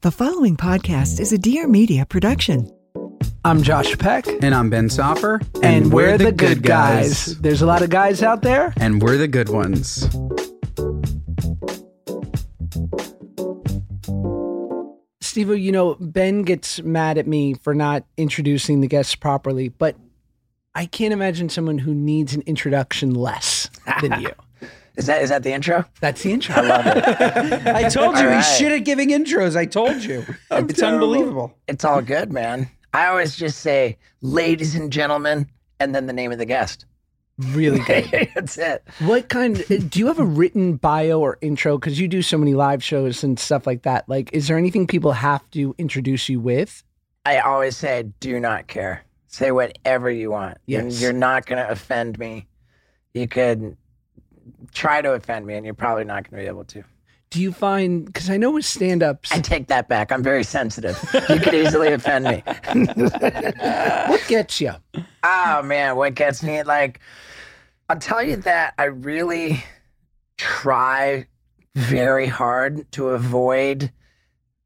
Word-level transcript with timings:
The 0.00 0.12
following 0.12 0.56
podcast 0.56 1.18
is 1.18 1.32
a 1.32 1.38
Dear 1.38 1.66
Media 1.66 2.06
production. 2.06 2.70
I'm 3.44 3.64
Josh 3.64 3.98
Peck. 3.98 4.28
And 4.44 4.54
I'm 4.54 4.70
Ben 4.70 4.88
Soffer. 4.88 5.40
And, 5.60 5.92
we're, 5.92 6.16
the, 6.16 6.30
good 6.30 6.62
guys. 6.62 7.36
There's 7.40 7.62
a 7.62 7.66
lot 7.66 7.82
of 7.82 7.90
guys 7.90 8.22
out 8.22 8.42
there. 8.42 8.72
And 8.76 9.02
we're 9.02 9.16
the 9.16 9.26
good 9.26 9.48
ones. 9.48 10.04
Steve, 15.20 15.58
you 15.58 15.72
know, 15.72 15.96
Ben 15.98 16.42
gets 16.42 16.80
mad 16.80 17.18
at 17.18 17.26
me 17.26 17.54
for 17.54 17.74
not 17.74 18.04
introducing 18.16 18.80
the 18.80 18.86
guests 18.86 19.16
properly, 19.16 19.68
but 19.68 19.96
I 20.76 20.86
can't 20.86 21.12
imagine 21.12 21.48
someone 21.48 21.78
who 21.78 21.92
needs 21.92 22.34
an 22.34 22.42
introduction 22.42 23.14
less 23.14 23.68
than 24.00 24.20
you. 24.20 24.30
Is 24.98 25.06
that 25.06 25.22
is 25.22 25.30
that 25.30 25.42
the 25.44 25.52
intro? 25.52 25.84
That's 26.00 26.22
the 26.22 26.32
intro. 26.32 26.56
I 26.56 26.60
love 26.60 26.86
it. 26.86 27.66
I 27.66 27.88
told 27.88 28.16
you 28.16 28.22
All 28.22 28.26
right. 28.26 28.36
he's 28.36 28.56
shit 28.58 28.72
at 28.72 28.84
giving 28.84 29.08
intros. 29.10 29.56
I 29.56 29.64
told 29.64 30.02
you. 30.04 30.24
it's 30.50 30.82
unbelievable. 30.82 31.54
It's 31.68 31.84
all 31.84 32.02
good, 32.02 32.32
man. 32.32 32.68
I 32.92 33.06
always 33.06 33.36
just 33.36 33.60
say, 33.60 33.96
ladies 34.22 34.74
and 34.74 34.92
gentlemen, 34.92 35.46
and 35.78 35.94
then 35.94 36.06
the 36.06 36.12
name 36.12 36.32
of 36.32 36.38
the 36.38 36.44
guest. 36.46 36.84
really 37.38 37.78
good. 37.80 38.28
That's 38.34 38.58
it. 38.58 38.82
What 38.98 39.28
kind 39.28 39.64
do 39.88 39.98
you 40.00 40.08
have 40.08 40.18
a 40.18 40.24
written 40.24 40.74
bio 40.76 41.20
or 41.20 41.38
intro? 41.40 41.78
Because 41.78 42.00
you 42.00 42.08
do 42.08 42.20
so 42.20 42.36
many 42.36 42.54
live 42.54 42.82
shows 42.82 43.22
and 43.22 43.38
stuff 43.38 43.66
like 43.68 43.82
that. 43.82 44.08
Like, 44.08 44.30
is 44.32 44.48
there 44.48 44.58
anything 44.58 44.86
people 44.88 45.12
have 45.12 45.48
to 45.52 45.74
introduce 45.78 46.28
you 46.28 46.40
with? 46.40 46.82
I 47.24 47.38
always 47.38 47.76
say, 47.76 48.10
do 48.18 48.40
not 48.40 48.66
care. 48.66 49.04
Say 49.28 49.52
whatever 49.52 50.10
you 50.10 50.32
want. 50.32 50.58
You're- 50.66 50.84
Yes. 50.86 51.00
You're, 51.00 51.12
not 51.12 51.46
going 51.46 51.64
to 51.64 51.70
offend 51.70 52.18
me. 52.18 52.48
You 53.14 53.28
could 53.28 53.76
try 54.72 55.02
to 55.02 55.12
offend 55.12 55.46
me, 55.46 55.54
and 55.54 55.64
you're 55.64 55.74
probably 55.74 56.04
not 56.04 56.28
going 56.30 56.40
to 56.40 56.44
be 56.44 56.48
able 56.48 56.64
to. 56.66 56.82
Do 57.30 57.42
you 57.42 57.52
find 57.52 58.06
because 58.06 58.30
I 58.30 58.38
know 58.38 58.52
with 58.52 58.64
stand 58.64 59.02
ups, 59.02 59.30
I 59.32 59.40
take 59.40 59.66
that 59.68 59.86
back. 59.88 60.10
I'm 60.10 60.22
very 60.22 60.42
sensitive. 60.44 60.98
You 61.28 61.38
could 61.40 61.52
easily 61.54 61.92
offend 61.92 62.24
me. 62.24 62.42
what 64.08 64.24
gets 64.28 64.60
you? 64.60 64.72
Oh 65.22 65.62
man, 65.62 65.96
what 65.96 66.14
gets 66.14 66.42
me 66.42 66.62
like 66.62 67.00
I'll 67.90 67.98
tell 67.98 68.22
you 68.22 68.36
that 68.36 68.72
I 68.78 68.84
really 68.84 69.62
try 70.38 71.26
very 71.74 72.26
hard 72.26 72.90
to 72.92 73.08
avoid 73.08 73.92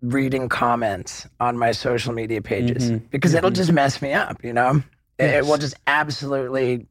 reading 0.01 0.49
comments 0.49 1.27
on 1.41 1.57
my 1.57 1.73
social 1.73 2.13
media 2.13 2.43
pages 2.43 2.91
Mhm. 2.91 3.11
because 3.11 3.35
it'll 3.35 3.51
Mhm. 3.51 3.55
just 3.57 3.73
mess 3.73 4.03
me 4.03 4.13
up, 4.13 4.43
you 4.45 4.53
know? 4.53 4.83
It, 5.19 5.31
it 5.31 5.47
will 5.47 5.59
just 5.59 5.75
absolutely 5.87 6.87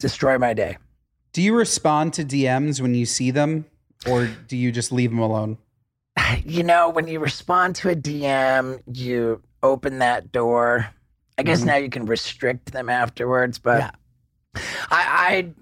destroy 0.00 0.38
my 0.38 0.54
day. 0.54 0.78
Do 1.32 1.40
you 1.42 1.54
respond 1.54 2.12
to 2.14 2.24
DMs 2.24 2.80
when 2.80 2.94
you 2.94 3.06
see 3.06 3.30
them, 3.30 3.64
or 4.06 4.28
do 4.48 4.56
you 4.56 4.70
just 4.72 4.92
leave 4.92 5.10
them 5.10 5.18
alone? 5.20 5.58
You 6.44 6.62
know, 6.62 6.88
when 6.90 7.08
you 7.08 7.20
respond 7.20 7.76
to 7.76 7.90
a 7.90 7.94
DM, 7.94 8.80
you 8.92 9.42
open 9.62 9.98
that 10.00 10.32
door. 10.32 10.88
I 11.38 11.42
guess 11.42 11.62
Mhm. 11.62 11.66
now 11.66 11.76
you 11.76 11.88
can 11.90 12.04
restrict 12.06 12.72
them 12.72 12.88
afterwards, 12.88 13.58
but 13.58 13.78
Yeah. 13.80 14.62
I, 14.90 15.54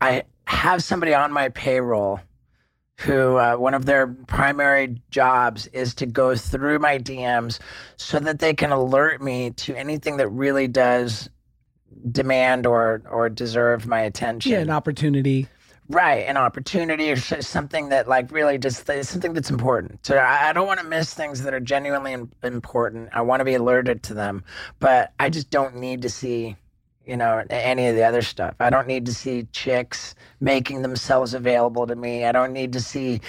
I 0.00 0.06
I 0.10 0.22
have 0.46 0.82
somebody 0.82 1.14
on 1.14 1.32
my 1.32 1.48
payroll 1.50 2.20
who 3.00 3.36
uh, 3.36 3.54
one 3.56 3.74
of 3.74 3.84
their 3.84 4.06
primary 4.08 5.00
jobs 5.10 5.66
is 5.68 5.94
to 5.96 6.06
go 6.06 6.34
through 6.34 6.78
my 6.80 6.98
DMs 6.98 7.58
so 7.96 8.18
that 8.20 8.38
they 8.40 8.54
can 8.54 8.70
alert 8.72 9.22
me 9.22 9.50
to 9.50 9.74
anything 9.76 10.16
that 10.16 10.28
really 10.28 10.66
does 10.68 11.28
demand 12.10 12.66
or 12.66 13.02
or 13.10 13.28
deserve 13.28 13.86
my 13.86 14.00
attention. 14.00 14.52
Yeah, 14.52 14.60
an 14.60 14.70
opportunity. 14.70 15.48
Right, 15.88 16.26
an 16.26 16.36
opportunity 16.36 17.10
or 17.10 17.16
something 17.16 17.90
that 17.90 18.08
like 18.08 18.30
really 18.30 18.56
just 18.56 18.86
something 18.86 19.34
that's 19.34 19.50
important. 19.50 20.06
So 20.06 20.16
I, 20.16 20.50
I 20.50 20.52
don't 20.52 20.66
want 20.66 20.80
to 20.80 20.86
miss 20.86 21.12
things 21.12 21.42
that 21.42 21.52
are 21.52 21.60
genuinely 21.60 22.16
important. 22.42 23.10
I 23.12 23.20
want 23.20 23.40
to 23.40 23.44
be 23.44 23.54
alerted 23.54 24.02
to 24.04 24.14
them, 24.14 24.44
but 24.78 25.12
I 25.18 25.28
just 25.28 25.50
don't 25.50 25.76
need 25.76 26.00
to 26.02 26.08
see, 26.08 26.56
you 27.04 27.16
know, 27.16 27.44
any 27.50 27.88
of 27.88 27.96
the 27.96 28.04
other 28.04 28.22
stuff. 28.22 28.54
I 28.60 28.70
don't 28.70 28.86
need 28.86 29.04
to 29.06 29.12
see 29.12 29.48
chicks 29.52 30.14
making 30.40 30.82
themselves 30.82 31.34
available 31.34 31.86
to 31.86 31.96
me. 31.96 32.24
I 32.24 32.32
don't 32.32 32.52
need 32.52 32.72
to 32.74 32.80
see 32.80 33.20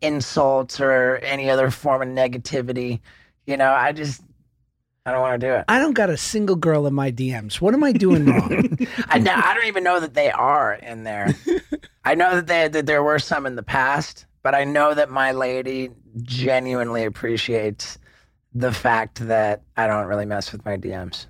insults 0.00 0.80
or 0.80 1.16
any 1.16 1.50
other 1.50 1.70
form 1.70 2.02
of 2.02 2.08
negativity. 2.08 3.00
You 3.46 3.58
know, 3.58 3.70
I 3.70 3.92
just 3.92 4.22
I 5.08 5.12
don't 5.12 5.22
want 5.22 5.40
to 5.40 5.46
do 5.46 5.54
it. 5.54 5.64
I 5.68 5.78
don't 5.78 5.94
got 5.94 6.10
a 6.10 6.18
single 6.18 6.56
girl 6.56 6.86
in 6.86 6.92
my 6.92 7.10
DMs. 7.10 7.62
What 7.62 7.72
am 7.72 7.82
I 7.82 7.92
doing 7.92 8.26
wrong? 8.30 8.78
I, 9.08 9.18
now, 9.18 9.40
I 9.42 9.54
don't 9.54 9.64
even 9.64 9.82
know 9.82 10.00
that 10.00 10.12
they 10.12 10.30
are 10.30 10.74
in 10.74 11.04
there. 11.04 11.34
I 12.04 12.14
know 12.14 12.36
that, 12.36 12.46
they, 12.46 12.68
that 12.68 12.84
there 12.84 13.02
were 13.02 13.18
some 13.18 13.46
in 13.46 13.56
the 13.56 13.62
past, 13.62 14.26
but 14.42 14.54
I 14.54 14.64
know 14.64 14.92
that 14.92 15.08
my 15.08 15.32
lady 15.32 15.88
genuinely 16.20 17.04
appreciates 17.04 17.98
the 18.54 18.70
fact 18.70 19.26
that 19.28 19.62
I 19.78 19.86
don't 19.86 20.06
really 20.06 20.26
mess 20.26 20.52
with 20.52 20.64
my 20.66 20.76
DMs. 20.76 21.24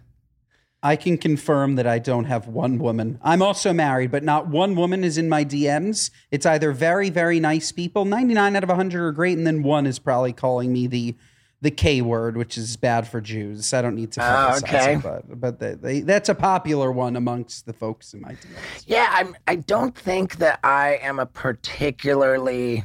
I 0.82 0.96
can 0.96 1.18
confirm 1.18 1.76
that 1.76 1.86
I 1.86 1.98
don't 1.98 2.24
have 2.24 2.46
one 2.46 2.78
woman. 2.78 3.18
I'm 3.22 3.42
also 3.42 3.72
married, 3.72 4.10
but 4.10 4.22
not 4.24 4.48
one 4.48 4.74
woman 4.74 5.04
is 5.04 5.18
in 5.18 5.28
my 5.28 5.44
DMs. 5.44 6.10
It's 6.30 6.46
either 6.46 6.72
very, 6.72 7.10
very 7.10 7.38
nice 7.40 7.70
people, 7.72 8.04
99 8.04 8.56
out 8.56 8.62
of 8.62 8.68
100 8.68 9.00
are 9.06 9.12
great, 9.12 9.38
and 9.38 9.46
then 9.46 9.62
one 9.62 9.86
is 9.86 9.98
probably 9.98 10.32
calling 10.32 10.72
me 10.72 10.86
the 10.86 11.16
the 11.60 11.70
K 11.70 12.00
word, 12.02 12.36
which 12.36 12.56
is 12.56 12.76
bad 12.76 13.08
for 13.08 13.20
Jews. 13.20 13.74
I 13.74 13.82
don't 13.82 13.96
need 13.96 14.12
to 14.12 14.20
Oh, 14.22 14.56
okay. 14.58 14.94
it, 14.94 15.02
but, 15.02 15.40
but 15.40 15.58
they, 15.58 15.74
they, 15.74 16.00
that's 16.00 16.28
a 16.28 16.34
popular 16.34 16.92
one 16.92 17.16
amongst 17.16 17.66
the 17.66 17.72
folks 17.72 18.14
in 18.14 18.20
my 18.20 18.30
DMs. 18.32 18.84
Yeah, 18.86 19.08
I'm, 19.10 19.36
I 19.48 19.56
don't 19.56 19.96
think 19.96 20.36
that 20.36 20.60
I 20.62 21.00
am 21.02 21.18
a 21.18 21.26
particularly 21.26 22.84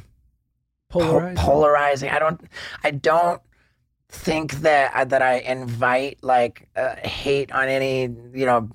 po- 0.88 0.98
Polarizing. 1.00 1.36
polarizing. 1.36 2.10
I 2.10 2.18
don't. 2.18 2.40
I 2.82 2.90
don't 2.90 3.40
think 4.08 4.54
that 4.60 4.94
I- 4.94 5.04
that 5.04 5.22
I 5.22 5.34
invite 5.38 6.18
like 6.22 6.68
uh, 6.76 6.96
hate 6.96 7.52
on 7.52 7.68
any 7.68 8.02
you 8.02 8.46
know 8.46 8.68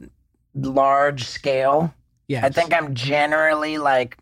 large 0.56 1.26
scale. 1.26 1.94
Yes. 2.28 2.44
I 2.44 2.50
think 2.50 2.74
I'm 2.74 2.94
generally 2.94 3.80
like, 3.80 4.18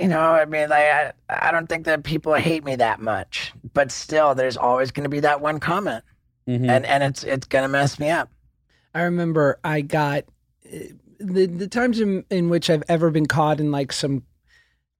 you 0.00 0.08
know, 0.08 0.20
I 0.20 0.44
mean, 0.44 0.68
like, 0.70 0.84
I, 0.84 1.12
I 1.28 1.50
don't 1.52 1.68
think 1.68 1.84
that 1.86 2.02
people 2.04 2.34
hate 2.34 2.64
me 2.64 2.76
that 2.76 3.00
much, 3.00 3.52
but 3.74 3.92
still, 3.92 4.34
there's 4.34 4.56
always 4.56 4.90
going 4.90 5.04
to 5.04 5.10
be 5.10 5.20
that 5.20 5.40
one 5.40 5.60
comment, 5.60 6.04
Mhm. 6.48 6.68
and 6.68 6.86
and 6.86 7.02
it's 7.02 7.22
it's 7.24 7.46
going 7.46 7.62
to 7.62 7.68
mess 7.68 7.98
me 7.98 8.08
up. 8.10 8.30
I 8.94 9.02
remember 9.02 9.58
I 9.62 9.82
got 9.82 10.24
uh, 10.66 10.78
the 11.18 11.46
the 11.46 11.68
times 11.68 12.00
in, 12.00 12.24
in 12.30 12.48
which 12.48 12.70
I've 12.70 12.82
ever 12.88 13.10
been 13.10 13.26
caught 13.26 13.60
in 13.60 13.70
like 13.70 13.92
some 13.92 14.24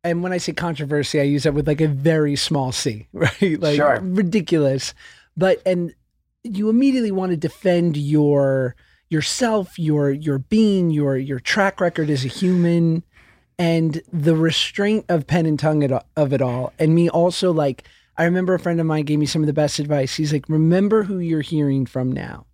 and 0.02 0.23
when 0.23 0.32
I 0.32 0.38
say 0.38 0.52
controversy, 0.55 1.20
I 1.20 1.25
use 1.25 1.43
that 1.43 1.53
with 1.53 1.67
like 1.69 1.81
a 1.82 1.88
very 1.88 2.35
small 2.37 2.73
c, 2.73 3.08
right? 3.12 3.58
Like 3.61 3.76
Sure. 3.76 3.99
ridiculous. 4.03 4.94
But 5.37 5.61
and 5.67 5.94
you 6.44 6.69
immediately 6.69 7.11
want 7.11 7.31
to 7.32 7.37
defend 7.37 7.96
your 7.96 8.76
yourself, 9.08 9.79
your 9.79 10.11
your 10.11 10.38
being, 10.38 10.91
your 10.91 11.17
your 11.17 11.41
track 11.41 11.81
record 11.81 12.11
as 12.11 12.25
a 12.25 12.29
human 12.29 13.03
and 13.61 14.01
the 14.11 14.35
restraint 14.35 15.05
of 15.11 15.27
pen 15.27 15.45
and 15.45 15.59
tongue 15.59 15.87
of 16.17 16.33
it 16.33 16.41
all. 16.41 16.73
And 16.79 16.95
me 16.95 17.11
also 17.11 17.53
like 17.53 17.85
I 18.17 18.25
remember 18.25 18.55
a 18.55 18.59
friend 18.59 18.81
of 18.81 18.87
mine 18.87 19.05
gave 19.05 19.19
me 19.19 19.27
some 19.27 19.43
of 19.43 19.47
the 19.47 19.53
best 19.53 19.79
advice. 19.79 20.17
He's 20.17 20.33
like, 20.33 20.49
remember 20.49 21.05
who 21.05 21.19
you're 21.19 21.43
hearing 21.43 21.87
from 21.87 22.11
now, 22.11 22.47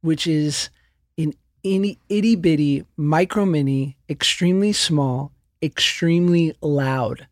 which 0.00 0.26
is 0.26 0.70
an 1.18 1.34
itty, 1.62 1.98
itty 2.08 2.36
bitty, 2.36 2.84
micro 2.96 3.44
mini, 3.44 3.96
extremely 4.08 4.72
small, 4.72 5.32
extremely 5.62 6.56
loud 6.60 7.26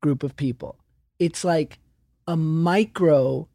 group 0.00 0.22
of 0.22 0.36
people. 0.36 0.76
It's 1.18 1.44
like 1.44 1.78
a 2.26 2.36
micro 2.36 3.48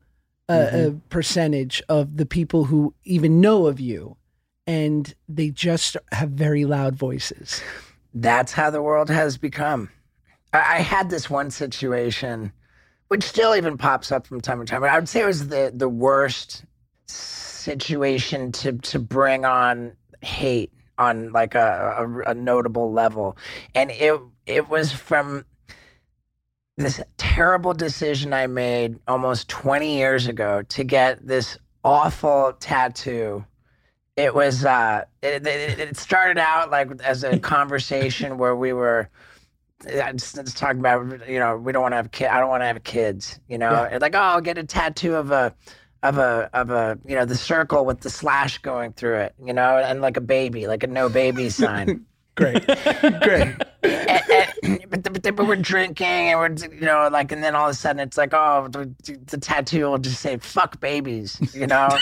a, 0.47 0.53
a 0.53 0.71
mm-hmm. 0.71 0.97
percentage 1.09 1.81
of 1.89 2.17
the 2.17 2.25
people 2.25 2.65
who 2.65 2.93
even 3.03 3.39
know 3.39 3.67
of 3.67 3.79
you, 3.79 4.15
and 4.65 5.13
they 5.27 5.49
just 5.49 5.95
have 6.11 6.31
very 6.31 6.65
loud 6.65 6.95
voices. 6.95 7.61
That's 8.13 8.51
how 8.51 8.69
the 8.69 8.81
world 8.81 9.09
has 9.09 9.37
become. 9.37 9.89
I, 10.53 10.57
I 10.57 10.77
had 10.79 11.09
this 11.09 11.29
one 11.29 11.51
situation, 11.51 12.51
which 13.07 13.23
still 13.23 13.55
even 13.55 13.77
pops 13.77 14.11
up 14.11 14.27
from 14.27 14.41
time 14.41 14.59
to 14.59 14.65
time. 14.65 14.81
But 14.81 14.89
I 14.89 14.97
would 14.97 15.09
say 15.09 15.21
it 15.21 15.27
was 15.27 15.47
the 15.47 15.71
the 15.75 15.89
worst 15.89 16.63
situation 17.07 18.51
to 18.53 18.73
to 18.73 18.99
bring 18.99 19.45
on 19.45 19.93
hate 20.21 20.73
on 20.97 21.31
like 21.31 21.55
a, 21.55 21.95
a, 21.97 22.31
a 22.31 22.33
notable 22.33 22.91
level, 22.91 23.37
and 23.75 23.91
it 23.91 24.19
it 24.45 24.69
was 24.69 24.91
from 24.91 25.45
this 26.77 27.01
terrible 27.17 27.73
decision 27.73 28.33
I 28.33 28.47
made 28.47 28.99
almost 29.07 29.49
20 29.49 29.97
years 29.97 30.27
ago 30.27 30.61
to 30.61 30.83
get 30.85 31.25
this 31.27 31.57
awful 31.83 32.53
tattoo. 32.59 33.45
It 34.19 34.35
was 34.35 34.65
uh 34.65 35.05
it, 35.21 35.47
it, 35.47 35.79
it 35.79 35.97
started 35.97 36.37
out 36.37 36.69
like 36.69 36.89
as 37.01 37.23
a 37.23 37.39
conversation 37.39 38.37
where 38.37 38.53
we 38.53 38.73
were 38.73 39.09
just, 39.81 40.35
just 40.35 40.57
talking 40.57 40.81
about 40.81 41.29
you 41.29 41.39
know 41.39 41.55
we 41.55 41.71
don't 41.71 41.81
want 41.81 41.93
to 41.93 41.95
have 41.95 42.11
kid 42.11 42.27
I 42.27 42.41
don't 42.41 42.49
want 42.49 42.61
to 42.61 42.65
have 42.65 42.83
kids 42.83 43.39
you 43.47 43.57
know? 43.57 43.87
And 43.89 44.01
like 44.01 44.15
oh 44.15 44.19
I'll 44.19 44.41
get 44.41 44.57
a 44.57 44.65
tattoo 44.65 45.15
of 45.15 45.31
a 45.31 45.55
of 46.03 46.17
a 46.17 46.49
of 46.53 46.69
a 46.69 46.99
you 47.07 47.15
know 47.15 47.23
the 47.23 47.37
circle 47.37 47.85
with 47.85 48.01
the 48.01 48.09
slash 48.09 48.57
going 48.57 48.91
through 48.91 49.19
it 49.19 49.35
you 49.41 49.53
know? 49.53 49.77
And 49.77 50.01
like 50.01 50.17
a 50.17 50.21
baby 50.21 50.67
like 50.67 50.83
a 50.83 50.87
no 50.87 51.07
baby 51.07 51.49
sign 51.49 52.05
Great, 52.39 52.65
great. 53.21 53.41
and, 53.41 53.61
and, 53.83 54.21
eh, 54.29 54.51
eh, 54.63 54.77
but, 54.89 55.03
but, 55.03 55.35
but 55.35 55.45
we're 55.45 55.55
drinking 55.57 56.07
and 56.07 56.39
we're 56.39 56.69
you 56.73 56.85
know 56.85 57.09
like 57.11 57.31
and 57.33 57.43
then 57.43 57.53
all 57.53 57.65
of 57.65 57.71
a 57.71 57.73
sudden 57.73 57.99
it's 57.99 58.17
like 58.17 58.33
oh 58.33 58.67
the, 58.71 58.89
the 59.27 59.37
tattoo 59.37 59.83
will 59.89 59.97
just 59.97 60.21
say 60.21 60.37
fuck 60.37 60.79
babies 60.79 61.37
you 61.53 61.67
know 61.67 61.89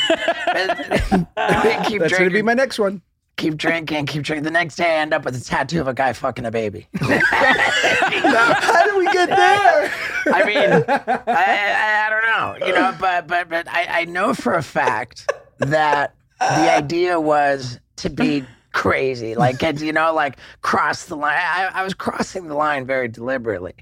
And 0.56 1.28
we 1.64 1.86
keep 1.86 2.02
That's 2.02 2.18
gonna 2.18 2.30
be 2.30 2.42
my 2.44 2.54
next 2.54 2.78
one. 2.78 3.02
keep 3.38 3.58
drinking 3.58 4.06
keep 4.06 4.22
drinking 4.24 4.44
the 4.44 4.52
next 4.52 4.76
day 4.76 4.98
I 4.98 5.00
end 5.02 5.14
up 5.14 5.26
with 5.26 5.36
a 5.36 5.44
tattoo 5.44 5.82
of 5.82 5.88
a 5.88 5.94
guy 5.94 6.14
fucking 6.14 6.46
a 6.46 6.52
baby 6.52 6.88
How 7.00 8.86
did 8.86 8.96
we 8.98 9.06
get 9.12 9.30
there? 9.30 9.92
I 10.34 10.44
mean 10.46 10.58
I, 10.88 11.22
I, 11.28 12.06
I 12.06 12.10
don't 12.12 12.26
know 12.62 12.68
you 12.68 12.74
know 12.74 12.96
but 13.00 13.28
but 13.28 13.50
but 13.50 13.68
I, 13.68 14.02
I 14.02 14.06
know 14.06 14.34
for 14.36 14.54
a 14.54 14.64
fact 14.64 15.32
that 15.60 16.14
the 16.40 16.72
idea 16.76 17.20
was 17.20 17.80
to 17.98 18.10
be 18.12 18.46
crazy 18.78 19.34
like 19.34 19.64
it's, 19.64 19.82
you 19.82 19.92
know 19.92 20.14
like 20.14 20.38
cross 20.62 21.06
the 21.06 21.16
line 21.16 21.36
I, 21.36 21.72
I 21.74 21.84
was 21.84 21.96
crossing 21.96 22.48
the 22.48 22.54
line 22.54 22.86
very 22.86 23.08
deliberately 23.08 23.74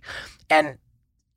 and 0.50 0.78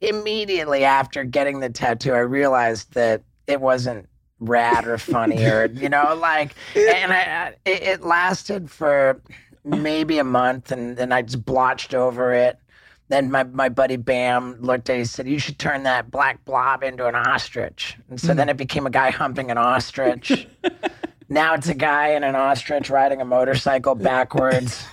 immediately 0.00 0.84
after 0.84 1.24
getting 1.24 1.58
the 1.58 1.68
tattoo 1.68 2.12
i 2.12 2.18
realized 2.18 2.94
that 2.94 3.24
it 3.48 3.60
wasn't 3.60 4.08
rad 4.38 4.86
or 4.86 4.96
funny 4.96 5.44
or 5.44 5.66
you 5.66 5.88
know 5.88 6.14
like 6.14 6.54
and 6.76 7.12
I, 7.12 7.56
it, 7.66 7.82
it 7.82 8.02
lasted 8.04 8.70
for 8.70 9.20
maybe 9.64 10.20
a 10.20 10.24
month 10.24 10.70
and 10.70 10.96
then 10.96 11.10
i 11.10 11.22
just 11.22 11.44
blotched 11.44 11.94
over 11.94 12.32
it 12.32 12.60
then 13.08 13.28
my, 13.28 13.42
my 13.42 13.70
buddy 13.70 13.96
Bam 13.96 14.60
looked 14.60 14.90
at 14.90 14.96
it. 14.96 14.98
He 14.98 15.04
said, 15.06 15.26
You 15.26 15.38
should 15.38 15.58
turn 15.58 15.84
that 15.84 16.10
black 16.10 16.44
blob 16.44 16.82
into 16.82 17.06
an 17.06 17.14
ostrich. 17.14 17.96
And 18.10 18.20
so 18.20 18.32
hmm. 18.32 18.36
then 18.36 18.50
it 18.50 18.58
became 18.58 18.86
a 18.86 18.90
guy 18.90 19.10
humping 19.10 19.50
an 19.50 19.56
ostrich. 19.56 20.46
now 21.28 21.54
it's 21.54 21.68
a 21.68 21.74
guy 21.74 22.08
in 22.08 22.24
an 22.24 22.34
ostrich 22.34 22.90
riding 22.90 23.20
a 23.20 23.24
motorcycle 23.24 23.94
backwards. 23.96 24.84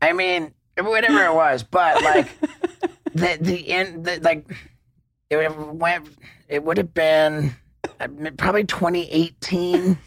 I 0.00 0.12
mean, 0.12 0.52
whatever 0.76 1.24
it 1.24 1.34
was, 1.34 1.62
but 1.62 2.02
like 2.02 2.28
the 3.14 3.38
the 3.40 3.68
end, 3.70 4.04
the, 4.04 4.20
like 4.20 4.46
it 5.30 5.56
went. 5.74 6.08
It 6.48 6.62
would 6.64 6.76
have 6.76 6.92
been 6.92 7.54
uh, 8.00 8.08
probably 8.36 8.64
2018. 8.64 9.98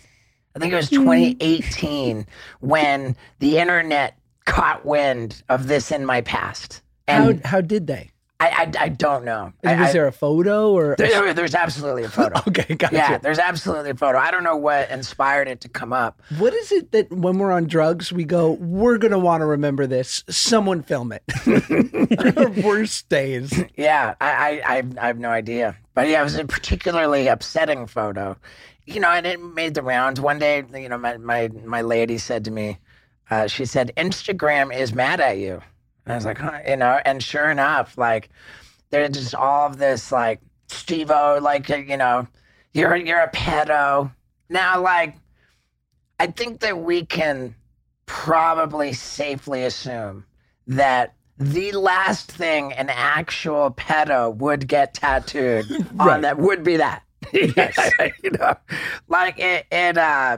I 0.55 0.59
think 0.59 0.71
it 0.71 0.75
was 0.75 0.89
2018 0.89 2.27
when 2.59 3.15
the 3.39 3.57
internet 3.57 4.17
caught 4.45 4.85
wind 4.85 5.41
of 5.49 5.67
this 5.67 5.91
in 5.91 6.05
my 6.05 6.21
past. 6.21 6.81
How 7.07 7.33
how 7.43 7.61
did 7.61 7.87
they? 7.87 8.11
I, 8.45 8.63
I, 8.63 8.83
I 8.85 8.89
don't 8.89 9.25
know. 9.25 9.53
Is, 9.63 9.69
I, 9.71 9.91
there 9.91 10.07
a 10.07 10.11
photo 10.11 10.71
or? 10.71 10.95
there- 10.97 11.33
there's 11.33 11.55
absolutely 11.55 12.03
a 12.03 12.09
photo. 12.09 12.39
okay, 12.47 12.75
gotcha. 12.75 12.95
Yeah, 12.95 13.17
there's 13.17 13.39
absolutely 13.39 13.91
a 13.91 13.95
photo. 13.95 14.17
I 14.17 14.31
don't 14.31 14.43
know 14.43 14.55
what 14.57 14.89
inspired 14.89 15.47
it 15.47 15.61
to 15.61 15.69
come 15.69 15.93
up. 15.93 16.21
What 16.37 16.53
is 16.53 16.71
it 16.71 16.91
that 16.91 17.11
when 17.11 17.37
we're 17.37 17.51
on 17.51 17.67
drugs, 17.67 18.11
we 18.11 18.23
go, 18.23 18.51
we're 18.51 18.97
going 18.97 19.11
to 19.11 19.19
want 19.19 19.41
to 19.41 19.45
remember 19.45 19.87
this? 19.87 20.23
Someone 20.29 20.83
film 20.83 21.11
it. 21.11 21.23
Our 22.37 22.49
worst 22.63 23.09
days. 23.09 23.63
Yeah, 23.75 24.15
I, 24.21 24.61
I, 24.65 24.77
I, 24.77 24.83
I 25.01 25.07
have 25.07 25.19
no 25.19 25.29
idea. 25.29 25.75
But 25.93 26.07
yeah, 26.09 26.21
it 26.21 26.23
was 26.23 26.35
a 26.35 26.45
particularly 26.45 27.27
upsetting 27.27 27.87
photo. 27.87 28.37
You 28.85 28.99
know, 28.99 29.09
and 29.09 29.25
it 29.25 29.41
made 29.41 29.73
the 29.73 29.81
rounds. 29.81 30.21
One 30.21 30.37
day, 30.37 30.63
you 30.73 30.89
know, 30.89 30.97
my, 30.97 31.17
my, 31.17 31.49
my 31.63 31.81
lady 31.81 32.17
said 32.17 32.45
to 32.45 32.51
me, 32.51 32.77
uh, 33.31 33.47
she 33.47 33.65
said, 33.65 33.91
Instagram 33.97 34.75
is 34.75 34.93
mad 34.93 35.19
at 35.19 35.37
you. 35.39 35.61
And 36.05 36.13
I 36.13 36.15
was 36.15 36.25
like, 36.25 36.37
huh? 36.37 36.59
You 36.67 36.77
know, 36.77 36.99
and 37.05 37.21
sure 37.21 37.49
enough, 37.49 37.97
like, 37.97 38.29
there's 38.89 39.09
just 39.11 39.35
all 39.35 39.67
of 39.67 39.77
this, 39.77 40.11
like, 40.11 40.39
Steve-O, 40.67 41.39
like, 41.41 41.69
uh, 41.69 41.77
you 41.77 41.97
know, 41.97 42.27
you're, 42.73 42.95
you're 42.95 43.19
a 43.19 43.31
pedo. 43.31 44.11
Now, 44.49 44.81
like, 44.81 45.15
I 46.19 46.27
think 46.27 46.61
that 46.61 46.79
we 46.79 47.05
can 47.05 47.55
probably 48.05 48.93
safely 48.93 49.63
assume 49.63 50.25
that 50.67 51.15
the 51.37 51.71
last 51.73 52.31
thing 52.31 52.71
an 52.73 52.89
actual 52.89 53.71
pedo 53.71 54.35
would 54.35 54.67
get 54.67 54.93
tattooed 54.93 55.65
on 55.99 56.21
that 56.21 56.37
would 56.37 56.63
be 56.63 56.77
that. 56.77 57.01
Yes. 57.33 57.91
you 58.23 58.31
know, 58.31 58.55
like 59.07 59.39
it, 59.39 59.65
it 59.71 59.97
uh, 59.97 60.37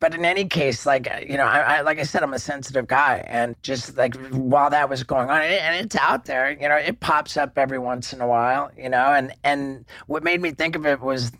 but 0.00 0.14
in 0.14 0.24
any 0.24 0.44
case, 0.44 0.86
like 0.86 1.10
uh, 1.10 1.20
you 1.26 1.36
know, 1.36 1.44
I, 1.44 1.78
I 1.78 1.80
like 1.80 1.98
I 1.98 2.04
said, 2.04 2.22
I'm 2.22 2.34
a 2.34 2.38
sensitive 2.38 2.86
guy, 2.86 3.24
and 3.26 3.56
just 3.62 3.96
like 3.96 4.16
while 4.30 4.70
that 4.70 4.88
was 4.88 5.02
going 5.02 5.28
on, 5.28 5.42
and, 5.42 5.84
it's 5.84 5.96
out 5.96 6.26
there, 6.26 6.50
you 6.50 6.68
know, 6.68 6.76
it 6.76 7.00
pops 7.00 7.36
up 7.36 7.58
every 7.58 7.78
once 7.78 8.12
in 8.12 8.20
a 8.20 8.26
while, 8.26 8.70
you 8.76 8.88
know, 8.88 9.12
and 9.12 9.32
and 9.44 9.84
what 10.06 10.22
made 10.22 10.40
me 10.40 10.52
think 10.52 10.76
of 10.76 10.86
it 10.86 11.00
was 11.00 11.32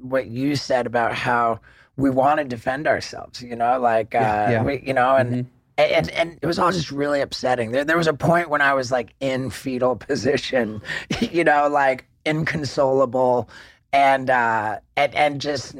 what 0.00 0.26
you 0.26 0.56
said 0.56 0.86
about 0.86 1.14
how 1.14 1.60
we 1.96 2.10
want 2.10 2.38
to 2.38 2.44
defend 2.44 2.86
ourselves, 2.86 3.42
you 3.42 3.56
know, 3.56 3.78
like 3.78 4.14
uh, 4.14 4.18
yeah. 4.18 4.62
we, 4.62 4.82
you 4.84 4.94
know, 4.94 5.16
and. 5.16 5.46
And, 5.78 6.10
and 6.10 6.38
it 6.42 6.46
was 6.46 6.58
all 6.58 6.70
just 6.70 6.92
really 6.92 7.22
upsetting. 7.22 7.72
There, 7.72 7.82
there 7.82 7.96
was 7.96 8.06
a 8.06 8.12
point 8.12 8.50
when 8.50 8.60
I 8.60 8.74
was 8.74 8.92
like 8.92 9.14
in 9.20 9.48
fetal 9.48 9.96
position, 10.08 10.82
you 11.20 11.42
know, 11.42 11.66
like 11.66 12.06
inconsolable, 12.26 13.48
and 13.92 14.28
uh, 14.28 14.78
and 14.96 15.14
and 15.14 15.40
just 15.40 15.74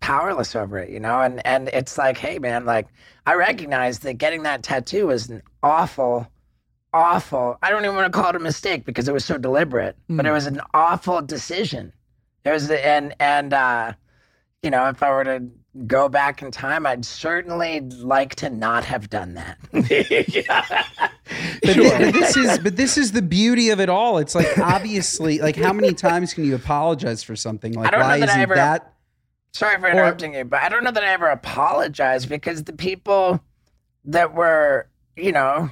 powerless 0.00 0.54
over 0.56 0.78
it, 0.78 0.90
you 0.90 1.00
know? 1.00 1.20
And 1.20 1.44
and 1.46 1.68
it's 1.72 1.98
like, 1.98 2.16
hey 2.18 2.38
man, 2.38 2.64
like 2.64 2.86
I 3.26 3.34
recognize 3.34 4.00
that 4.00 4.14
getting 4.14 4.42
that 4.44 4.62
tattoo 4.62 5.08
was 5.08 5.28
an 5.28 5.42
awful, 5.62 6.26
awful 6.92 7.58
I 7.62 7.70
don't 7.70 7.84
even 7.84 7.96
want 7.96 8.12
to 8.12 8.18
call 8.18 8.30
it 8.30 8.36
a 8.36 8.40
mistake 8.40 8.84
because 8.84 9.08
it 9.08 9.12
was 9.12 9.24
so 9.24 9.38
deliberate, 9.38 9.96
but 10.08 10.26
it 10.26 10.30
was 10.32 10.46
an 10.46 10.60
awful 10.74 11.20
decision. 11.22 11.92
There 12.44 12.52
was 12.54 12.70
and 12.70 13.14
and 13.20 13.52
uh, 13.52 13.92
you 14.62 14.70
know, 14.70 14.88
if 14.88 15.02
I 15.02 15.10
were 15.10 15.24
to 15.24 15.46
go 15.86 16.08
back 16.08 16.42
in 16.42 16.50
time, 16.50 16.86
I'd 16.86 17.04
certainly 17.04 17.80
like 17.80 18.34
to 18.36 18.50
not 18.50 18.84
have 18.84 19.08
done 19.10 19.34
that. 19.34 19.58
But, 21.62 21.74
thi- 21.76 21.88
but 21.90 22.12
this 22.14 22.36
is 22.36 22.58
but 22.60 22.76
this 22.76 22.96
is 22.96 23.12
the 23.12 23.20
beauty 23.20 23.68
of 23.70 23.80
it 23.80 23.90
all. 23.90 24.16
It's 24.18 24.34
like 24.34 24.56
obviously 24.58 25.40
like 25.40 25.56
how 25.56 25.72
many 25.74 25.92
times 25.92 26.32
can 26.32 26.44
you 26.44 26.54
apologize 26.54 27.22
for 27.22 27.36
something? 27.36 27.74
Like 27.74 27.92
why 27.92 27.98
that 27.98 28.10
I 28.10 28.16
isn't 28.32 28.40
ever- 28.40 28.54
that 28.54 28.94
Sorry 29.52 29.80
for 29.80 29.88
interrupting 29.88 30.34
you, 30.34 30.44
but 30.44 30.62
I 30.62 30.68
don't 30.68 30.84
know 30.84 30.90
that 30.90 31.02
I 31.02 31.08
ever 31.12 31.28
apologized 31.28 32.28
because 32.28 32.64
the 32.64 32.72
people 32.72 33.40
that 34.04 34.34
were, 34.34 34.88
you 35.16 35.32
know, 35.32 35.70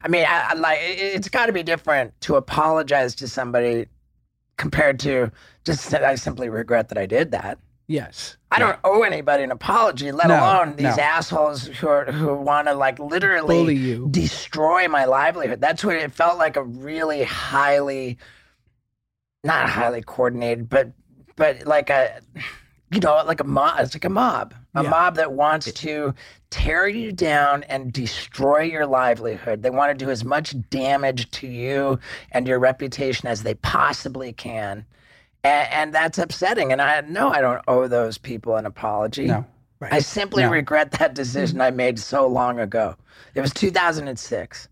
I 0.00 0.08
mean, 0.08 0.24
I, 0.26 0.48
I 0.50 0.54
like 0.54 0.78
it- 0.80 1.14
it's 1.16 1.28
got 1.28 1.46
to 1.46 1.52
be 1.52 1.62
different 1.62 2.18
to 2.22 2.36
apologize 2.36 3.14
to 3.16 3.28
somebody 3.28 3.86
compared 4.56 4.98
to 5.00 5.30
just 5.64 5.90
that 5.90 6.04
I 6.04 6.14
simply 6.14 6.48
regret 6.48 6.88
that 6.88 6.98
I 6.98 7.06
did 7.06 7.32
that. 7.32 7.58
Yes. 7.86 8.36
I 8.50 8.58
don't 8.58 8.78
owe 8.84 9.02
anybody 9.02 9.42
an 9.44 9.50
apology, 9.50 10.12
let 10.12 10.28
No, 10.28 10.36
alone 10.38 10.76
these 10.76 10.96
no. 10.96 11.02
assholes 11.02 11.66
who 11.66 11.88
are, 11.88 12.04
who 12.10 12.34
want 12.34 12.68
to 12.68 12.74
like 12.74 12.98
literally 12.98 13.98
destroy 14.10 14.88
my 14.88 15.04
livelihood. 15.06 15.60
That's 15.60 15.82
what 15.84 15.96
it 15.96 16.12
felt 16.12 16.38
like 16.38 16.56
a 16.56 16.62
really 16.62 17.22
highly, 17.24 18.18
not 19.44 19.68
highly 19.70 20.02
coordinated, 20.02 20.68
but 20.68 20.92
but 21.36 21.66
like 21.66 21.88
a, 21.88 22.20
you 22.90 23.00
know, 23.00 23.22
like 23.26 23.40
a 23.40 23.44
mob. 23.44 23.80
It's 23.80 23.94
like 23.94 24.04
a 24.04 24.08
mob, 24.10 24.54
a 24.74 24.82
Yeah. 24.82 24.90
mob 24.90 25.16
that 25.16 25.32
wants 25.32 25.70
to 25.72 26.14
tear 26.50 26.88
you 26.88 27.12
down 27.12 27.62
and 27.64 27.92
destroy 27.92 28.60
your 28.62 28.86
livelihood. 28.86 29.62
They 29.62 29.70
want 29.70 29.96
to 29.98 30.04
do 30.04 30.10
as 30.10 30.24
much 30.24 30.54
damage 30.70 31.30
to 31.32 31.46
you 31.46 31.98
and 32.32 32.48
your 32.48 32.58
reputation 32.58 33.28
as 33.28 33.42
they 33.42 33.54
possibly 33.54 34.32
can. 34.32 34.86
And, 35.44 35.68
and 35.72 35.94
that's 35.94 36.18
upsetting. 36.18 36.72
And 36.72 36.80
I 36.80 37.02
no, 37.02 37.28
I 37.28 37.40
don't 37.40 37.62
owe 37.68 37.86
those 37.88 38.16
people 38.18 38.56
an 38.56 38.66
apology. 38.66 39.26
No. 39.26 39.44
I 39.80 40.00
simply 40.00 40.42
No. 40.42 40.50
regret 40.50 40.90
that 40.92 41.14
decision 41.14 41.60
I 41.60 41.70
made 41.70 41.98
so 42.00 42.26
long 42.26 42.58
ago. 42.58 42.96
It 43.34 43.40
was 43.40 43.52
2006. 43.52 44.68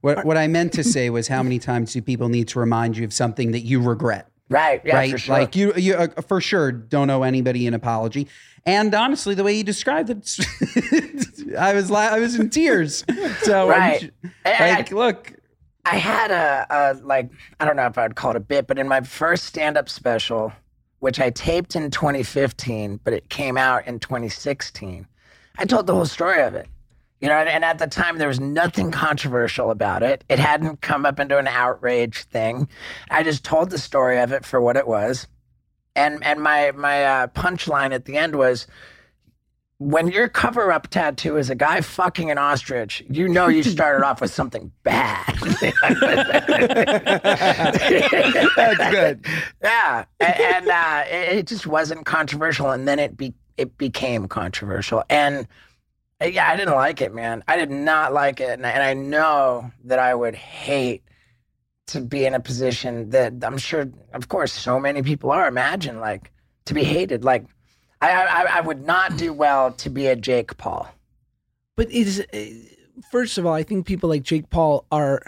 What 0.00 0.24
what 0.24 0.36
I 0.36 0.48
meant 0.48 0.72
to 0.74 0.84
say 0.84 1.08
was 1.10 1.28
how 1.28 1.42
many 1.42 1.58
times 1.58 1.92
do 1.92 2.02
people 2.02 2.28
need 2.28 2.48
to 2.48 2.58
remind 2.58 2.96
you 2.96 3.04
of 3.04 3.12
something 3.12 3.52
that 3.52 3.60
you 3.60 3.80
regret? 3.80 4.28
Right. 4.48 4.80
Yeah, 4.84 4.96
right? 4.96 5.10
for 5.10 5.18
sure. 5.18 5.34
Like 5.36 5.56
you, 5.56 5.72
you 5.74 5.94
uh, 5.94 6.08
for 6.22 6.40
sure 6.40 6.70
don't 6.72 7.08
owe 7.10 7.22
anybody 7.22 7.66
an 7.66 7.74
apology. 7.74 8.28
And 8.66 8.94
honestly, 8.94 9.34
the 9.34 9.44
way 9.44 9.54
you 9.54 9.64
described 9.64 10.10
it, 10.10 10.36
I 11.58 11.74
was 11.74 11.90
la- 11.90 12.00
I 12.00 12.18
was 12.18 12.34
in 12.38 12.50
tears. 12.50 13.04
So 13.42 13.68
Right. 13.68 14.02
sh- 14.02 14.28
And 14.44 14.86
I- 14.88 14.94
look, 14.94 15.32
I 15.84 15.96
had 15.96 16.30
a, 16.30 16.66
a 16.70 16.94
like 17.04 17.30
I 17.60 17.64
don't 17.64 17.76
know 17.76 17.86
if 17.86 17.98
I'd 17.98 18.16
call 18.16 18.30
it 18.30 18.36
a 18.36 18.40
bit, 18.40 18.66
but 18.66 18.78
in 18.78 18.88
my 18.88 19.00
first 19.02 19.44
stand-up 19.44 19.88
special, 19.88 20.52
which 21.00 21.20
I 21.20 21.28
taped 21.30 21.76
in 21.76 21.90
2015, 21.90 23.00
but 23.04 23.12
it 23.12 23.28
came 23.28 23.58
out 23.58 23.86
in 23.86 23.98
2016, 23.98 25.06
I 25.58 25.64
told 25.66 25.86
the 25.86 25.94
whole 25.94 26.06
story 26.06 26.42
of 26.42 26.54
it. 26.54 26.66
You 27.24 27.30
know, 27.30 27.36
and, 27.36 27.64
at 27.64 27.78
the 27.78 27.86
time 27.86 28.18
there 28.18 28.28
was 28.28 28.38
nothing 28.38 28.90
controversial 28.90 29.70
about 29.70 30.02
it. 30.02 30.22
It 30.28 30.38
hadn't 30.38 30.82
come 30.82 31.06
up 31.06 31.18
into 31.18 31.38
an 31.38 31.46
outrage 31.48 32.24
thing. 32.24 32.68
I 33.10 33.22
just 33.22 33.42
told 33.42 33.70
the 33.70 33.78
story 33.78 34.20
of 34.20 34.30
it 34.30 34.44
for 34.44 34.60
what 34.60 34.76
it 34.76 34.86
was, 34.86 35.26
and 35.96 36.22
and 36.22 36.42
my 36.42 36.72
my 36.72 37.02
uh, 37.02 37.28
punchline 37.28 37.94
at 37.94 38.04
the 38.04 38.18
end 38.18 38.36
was. 38.36 38.66
When 39.78 40.06
your 40.06 40.28
cover 40.28 40.70
up 40.70 40.88
tattoo 40.88 41.36
is 41.36 41.50
a 41.50 41.56
guy 41.56 41.80
fucking 41.80 42.30
an 42.30 42.38
ostrich, 42.38 43.02
you 43.10 43.28
know 43.28 43.48
you 43.48 43.62
started 43.78 44.06
off 44.06 44.20
with 44.20 44.32
something 44.32 44.70
bad. 44.84 45.34
That's 48.56 48.90
good. 48.90 49.26
Yeah, 49.62 50.04
and, 50.20 50.40
and 50.40 50.68
uh, 50.68 51.02
it, 51.08 51.38
it 51.38 51.46
just 51.48 51.66
wasn't 51.66 52.06
controversial, 52.06 52.70
and 52.70 52.86
then 52.86 53.00
it 53.00 53.16
be 53.16 53.34
it 53.56 53.76
became 53.76 54.28
controversial, 54.28 55.02
and 55.10 55.48
yeah, 56.26 56.48
I 56.48 56.56
didn't 56.56 56.74
like 56.74 57.00
it, 57.00 57.14
man. 57.14 57.44
I 57.48 57.56
did 57.56 57.70
not 57.70 58.12
like 58.12 58.40
it, 58.40 58.50
and, 58.50 58.64
and 58.64 58.82
I 58.82 58.94
know 58.94 59.70
that 59.84 59.98
I 59.98 60.14
would 60.14 60.34
hate 60.34 61.02
to 61.88 62.00
be 62.00 62.24
in 62.24 62.34
a 62.34 62.40
position 62.40 63.10
that 63.10 63.32
I'm 63.42 63.58
sure, 63.58 63.86
of 64.12 64.28
course, 64.28 64.52
so 64.52 64.80
many 64.80 65.02
people 65.02 65.30
are. 65.30 65.46
Imagine 65.46 66.00
like 66.00 66.32
to 66.66 66.74
be 66.74 66.84
hated. 66.84 67.24
Like 67.24 67.46
I 68.00 68.10
I, 68.10 68.42
I 68.58 68.60
would 68.60 68.84
not 68.84 69.16
do 69.16 69.32
well 69.32 69.72
to 69.72 69.90
be 69.90 70.06
a 70.06 70.16
Jake 70.16 70.56
Paul. 70.56 70.88
But 71.76 71.90
is 71.90 72.20
uh, 72.32 72.44
first 73.10 73.38
of 73.38 73.46
all, 73.46 73.52
I 73.54 73.62
think 73.62 73.86
people 73.86 74.08
like 74.08 74.22
Jake 74.22 74.50
Paul 74.50 74.86
are. 74.90 75.22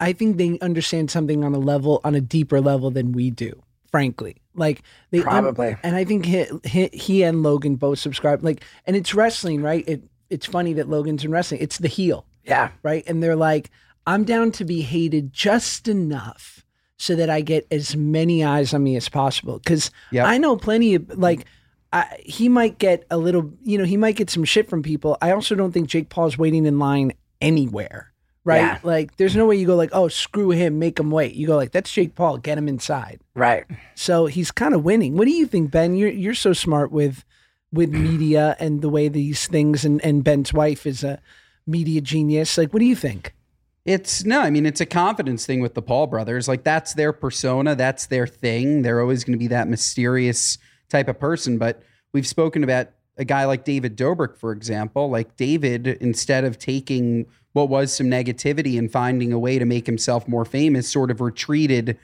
I 0.00 0.12
think 0.12 0.36
they 0.36 0.58
understand 0.58 1.10
something 1.10 1.44
on 1.44 1.54
a 1.54 1.58
level, 1.58 2.00
on 2.04 2.14
a 2.14 2.20
deeper 2.20 2.60
level 2.60 2.90
than 2.90 3.12
we 3.12 3.30
do. 3.30 3.62
Frankly, 3.90 4.36
like 4.56 4.82
they 5.10 5.20
Probably. 5.20 5.76
and 5.84 5.94
I 5.94 6.04
think 6.04 6.26
he, 6.26 6.46
he, 6.64 6.88
he 6.92 7.22
and 7.22 7.44
Logan 7.44 7.76
both 7.76 8.00
subscribe. 8.00 8.42
Like, 8.42 8.64
and 8.86 8.96
it's 8.96 9.14
wrestling, 9.14 9.62
right? 9.62 9.84
It 9.86 10.02
it's 10.30 10.46
funny 10.46 10.72
that 10.74 10.88
Logan's 10.88 11.24
in 11.24 11.30
wrestling. 11.30 11.60
It's 11.60 11.78
the 11.78 11.88
heel, 11.88 12.26
Yeah, 12.44 12.70
right? 12.82 13.04
And 13.06 13.22
they're 13.22 13.36
like, 13.36 13.70
I'm 14.06 14.24
down 14.24 14.52
to 14.52 14.64
be 14.64 14.82
hated 14.82 15.32
just 15.32 15.88
enough 15.88 16.64
so 16.96 17.14
that 17.16 17.28
I 17.30 17.40
get 17.40 17.66
as 17.70 17.96
many 17.96 18.44
eyes 18.44 18.72
on 18.74 18.82
me 18.82 18.96
as 18.96 19.08
possible. 19.08 19.58
Because 19.58 19.90
Yep. 20.12 20.26
I 20.26 20.38
know 20.38 20.56
plenty 20.56 20.94
of 20.94 21.18
like. 21.18 21.44
I, 21.92 22.18
he 22.24 22.48
might 22.48 22.78
get 22.80 23.04
a 23.08 23.16
little, 23.16 23.52
you 23.62 23.78
know, 23.78 23.84
he 23.84 23.96
might 23.96 24.16
get 24.16 24.28
some 24.28 24.42
shit 24.42 24.68
from 24.68 24.82
people. 24.82 25.16
I 25.22 25.30
also 25.30 25.54
don't 25.54 25.70
think 25.70 25.88
Jake 25.88 26.08
Paul's 26.08 26.36
waiting 26.36 26.66
in 26.66 26.80
line 26.80 27.12
anywhere, 27.40 28.12
right? 28.42 28.56
Yeah. 28.58 28.78
Like, 28.82 29.16
there's 29.16 29.36
no 29.36 29.46
way 29.46 29.54
you 29.54 29.66
go 29.66 29.76
like, 29.76 29.90
oh, 29.92 30.08
screw 30.08 30.50
him, 30.50 30.80
make 30.80 30.98
him 30.98 31.12
wait. 31.12 31.34
You 31.36 31.46
go 31.46 31.54
like, 31.54 31.70
that's 31.70 31.92
Jake 31.92 32.16
Paul, 32.16 32.38
get 32.38 32.58
him 32.58 32.66
inside. 32.68 33.20
right. 33.36 33.64
So 33.94 34.26
he's 34.26 34.50
kind 34.50 34.74
of 34.74 34.82
winning. 34.82 35.16
What 35.16 35.26
do 35.26 35.30
you 35.30 35.46
think, 35.46 35.70
Ben? 35.70 35.94
You're 35.94 36.08
you're 36.10 36.34
so 36.34 36.52
smart 36.52 36.90
with 36.90 37.24
with 37.74 37.90
media 37.90 38.56
and 38.58 38.80
the 38.80 38.88
way 38.88 39.08
these 39.08 39.46
things, 39.46 39.84
and 39.84 40.02
and 40.04 40.24
Ben's 40.24 40.52
wife 40.52 40.86
is 40.86 41.04
a 41.04 41.20
media 41.66 42.00
genius. 42.00 42.56
Like, 42.56 42.72
what 42.72 42.80
do 42.80 42.86
you 42.86 42.96
think? 42.96 43.34
It's 43.84 44.24
no, 44.24 44.40
I 44.40 44.50
mean, 44.50 44.64
it's 44.64 44.80
a 44.80 44.86
confidence 44.86 45.44
thing 45.44 45.60
with 45.60 45.74
the 45.74 45.82
Paul 45.82 46.06
brothers. 46.06 46.48
Like, 46.48 46.64
that's 46.64 46.94
their 46.94 47.12
persona, 47.12 47.74
that's 47.74 48.06
their 48.06 48.26
thing. 48.26 48.82
They're 48.82 49.00
always 49.00 49.24
going 49.24 49.34
to 49.34 49.38
be 49.38 49.48
that 49.48 49.68
mysterious 49.68 50.56
type 50.88 51.08
of 51.08 51.18
person. 51.18 51.58
But 51.58 51.82
we've 52.12 52.26
spoken 52.26 52.64
about 52.64 52.88
a 53.18 53.24
guy 53.24 53.44
like 53.44 53.64
David 53.64 53.96
Dobrik, 53.96 54.36
for 54.36 54.52
example. 54.52 55.10
Like, 55.10 55.36
David, 55.36 55.86
instead 55.86 56.44
of 56.44 56.58
taking 56.58 57.26
what 57.52 57.68
was 57.68 57.92
some 57.92 58.06
negativity 58.06 58.78
and 58.78 58.90
finding 58.90 59.32
a 59.32 59.38
way 59.38 59.58
to 59.58 59.64
make 59.64 59.86
himself 59.86 60.26
more 60.26 60.44
famous, 60.44 60.88
sort 60.88 61.10
of 61.10 61.20
retreated, 61.20 61.98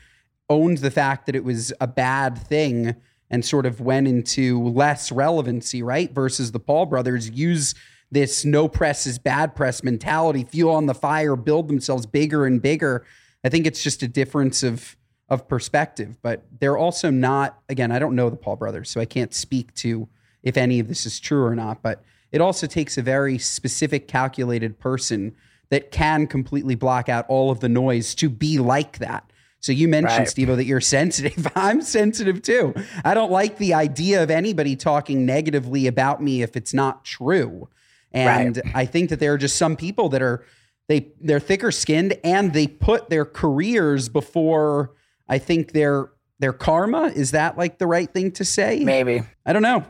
owned 0.48 0.78
the 0.78 0.90
fact 0.90 1.26
that 1.26 1.34
it 1.34 1.44
was 1.44 1.72
a 1.80 1.86
bad 1.86 2.36
thing. 2.36 2.94
And 3.30 3.44
sort 3.44 3.64
of 3.64 3.80
went 3.80 4.08
into 4.08 4.68
less 4.68 5.12
relevancy, 5.12 5.82
right? 5.82 6.12
Versus 6.12 6.50
the 6.50 6.58
Paul 6.58 6.86
brothers 6.86 7.30
use 7.30 7.76
this 8.10 8.44
no 8.44 8.68
press 8.68 9.06
is 9.06 9.18
bad 9.18 9.54
press 9.54 9.84
mentality, 9.84 10.44
fuel 10.44 10.74
on 10.74 10.86
the 10.86 10.94
fire, 10.94 11.36
build 11.36 11.68
themselves 11.68 12.06
bigger 12.06 12.44
and 12.44 12.60
bigger. 12.60 13.04
I 13.44 13.48
think 13.48 13.66
it's 13.66 13.82
just 13.82 14.02
a 14.02 14.08
difference 14.08 14.62
of 14.62 14.96
of 15.28 15.46
perspective, 15.46 16.16
but 16.22 16.44
they're 16.58 16.76
also 16.76 17.08
not 17.08 17.60
again, 17.68 17.92
I 17.92 18.00
don't 18.00 18.16
know 18.16 18.30
the 18.30 18.36
Paul 18.36 18.56
brothers, 18.56 18.90
so 18.90 19.00
I 19.00 19.04
can't 19.04 19.32
speak 19.32 19.72
to 19.74 20.08
if 20.42 20.56
any 20.56 20.80
of 20.80 20.88
this 20.88 21.06
is 21.06 21.20
true 21.20 21.44
or 21.44 21.54
not, 21.54 21.82
but 21.82 22.02
it 22.32 22.40
also 22.40 22.66
takes 22.66 22.98
a 22.98 23.02
very 23.02 23.38
specific 23.38 24.08
calculated 24.08 24.78
person 24.78 25.36
that 25.68 25.90
can 25.90 26.26
completely 26.26 26.74
block 26.74 27.08
out 27.08 27.26
all 27.28 27.50
of 27.50 27.60
the 27.60 27.68
noise 27.68 28.14
to 28.16 28.28
be 28.28 28.58
like 28.58 28.98
that. 28.98 29.29
So 29.60 29.72
you 29.72 29.88
mentioned, 29.88 30.20
Right. 30.20 30.28
Steve, 30.28 30.48
that 30.48 30.64
you're 30.64 30.80
sensitive. 30.98 31.46
I'm 31.54 31.82
sensitive 31.82 32.42
too. 32.42 32.74
I 33.04 33.14
don't 33.14 33.30
like 33.30 33.58
the 33.58 33.74
idea 33.74 34.22
of 34.22 34.30
anybody 34.30 34.74
talking 34.76 35.24
negatively 35.26 35.86
about 35.86 36.22
me 36.22 36.42
if 36.42 36.56
it's 36.56 36.74
not 36.74 37.04
true. 37.04 37.68
And 38.12 38.60
I 38.74 38.86
think 38.86 39.10
that 39.10 39.20
there 39.20 39.32
are 39.34 39.38
just 39.38 39.56
some 39.56 39.76
people 39.76 40.08
that 40.08 40.22
are 40.22 40.44
they 40.88 41.12
they're 41.20 41.38
thicker 41.38 41.70
skinned 41.70 42.18
and 42.24 42.52
they 42.52 42.66
put 42.66 43.08
their 43.08 43.24
careers 43.24 44.08
before 44.08 44.92
I 45.28 45.38
think 45.38 45.72
their 45.72 46.10
their 46.40 46.52
karma. 46.52 47.12
Is 47.14 47.30
that 47.30 47.56
like 47.56 47.78
the 47.78 47.86
right 47.86 48.12
thing 48.12 48.32
to 48.32 48.44
say? 48.44 48.80
Maybe. 48.82 49.22
I 49.46 49.52
don't 49.52 49.62
know. 49.62 49.84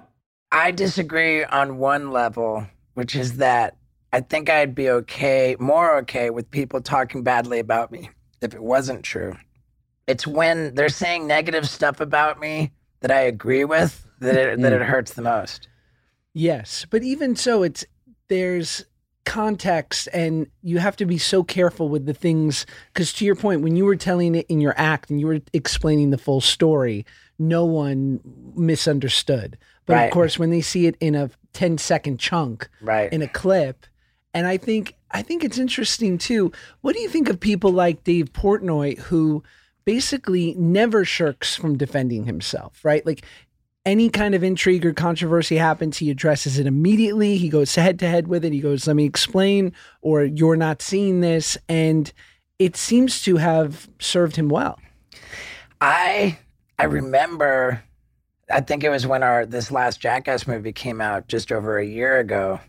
I 0.53 0.73
disagree 0.73 1.45
on 1.45 1.79
one 1.79 2.11
level, 2.11 2.67
which 2.95 3.15
is 3.17 3.39
that 3.39 3.77
I 4.13 4.21
think 4.21 4.51
I'd 4.51 4.75
be 4.75 4.91
okay, 4.91 5.57
more 5.59 5.99
okay 5.99 6.29
with 6.29 6.51
people 6.51 6.81
talking 6.81 7.23
badly 7.23 7.61
about 7.61 7.93
me 7.93 8.11
if 8.43 8.53
it 8.53 8.63
wasn't 8.63 9.05
true. 9.05 9.37
It's 10.11 10.27
when 10.27 10.75
they're 10.75 10.89
saying 10.89 11.27
negative 11.27 11.69
stuff 11.69 12.01
about 12.01 12.41
me 12.41 12.73
that 13.01 13.11
I 13.11 13.21
agree 13.21 13.65
with 13.65 14.07
that 14.19 14.37
it, 14.37 14.61
that 14.61 14.73
it 14.73 14.83
mm. 14.83 14.87
hurts 14.87 15.15
the 15.15 15.23
most. 15.23 15.69
Yes, 16.33 16.87
but 16.91 17.03
even 17.03 17.37
so, 17.37 17.63
it's 17.63 17.85
there's 18.29 18.85
context, 19.25 20.09
and 20.13 20.47
you 20.63 20.79
have 20.79 20.97
to 20.97 21.07
be 21.07 21.19
so 21.19 21.43
careful 21.43 21.89
with 21.89 22.07
the 22.07 22.15
things. 22.15 22.67
Because 22.93 23.13
to 23.15 23.25
your 23.25 23.37
point, 23.37 23.63
when 23.63 23.77
you 23.77 23.85
were 23.85 23.97
telling 23.97 24.35
it 24.35 24.47
in 24.49 24.61
your 24.61 24.75
act 24.77 25.11
and 25.11 25.21
you 25.21 25.27
were 25.27 25.41
explaining 25.53 26.11
the 26.11 26.19
full 26.19 26.41
story, 26.41 27.07
no 27.39 27.65
one 27.65 28.21
misunderstood. 28.57 29.57
But 29.87 29.95
Right. 29.95 30.05
of 30.05 30.11
course, 30.13 30.39
when 30.39 30.51
they 30.51 30.61
see 30.61 30.87
it 30.87 30.97
in 31.01 31.15
a 31.15 31.31
10 31.53 31.79
second 31.79 32.19
chunk, 32.19 32.69
Right. 32.81 33.13
in 33.13 33.23
a 33.23 33.29
clip. 33.29 33.87
And 34.35 34.47
I 34.47 34.57
think 34.57 34.95
I 35.13 35.23
think 35.23 35.43
it's 35.43 35.59
interesting 35.59 36.19
too. 36.19 36.53
What 36.83 36.95
do 36.95 37.01
you 37.01 37.09
think 37.09 37.29
of 37.29 37.41
people 37.41 37.73
like 37.73 38.05
Dave 38.05 38.33
Portnoy 38.33 38.97
who 38.99 39.43
basically 39.85 40.55
never 40.55 41.05
shirks 41.05 41.57
from 41.57 41.77
defending 41.77 42.25
himself, 42.25 42.85
right? 42.85 43.05
Like 43.05 43.25
any 43.87 44.11
kind 44.11 44.35
of 44.35 44.43
intrigue 44.43 44.85
or 44.85 44.93
controversy 44.93 45.57
happens, 45.57 45.99
he 45.99 46.11
addresses 46.11 46.59
it 46.59 46.67
immediately. 46.67 47.39
He 47.39 47.49
goes 47.49 47.75
head 47.75 47.99
to 48.01 48.09
head 48.09 48.29
with 48.29 48.45
it. 48.45 48.53
He 48.53 48.61
goes, 48.61 48.87
"Let 48.87 48.97
me 48.97 49.05
explain," 49.05 49.73
or 50.03 50.25
"You're 50.25 50.57
not 50.57 50.83
seeing 50.83 51.21
this," 51.21 51.57
and 51.69 52.13
it 52.59 52.77
seems 52.77 53.23
to 53.23 53.39
have 53.39 53.89
served 53.99 54.37
him 54.37 54.49
well. 54.49 54.79
I 55.81 56.39
I 56.79 56.85
remember 56.85 57.83
I 58.51 58.61
think 58.61 58.85
it 58.85 58.91
was 58.91 59.07
when 59.07 59.23
our 59.23 59.47
this 59.47 59.71
last 59.71 60.01
Jackass 60.01 60.47
movie 60.47 60.73
came 60.73 61.01
out 61.01 61.29
just 61.29 61.53
over 61.53 61.79
a 61.79 61.87
year 61.87 62.19
ago. 62.19 62.61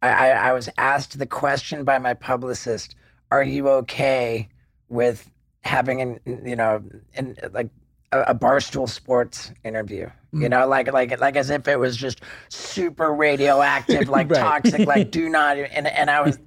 I, 0.00 0.08
I, 0.08 0.28
I 0.28 0.52
was 0.52 0.68
asked 0.78 1.18
the 1.18 1.26
question 1.26 1.84
by 1.84 1.98
my 1.98 2.14
publicist, 2.14 2.94
"Are 3.30 3.42
you 3.42 3.68
okay 3.68 4.48
with 4.88 5.30
having 5.64 6.00
an 6.00 6.20
you 6.46 6.56
know 6.56 6.82
in 7.14 7.36
like 7.52 7.70
a, 8.12 8.20
a 8.22 8.34
barstool 8.34 8.88
sports 8.88 9.52
interview?" 9.64 10.10
You 10.40 10.48
know, 10.48 10.66
like 10.68 10.92
like 10.92 11.18
like 11.20 11.36
as 11.36 11.50
if 11.50 11.68
it 11.68 11.78
was 11.78 11.96
just 11.96 12.20
super 12.48 13.14
radioactive, 13.14 14.08
like 14.08 14.32
Right. 14.32 14.32
toxic, 14.32 14.86
like 14.86 15.10
do 15.10 15.28
not. 15.30 15.56
And 15.58 15.86
and 15.86 16.10
I 16.10 16.20
was 16.22 16.38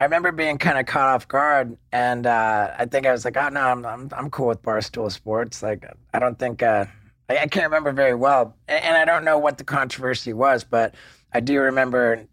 I 0.00 0.04
remember 0.04 0.32
being 0.32 0.58
kind 0.58 0.78
of 0.78 0.86
caught 0.86 1.08
off 1.08 1.28
guard, 1.28 1.76
and 1.92 2.26
uh, 2.26 2.74
I 2.78 2.86
think 2.86 3.06
I 3.06 3.12
was 3.12 3.24
like, 3.24 3.36
"Oh 3.36 3.48
no, 3.50 3.60
I'm 3.60 3.86
I'm, 3.86 4.08
I'm 4.12 4.30
cool 4.30 4.48
with 4.48 4.62
Barstool 4.62 5.10
Sports." 5.12 5.62
Like, 5.62 5.86
I 6.12 6.18
don't 6.18 6.38
think 6.38 6.62
uh, 6.62 6.86
I, 7.28 7.38
I 7.38 7.46
can't 7.46 7.66
remember 7.66 7.92
very 7.92 8.14
well, 8.14 8.56
and, 8.68 8.82
and 8.84 8.96
I 8.96 9.04
don't 9.04 9.24
know 9.24 9.38
what 9.38 9.58
the 9.58 9.64
controversy 9.64 10.32
was, 10.32 10.64
but 10.64 10.94
I 11.32 11.40
do 11.40 11.60
remember 11.60 12.26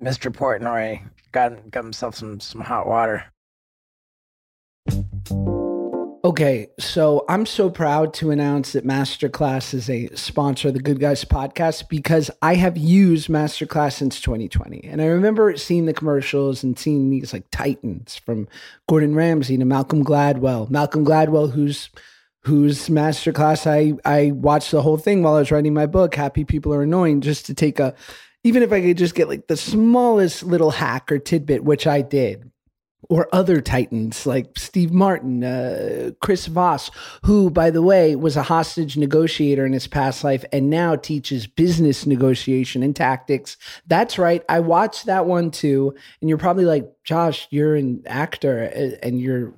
Mr. 0.00 0.30
Portnoy 0.30 1.00
got 1.30 1.70
got 1.70 1.84
himself 1.84 2.16
some 2.16 2.40
some 2.40 2.60
hot 2.60 2.86
water. 2.88 3.31
Okay, 6.24 6.68
so 6.78 7.24
I'm 7.28 7.46
so 7.46 7.68
proud 7.68 8.14
to 8.14 8.30
announce 8.30 8.72
that 8.72 8.86
Masterclass 8.86 9.74
is 9.74 9.90
a 9.90 10.06
sponsor 10.14 10.68
of 10.68 10.74
the 10.74 10.80
Good 10.80 11.00
Guys 11.00 11.24
podcast 11.24 11.88
because 11.88 12.30
I 12.40 12.54
have 12.54 12.76
used 12.76 13.28
Masterclass 13.28 13.94
since 13.94 14.20
2020. 14.20 14.84
And 14.84 15.02
I 15.02 15.06
remember 15.06 15.56
seeing 15.56 15.86
the 15.86 15.92
commercials 15.92 16.62
and 16.62 16.78
seeing 16.78 17.10
these 17.10 17.32
like 17.32 17.46
titans 17.50 18.14
from 18.16 18.46
Gordon 18.88 19.16
Ramsay 19.16 19.56
to 19.56 19.64
Malcolm 19.64 20.04
Gladwell. 20.04 20.70
Malcolm 20.70 21.04
Gladwell, 21.04 21.50
who's 21.50 21.90
whose 22.44 22.88
masterclass 22.88 23.66
I 23.66 23.98
I 24.08 24.30
watched 24.30 24.70
the 24.70 24.82
whole 24.82 24.98
thing 24.98 25.24
while 25.24 25.34
I 25.34 25.40
was 25.40 25.50
writing 25.50 25.74
my 25.74 25.86
book. 25.86 26.14
Happy 26.14 26.44
people 26.44 26.72
are 26.72 26.82
annoying. 26.82 27.20
Just 27.20 27.46
to 27.46 27.54
take 27.54 27.80
a, 27.80 27.96
even 28.44 28.62
if 28.62 28.72
I 28.72 28.80
could 28.80 28.96
just 28.96 29.16
get 29.16 29.28
like 29.28 29.48
the 29.48 29.56
smallest 29.56 30.44
little 30.44 30.70
hack 30.70 31.10
or 31.10 31.18
tidbit, 31.18 31.64
which 31.64 31.84
I 31.88 32.00
did 32.00 32.51
or 33.08 33.28
other 33.32 33.60
titans 33.60 34.26
like 34.26 34.58
Steve 34.58 34.92
Martin, 34.92 35.42
uh, 35.44 36.10
Chris 36.20 36.46
Voss, 36.46 36.90
who, 37.24 37.50
by 37.50 37.70
the 37.70 37.82
way, 37.82 38.14
was 38.16 38.36
a 38.36 38.42
hostage 38.42 38.96
negotiator 38.96 39.66
in 39.66 39.72
his 39.72 39.86
past 39.86 40.24
life 40.24 40.44
and 40.52 40.70
now 40.70 40.96
teaches 40.96 41.46
business 41.46 42.06
negotiation 42.06 42.82
and 42.82 42.94
tactics. 42.94 43.56
That's 43.86 44.18
right. 44.18 44.42
I 44.48 44.60
watched 44.60 45.06
that 45.06 45.26
one 45.26 45.50
too. 45.50 45.94
And 46.20 46.28
you're 46.28 46.38
probably 46.38 46.64
like, 46.64 46.90
Josh, 47.04 47.48
you're 47.50 47.74
an 47.74 48.02
actor 48.06 48.70
uh, 48.74 49.06
and 49.06 49.20
you're 49.20 49.54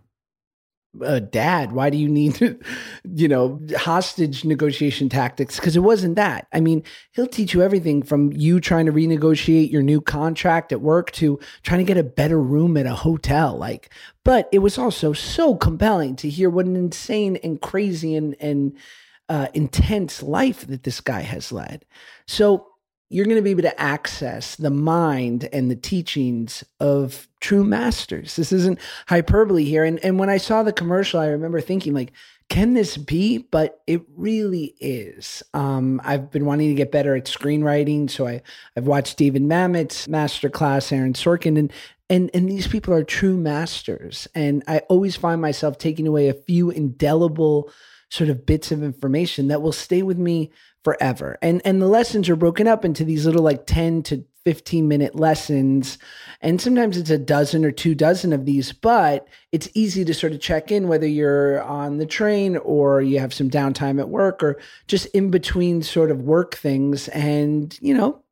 uh, 1.03 1.19
dad 1.19 1.73
why 1.73 1.91
do 1.91 1.97
you 1.97 2.09
need 2.09 2.41
you 3.15 3.29
know 3.29 3.61
hostage 3.77 4.45
negotiation 4.45 5.09
tactics? 5.09 5.57
Because 5.57 5.77
it 5.77 5.81
wasn't 5.81 6.17
that. 6.17 6.47
I 6.53 6.61
mean 6.61 6.83
he'll 7.13 7.27
teach 7.27 7.55
you 7.55 7.63
everything 7.63 8.03
from 8.03 8.33
you 8.33 8.61
trying 8.61 8.87
to 8.87 8.93
renegotiate 8.93 9.71
your 9.71 9.83
new 9.83 10.01
contract 10.01 10.73
at 10.73 10.81
work 10.81 11.11
to 11.13 11.39
trying 11.63 11.79
to 11.79 11.85
get 11.85 11.97
a 11.97 12.05
better 12.05 12.41
room 12.41 12.77
at 12.77 12.87
a 12.87 12.95
hotel 12.95 13.57
like. 13.57 13.91
But 14.25 14.49
it 14.53 14.61
was 14.61 14.79
also 14.79 15.13
so 15.13 15.55
compelling 15.55 16.17
to 16.17 16.29
hear 16.29 16.49
what 16.49 16.67
an 16.67 16.77
insane 16.77 17.37
and 17.37 17.61
crazy 17.61 18.15
and 18.15 18.37
and 18.41 18.77
uh, 19.29 19.49
intense 19.55 20.23
life 20.23 20.67
that 20.67 20.83
this 20.83 21.01
guy 21.01 21.23
has 21.23 21.51
led. 21.51 21.85
So 22.27 22.74
you're 23.15 23.27
going 23.27 23.37
to 23.37 23.43
be 23.43 23.53
able 23.53 23.63
to 23.63 23.81
access 23.81 24.57
the 24.57 24.73
mind 24.73 25.49
and 25.53 25.71
the 25.71 25.77
teachings 25.77 26.65
of 26.81 27.29
true 27.39 27.63
masters. 27.63 28.35
This 28.35 28.51
isn't 28.51 28.81
hyperbole 29.07 29.63
here. 29.63 29.85
And, 29.85 30.05
and 30.05 30.19
when 30.19 30.29
I 30.29 30.37
saw 30.37 30.65
the 30.65 30.73
commercial, 30.73 31.21
I 31.21 31.29
remember 31.29 31.61
thinking, 31.61 31.95
like, 31.95 32.11
can 32.49 32.75
this 32.75 32.97
be? 32.97 33.39
But 33.39 33.81
it 33.87 34.03
really 34.17 34.75
is. 34.81 35.45
Um, 35.55 36.01
I've 36.03 36.33
been 36.33 36.45
wanting 36.45 36.71
to 36.71 36.75
get 36.75 36.91
better 36.91 37.15
at 37.15 37.27
screenwriting. 37.27 38.11
So 38.11 38.27
I, 38.27 38.43
I've 38.77 38.89
watched 38.89 39.17
David 39.17 39.43
Mamet's 39.43 40.09
masterclass, 40.09 40.91
Aaron 40.91 41.13
Sorkin, 41.13 41.57
and 41.57 41.73
and 42.11 42.33
and 42.35 42.49
these 42.49 42.67
people 42.67 42.93
are 42.93 43.05
true 43.05 43.37
masters. 43.37 44.27
And 44.35 44.65
I 44.67 44.81
always 44.89 45.15
find 45.15 45.41
myself 45.41 45.79
taking 45.79 46.09
away 46.09 46.29
a 46.29 46.35
few 46.35 46.71
indelible 46.71 47.71
sort 48.15 48.31
of 48.31 48.47
bits 48.47 48.71
of 48.71 48.83
information 48.83 49.49
that 49.49 49.61
will 49.61 49.73
stay 49.73 50.01
with 50.03 50.19
me 50.19 50.53
forever. 50.85 51.37
And 51.43 51.61
and 51.65 51.83
the 51.83 51.89
lessons 51.89 52.29
are 52.29 52.37
broken 52.37 52.69
up 52.69 52.85
into 52.85 53.05
these 53.05 53.27
little 53.27 53.43
like 53.43 53.67
10 53.67 54.05
to 54.05 54.25
15 54.45 54.87
minute 54.87 55.17
lessons. 55.17 55.99
And 56.41 56.61
sometimes 56.61 56.97
it's 56.97 57.11
a 57.11 57.19
dozen 57.19 57.65
or 57.65 57.73
two 57.73 57.95
dozen 57.95 58.33
of 58.33 58.45
these, 58.45 58.73
but 58.73 59.27
it's 59.51 59.69
easy 59.75 60.05
to 60.05 60.15
sort 60.15 60.33
of 60.33 60.41
check 60.41 60.71
in 60.71 60.87
whether 60.87 61.09
you're 61.09 61.63
on 61.63 61.97
the 61.97 62.07
train 62.07 62.57
or 62.59 63.01
you 63.01 63.19
have 63.19 63.35
some 63.35 63.51
downtime 63.51 63.99
at 63.99 64.11
work 64.11 64.43
or 64.43 64.61
just 64.87 65.07
in 65.07 65.31
between 65.31 65.83
sort 65.83 66.11
of 66.11 66.23
work 66.23 66.55
things 66.55 67.09
and, 67.09 67.77
you 67.81 67.95
know, 67.95 68.23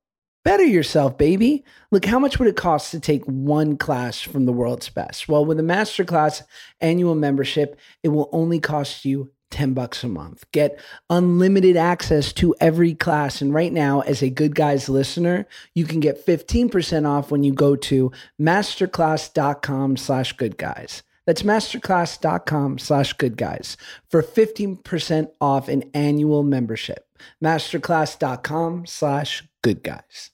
better 0.45 0.65
yourself, 0.65 1.17
baby. 1.17 1.65
Look, 1.91 2.05
how 2.05 2.19
much 2.19 2.39
would 2.39 2.49
it 2.49 2.57
cost 2.57 2.91
to 2.91 3.01
take 3.01 3.25
one 3.25 3.77
class 3.79 4.21
from 4.21 4.45
the 4.45 4.53
world's 4.53 4.91
best? 4.91 5.29
Well, 5.29 5.45
with 5.45 5.59
a 5.59 5.65
masterclass 5.65 6.43
annual 6.81 7.15
membership, 7.15 7.81
it 8.03 8.09
will 8.09 8.29
only 8.33 8.61
cost 8.61 9.05
you 9.07 9.33
10 9.53 9.75
bucks 9.75 10.03
a 10.03 10.09
month. 10.09 10.45
Get 10.51 10.81
unlimited 11.09 11.77
access 11.77 12.33
to 12.35 12.55
every 12.61 12.95
class. 12.95 13.41
And 13.41 13.55
right 13.55 13.73
now, 13.73 14.01
as 14.01 14.23
a 14.23 14.31
Good 14.31 14.57
Guys 14.57 14.89
listener, 14.89 15.47
you 15.75 15.85
can 15.85 16.01
get 16.01 16.27
15% 16.27 17.07
off 17.09 17.31
when 17.31 17.45
you 17.45 17.53
go 17.53 17.77
to 17.77 18.11
masterclass.com 18.41 19.97
slash 19.97 20.33
good 20.33 20.59
guys. 20.59 21.03
That's 21.27 21.43
masterclass.com 21.43 22.79
slash 22.79 23.13
good 23.13 23.37
guys 23.37 23.77
for 24.11 24.23
15% 24.23 25.31
off 25.41 25.69
an 25.69 25.85
annual 25.95 26.43
membership. 26.43 27.07
Masterclass.com 27.43 28.87
slash 28.87 29.45
good 29.63 29.85
guys. 29.85 30.32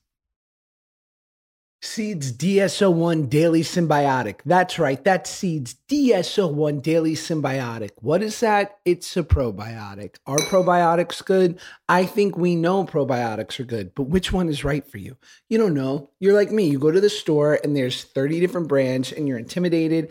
Seeds 1.80 2.32
DS01 2.32 3.30
Daily 3.30 3.62
Synbiotic. 3.62 4.40
That's 4.44 4.80
right. 4.80 5.02
That's 5.02 5.30
Seeds 5.30 5.76
DS01 5.88 6.82
Daily 6.82 7.14
Synbiotic. 7.14 7.90
What 8.00 8.20
is 8.20 8.40
that? 8.40 8.78
It's 8.84 9.16
a 9.16 9.22
probiotic. 9.22 10.16
Are 10.26 10.38
probiotics 10.38 11.24
good? 11.24 11.60
I 11.88 12.04
think 12.04 12.36
we 12.36 12.56
know 12.56 12.84
probiotics 12.84 13.60
are 13.60 13.64
good, 13.64 13.94
but 13.94 14.04
which 14.04 14.32
one 14.32 14.48
is 14.48 14.64
right 14.64 14.84
for 14.90 14.98
you? 14.98 15.16
You 15.48 15.58
don't 15.58 15.74
know. 15.74 16.10
You're 16.18 16.34
like 16.34 16.50
me. 16.50 16.68
You 16.68 16.80
go 16.80 16.90
to 16.90 17.00
the 17.00 17.08
store 17.08 17.60
and 17.62 17.76
there's 17.76 18.02
30 18.02 18.40
different 18.40 18.66
brands 18.66 19.12
and 19.12 19.28
you're 19.28 19.38
intimidated. 19.38 20.10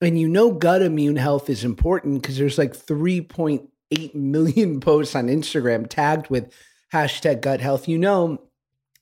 And 0.00 0.18
you 0.18 0.28
know 0.28 0.50
gut 0.50 0.82
immune 0.82 1.16
health 1.16 1.48
is 1.48 1.62
important 1.62 2.22
because 2.22 2.38
there's 2.38 2.58
like 2.58 2.76
3.8 2.76 4.14
million 4.16 4.80
posts 4.80 5.14
on 5.14 5.28
Instagram 5.28 5.88
tagged 5.88 6.28
with 6.28 6.52
hashtag 6.92 7.40
gut 7.40 7.60
health. 7.60 7.86
You 7.86 7.98
know 7.98 8.40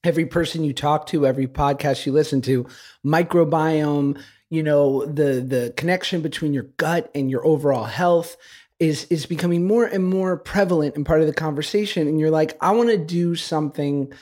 every 0.05 0.27
person 0.27 0.65
you 0.65 0.73
talk 0.73 1.07
to, 1.07 1.27
every 1.27 1.47
podcast 1.47 2.07
you 2.07 2.13
listen 2.13 2.41
to, 2.43 2.67
microbiome, 3.05 4.21
you 4.51 4.63
know, 4.63 5.07
the 5.07 5.41
the 5.41 5.73
connection 5.77 6.21
between 6.21 6.53
your 6.53 6.65
gut 6.77 7.11
and 7.15 7.31
your 7.31 7.45
overall 7.47 7.85
health 7.85 8.37
is 8.79 9.05
is 9.07 9.27
becoming 9.27 9.67
more 9.67 9.85
and 9.85 10.05
more 10.05 10.37
prevalent 10.37 10.97
and 10.97 11.07
part 11.07 11.21
of 11.21 11.27
the 11.27 11.33
conversation 11.33 12.09
and 12.09 12.19
you're 12.19 12.31
like, 12.31 12.57
I 12.61 12.73
want 12.73 12.91
to 12.91 12.99
do 12.99 13.35
something 13.35 14.13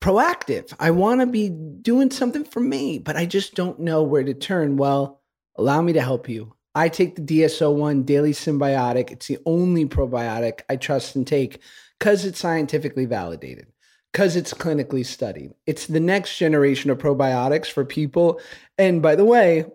proactive. 0.00 0.74
I 0.80 0.90
want 0.92 1.20
to 1.20 1.26
be 1.26 1.48
doing 1.48 2.10
something 2.10 2.44
for 2.44 2.60
me, 2.60 2.98
but 2.98 3.16
I 3.16 3.26
just 3.26 3.54
don't 3.54 3.80
know 3.80 4.02
where 4.02 4.22
to 4.22 4.34
turn. 4.34 4.76
Well, 4.76 5.20
allow 5.56 5.82
me 5.82 5.92
to 5.92 6.00
help 6.00 6.28
you. 6.28 6.54
I 6.74 6.88
take 6.88 7.16
the 7.16 7.22
DS01 7.22 8.06
Daily 8.06 8.32
Synbiotic. 8.32 9.10
It's 9.10 9.26
the 9.26 9.38
only 9.44 9.86
probiotic 9.86 10.60
I 10.68 10.76
trust 10.76 11.16
and 11.16 11.26
take 11.26 11.60
because 11.98 12.24
it's 12.24 12.38
scientifically 12.38 13.04
validated 13.04 13.66
because 14.12 14.36
it's 14.36 14.54
clinically 14.54 15.04
studied. 15.04 15.52
It's 15.66 15.86
the 15.86 16.00
next 16.00 16.36
generation 16.38 16.90
of 16.90 16.98
probiotics 16.98 17.66
for 17.66 17.84
people. 17.84 18.40
And 18.76 19.02
by 19.02 19.14
the 19.14 19.24
way, 19.24 19.66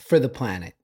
for 0.00 0.18
the 0.18 0.28
planet. 0.28 0.74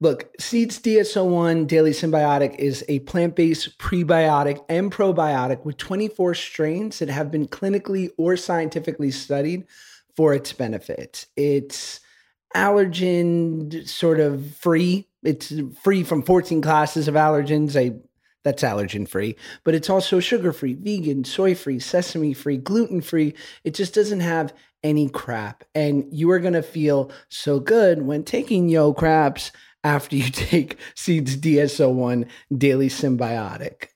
Look, 0.00 0.32
Seeds 0.40 0.80
DS01 0.80 1.68
Daily 1.68 1.92
Synbiotic 1.92 2.56
is 2.56 2.84
a 2.88 2.98
plant 3.00 3.36
based 3.36 3.78
prebiotic 3.78 4.64
and 4.68 4.90
probiotic 4.90 5.64
with 5.64 5.76
24 5.76 6.34
strains 6.34 6.98
that 6.98 7.08
have 7.08 7.30
been 7.30 7.46
clinically 7.46 8.10
or 8.18 8.36
scientifically 8.36 9.12
studied 9.12 9.64
for 10.16 10.34
its 10.34 10.52
benefits. 10.52 11.26
It's 11.36 12.00
allergen 12.54 13.88
sort 13.88 14.18
of 14.18 14.54
free. 14.56 15.08
It's 15.22 15.52
free 15.82 16.02
from 16.02 16.22
14 16.22 16.60
classes 16.62 17.06
of 17.06 17.14
allergens. 17.14 17.76
I 17.78 17.96
that's 18.44 18.62
allergen 18.62 19.06
free, 19.08 19.36
but 19.64 19.74
it's 19.74 19.90
also 19.90 20.20
sugar 20.20 20.52
free, 20.52 20.74
vegan, 20.74 21.24
soy 21.24 21.54
free, 21.54 21.78
sesame 21.78 22.34
free, 22.34 22.56
gluten 22.56 23.00
free. 23.00 23.34
It 23.64 23.74
just 23.74 23.94
doesn't 23.94 24.20
have 24.20 24.52
any 24.82 25.08
crap. 25.08 25.64
And 25.74 26.06
you 26.10 26.30
are 26.30 26.40
going 26.40 26.54
to 26.54 26.62
feel 26.62 27.10
so 27.28 27.60
good 27.60 28.02
when 28.02 28.24
taking 28.24 28.68
yo 28.68 28.92
craps 28.92 29.52
after 29.84 30.16
you 30.16 30.24
take 30.30 30.78
Seeds 30.94 31.36
DS01 31.36 32.28
Daily 32.56 32.88
Synbiotic. 32.88 33.88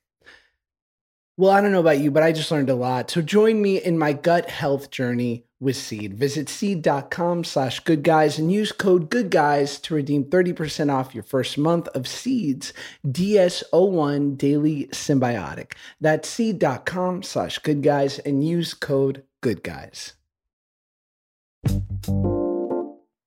Well, 1.39 1.51
I 1.51 1.61
don't 1.61 1.73
know 1.73 1.81
about 1.81 2.01
you, 2.01 2.11
but 2.11 2.23
I 2.23 2.33
just 2.33 2.51
learned 2.51 2.71
a 2.71 2.75
lot. 2.75 3.11
So 3.11 3.21
join 3.21 3.61
me 3.61 3.83
in 3.83 3.99
my 3.99 4.15
gut 4.15 4.49
health 4.49 4.91
journey 4.91 5.46
with 5.59 5.77
Seed. 5.77 6.15
Visit 6.15 6.49
seed.com 6.49 7.45
slash 7.45 7.81
good 7.81 8.03
guys 8.03 8.39
and 8.39 8.53
use 8.53 8.73
code 8.73 9.09
good 9.11 9.31
guys 9.31 9.79
to 9.81 9.95
redeem 9.95 10.25
30% 10.25 10.93
off 10.93 11.15
your 11.15 11.25
first 11.25 11.57
month 11.57 11.89
of 11.89 12.07
Seed's 12.07 12.73
DS01 13.07 14.37
Daily 14.37 14.89
Synbiotic. 14.93 15.73
That's 16.01 16.29
seed.com 16.29 17.23
slash 17.23 17.59
good 17.59 17.83
guys 17.83 18.19
and 18.19 18.47
use 18.47 18.75
code 18.75 19.23
good 19.41 19.63
guys. 19.63 20.13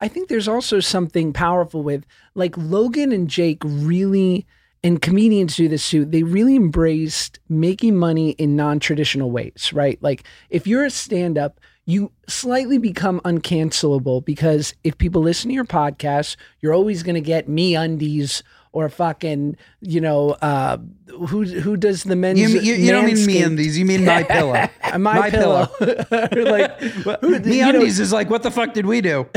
I 0.01 0.07
think 0.07 0.29
there's 0.29 0.47
also 0.47 0.79
something 0.79 1.33
powerful 1.33 1.83
with 1.83 2.05
like 2.35 2.55
Logan 2.57 3.11
and 3.11 3.29
Jake 3.29 3.61
really 3.65 4.45
and 4.81 5.01
comedians 5.01 5.57
do 5.57 5.67
this 5.67 5.89
too. 5.89 6.05
They 6.05 6.23
really 6.23 6.55
embraced 6.55 7.39
making 7.49 7.97
money 7.97 8.31
in 8.31 8.55
non-traditional 8.55 9.29
ways, 9.29 9.71
right? 9.73 10.01
Like 10.01 10.23
if 10.49 10.65
you're 10.67 10.85
a 10.85 10.89
stand-up, 10.89 11.59
you 11.89 12.11
slightly 12.27 12.77
become 12.77 13.19
uncancelable 13.21 14.23
because 14.23 14.75
if 14.83 14.95
people 14.99 15.23
listen 15.23 15.49
to 15.49 15.55
your 15.55 15.65
podcast, 15.65 16.35
you're 16.61 16.73
always 16.73 17.01
going 17.01 17.15
to 17.15 17.21
get 17.21 17.49
MeUndies 17.49 18.43
or 18.71 18.89
fucking, 18.89 19.57
you 19.81 19.99
know, 19.99 20.31
uh, 20.43 20.77
who 21.07 21.45
who 21.45 21.75
does 21.75 22.03
the 22.03 22.15
men's? 22.15 22.39
You, 22.39 22.47
you, 22.59 22.75
you 22.75 22.91
don't 22.91 23.07
mean 23.07 23.15
MeUndies. 23.15 23.73
You 23.73 23.85
mean 23.85 24.05
my 24.05 24.21
pillow. 24.23 24.69
Uh, 24.81 24.97
my, 24.97 25.29
pillow. 25.29 25.67
like 25.79 26.79
who, 26.79 27.39
Me 27.39 27.57
you 27.57 27.71
know, 27.71 27.79
undies 27.79 27.99
is 27.99 28.11
like, 28.11 28.27
what 28.27 28.41
the 28.41 28.49
fuck 28.49 28.73
did 28.73 28.87
we 28.87 29.01
do? 29.01 29.27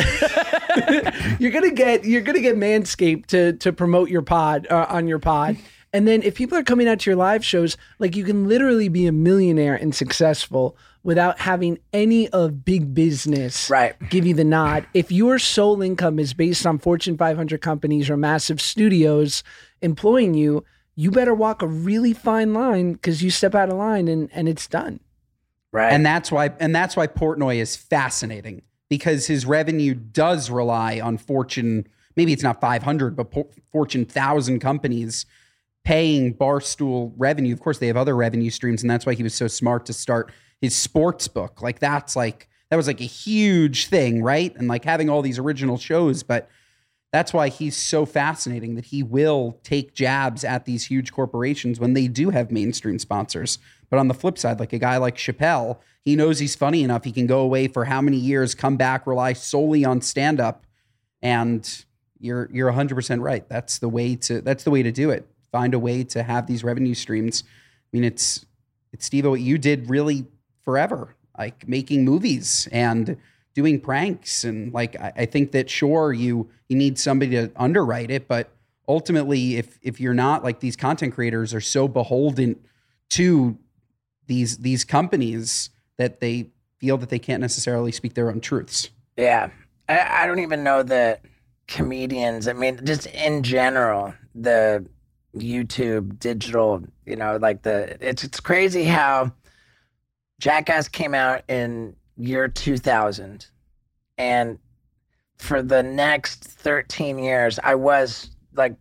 you're 1.39 1.51
gonna 1.51 1.71
get 1.71 2.07
you're 2.07 2.23
gonna 2.23 2.41
get 2.41 2.57
Manscaped 2.57 3.27
to 3.27 3.53
to 3.55 3.71
promote 3.71 4.09
your 4.09 4.23
pod 4.23 4.67
uh, 4.71 4.87
on 4.89 5.07
your 5.09 5.19
pod. 5.19 5.59
And 5.93 6.09
then 6.09 6.23
if 6.23 6.35
people 6.35 6.57
are 6.57 6.63
coming 6.63 6.89
out 6.89 7.01
to 7.01 7.11
your 7.11 7.17
live 7.17 7.45
shows, 7.45 7.77
like 7.99 8.17
you 8.17 8.25
can 8.25 8.49
literally 8.49 8.89
be 8.89 9.07
a 9.07 9.13
millionaire 9.13 9.75
and 9.75 9.95
successful 9.95 10.75
without 11.05 11.41
having 11.41 11.79
any 11.93 12.29
of 12.29 12.65
big 12.65 12.95
business 12.95 13.69
Right. 13.69 13.95
give 14.09 14.27
you 14.27 14.35
the 14.35 14.45
nod. 14.45 14.87
If 14.95 15.11
your 15.11 15.39
sole 15.39 15.83
income 15.83 16.19
is 16.19 16.33
based 16.35 16.67
on 16.67 16.79
Fortune 16.79 17.17
500 17.17 17.61
companies 17.61 18.09
or 18.09 18.17
massive 18.17 18.61
studios 18.61 19.43
employing 19.81 20.35
you, 20.35 20.65
you 20.95 21.11
better 21.11 21.35
walk 21.35 21.63
a 21.63 21.67
really 21.67 22.13
fine 22.13 22.53
line 22.53 22.93
because 22.93 23.23
you 23.23 23.31
step 23.31 23.55
out 23.55 23.69
of 23.71 23.77
line 23.77 24.09
and 24.09 24.29
and 24.33 24.49
it's 24.49 24.67
done. 24.67 25.01
Right. 25.73 25.93
And 25.93 26.05
that's 26.05 26.31
why 26.31 26.51
and 26.61 26.75
that's 26.75 26.97
why 26.97 27.07
Portnoy 27.07 27.57
is 27.57 27.75
fascinating 27.77 28.63
because 28.89 29.27
his 29.27 29.47
revenue 29.47 29.95
does 29.95 30.51
rely 30.51 31.01
on 31.01 31.17
Fortune, 31.17 31.87
maybe 32.15 32.33
it's 32.35 32.43
not 32.43 32.61
500, 32.61 33.17
but 33.17 33.31
por- 33.31 33.49
Fortune 33.73 34.03
1000 34.03 34.61
companies 34.61 35.25
paying 35.83 36.35
Barstool 36.35 37.13
revenue. 37.17 37.53
Of 37.55 37.61
course, 37.61 37.79
they 37.79 37.87
have 37.87 37.97
other 37.97 38.15
revenue 38.15 38.51
streams 38.51 38.83
and 38.83 38.91
that's 38.91 39.07
why 39.07 39.15
he 39.15 39.23
was 39.23 39.35
so 39.35 39.49
smart 39.49 39.87
to 39.87 39.93
start 39.95 40.31
his 40.63 40.75
sports 40.75 41.29
book. 41.29 41.61
Like 41.61 41.81
that's 41.81 42.17
like 42.17 42.49
that 42.71 42.77
was 42.77 42.87
like 42.87 43.03
a 43.03 43.05
huge 43.05 43.89
thing, 43.89 44.23
right? 44.23 44.57
And 44.57 44.69
like 44.69 44.85
having 44.85 45.11
all 45.11 45.21
these 45.21 45.39
original 45.39 45.77
shows, 45.77 46.23
but 46.23 46.49
that's 47.13 47.35
why 47.35 47.49
he's 47.49 47.77
so 47.77 48.07
fascinating 48.07 48.77
that 48.77 48.87
he 48.87 49.03
will 49.03 49.59
take 49.65 49.93
jabs 49.93 50.45
at 50.45 50.65
these 50.65 50.87
huge 50.87 51.13
corporations 51.13 51.79
when 51.79 51.93
they 51.93 52.09
do 52.09 52.31
have 52.31 52.51
mainstream 52.51 52.99
sponsors. 52.99 53.59
But 53.91 53.99
on 53.99 54.09
the 54.09 54.15
flip 54.15 54.39
side, 54.39 54.59
like 54.59 54.73
a 54.73 54.79
guy 54.79 54.97
like 54.97 55.17
Chappelle, 55.19 55.81
he 56.03 56.17
knows 56.17 56.39
he's 56.39 56.55
funny 56.55 56.83
enough. 56.83 57.05
He 57.05 57.13
can 57.13 57.27
go 57.27 57.41
away 57.41 57.69
for 57.69 57.85
how 57.85 58.01
many 58.01 58.17
years, 58.17 58.55
come 58.55 58.79
back, 58.79 59.07
rely 59.07 59.35
solely 59.35 59.85
on 59.85 60.01
stand 60.01 60.41
up. 60.41 60.65
And 61.21 61.85
you're 62.19 62.49
you're 62.53 62.73
100% 62.73 63.21
right. 63.21 63.47
That's 63.49 63.79
the 63.79 63.89
way 63.89 64.17
to 64.17 64.41
that's 64.41 64.65
the 64.65 64.71
way 64.71 64.83
to 64.83 64.93
do 64.93 65.11
it. 65.11 65.29
Find 65.51 65.75
a 65.75 65.79
way 65.79 66.05
to 66.05 66.23
have 66.23 66.47
these 66.47 66.65
revenue 66.65 66.95
streams. 66.95 67.45
I 67.47 67.89
mean, 67.93 68.05
it's 68.05 68.47
it's 68.93 69.05
Steve 69.05 69.27
what 69.27 69.41
you 69.41 69.59
did 69.59 69.91
really 69.91 70.27
forever, 70.63 71.15
like 71.39 71.69
making 71.69 72.05
movies 72.05 72.69
and 72.73 73.17
doing 73.55 73.81
pranks 73.81 74.45
and 74.45 74.73
like 74.73 74.99
I, 74.99 75.13
I 75.19 75.27
think 75.27 75.53
that 75.53 75.69
sure 75.69 76.13
you 76.13 76.49
you 76.69 76.77
need 76.77 76.99
somebody 76.99 77.33
to 77.33 77.51
underwrite 77.57 78.11
it, 78.11 78.29
but 78.29 78.51
ultimately 78.89 79.57
if 79.57 79.79
if 79.83 80.01
you're 80.01 80.15
not 80.15 80.43
like 80.43 80.61
these 80.61 80.77
content 80.77 81.15
creators 81.15 81.53
are 81.53 81.61
so 81.61 81.87
beholden 81.87 82.59
to 83.11 83.59
these 84.27 84.59
these 84.59 84.85
companies 84.85 85.71
that 85.99 86.21
they 86.21 86.51
feel 86.79 86.97
that 86.99 87.11
they 87.11 87.19
can't 87.19 87.41
necessarily 87.41 87.93
speak 87.93 88.15
their 88.15 88.31
own 88.31 88.41
truths. 88.41 88.91
Yeah. 89.17 89.51
I, 89.89 90.23
I 90.23 90.27
don't 90.27 90.41
even 90.41 90.65
know 90.65 90.83
that 90.83 91.21
comedians, 91.69 92.49
I 92.49 92.55
mean, 92.55 92.81
just 92.85 93.07
in 93.07 93.43
general, 93.43 94.15
the 94.35 94.85
YouTube 95.37 96.19
digital, 96.19 96.83
you 97.07 97.17
know, 97.17 97.37
like 97.37 97.63
the 97.63 97.97
it's 98.01 98.25
it's 98.25 98.41
crazy 98.41 98.85
how 98.85 99.33
Jackass 100.43 100.89
came 100.89 101.15
out 101.15 101.43
in 101.47 101.95
year 102.17 102.49
2000 102.49 103.47
and 104.19 104.59
for 105.39 105.63
the 105.63 105.85
next 105.85 106.43
13 106.43 107.17
years 107.21 107.61
I 107.63 107.77
was 107.77 108.29
like 108.53 108.75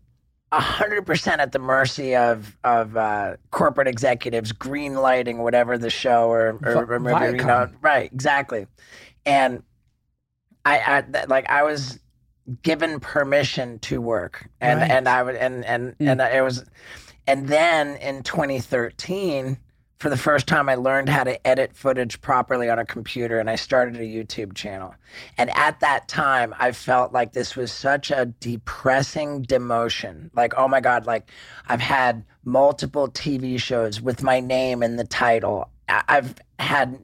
100% 0.51 1.37
at 1.37 1.51
the 1.51 1.59
mercy 1.59 2.15
of 2.15 2.57
of 2.63 2.97
uh, 2.97 3.35
corporate 3.51 3.87
executives 3.87 4.51
green 4.51 4.95
lighting 4.95 5.37
whatever 5.43 5.77
the 5.77 5.91
show 5.91 6.29
or, 6.29 6.57
or, 6.63 6.93
or 6.95 6.99
maybe, 6.99 7.37
you 7.37 7.43
know, 7.45 7.69
right 7.83 8.11
exactly. 8.11 8.65
And 9.27 9.61
I, 10.65 11.03
I 11.13 11.25
like 11.27 11.47
I 11.47 11.61
was 11.61 11.99
given 12.63 12.99
permission 12.99 13.77
to 13.79 14.01
work. 14.01 14.49
And 14.59 14.79
Right. 14.79 14.89
and 14.89 15.07
I 15.07 15.21
would 15.21 15.35
and 15.35 15.63
and 15.63 15.95
Mm. 15.99 16.11
and 16.13 16.21
it 16.21 16.41
was 16.43 16.65
and 17.27 17.47
then 17.47 17.97
in 17.97 18.23
2013 18.23 19.59
for 20.01 20.09
the 20.09 20.17
first 20.17 20.47
time 20.47 20.67
I 20.67 20.73
learned 20.73 21.09
how 21.09 21.23
to 21.23 21.47
edit 21.47 21.75
footage 21.75 22.19
properly 22.21 22.71
on 22.71 22.79
a 22.79 22.85
computer 22.85 23.39
and 23.39 23.47
I 23.47 23.55
started 23.55 23.97
a 23.97 24.03
YouTube 24.03 24.55
channel. 24.55 24.95
And 25.37 25.51
at 25.51 25.79
that 25.81 26.07
time 26.07 26.55
I 26.57 26.71
felt 26.71 27.13
like 27.13 27.33
this 27.33 27.55
was 27.55 27.71
such 27.71 28.09
a 28.09 28.25
depressing 28.25 29.45
demotion. 29.45 30.31
Like 30.33 30.55
oh 30.57 30.67
my 30.67 30.81
god, 30.81 31.05
like 31.05 31.29
I've 31.69 31.81
had 31.81 32.25
multiple 32.43 33.09
TV 33.09 33.59
shows 33.59 34.01
with 34.01 34.23
my 34.23 34.39
name 34.39 34.81
in 34.81 34.95
the 34.95 35.03
title. 35.03 35.69
I've 35.87 36.33
had 36.57 36.97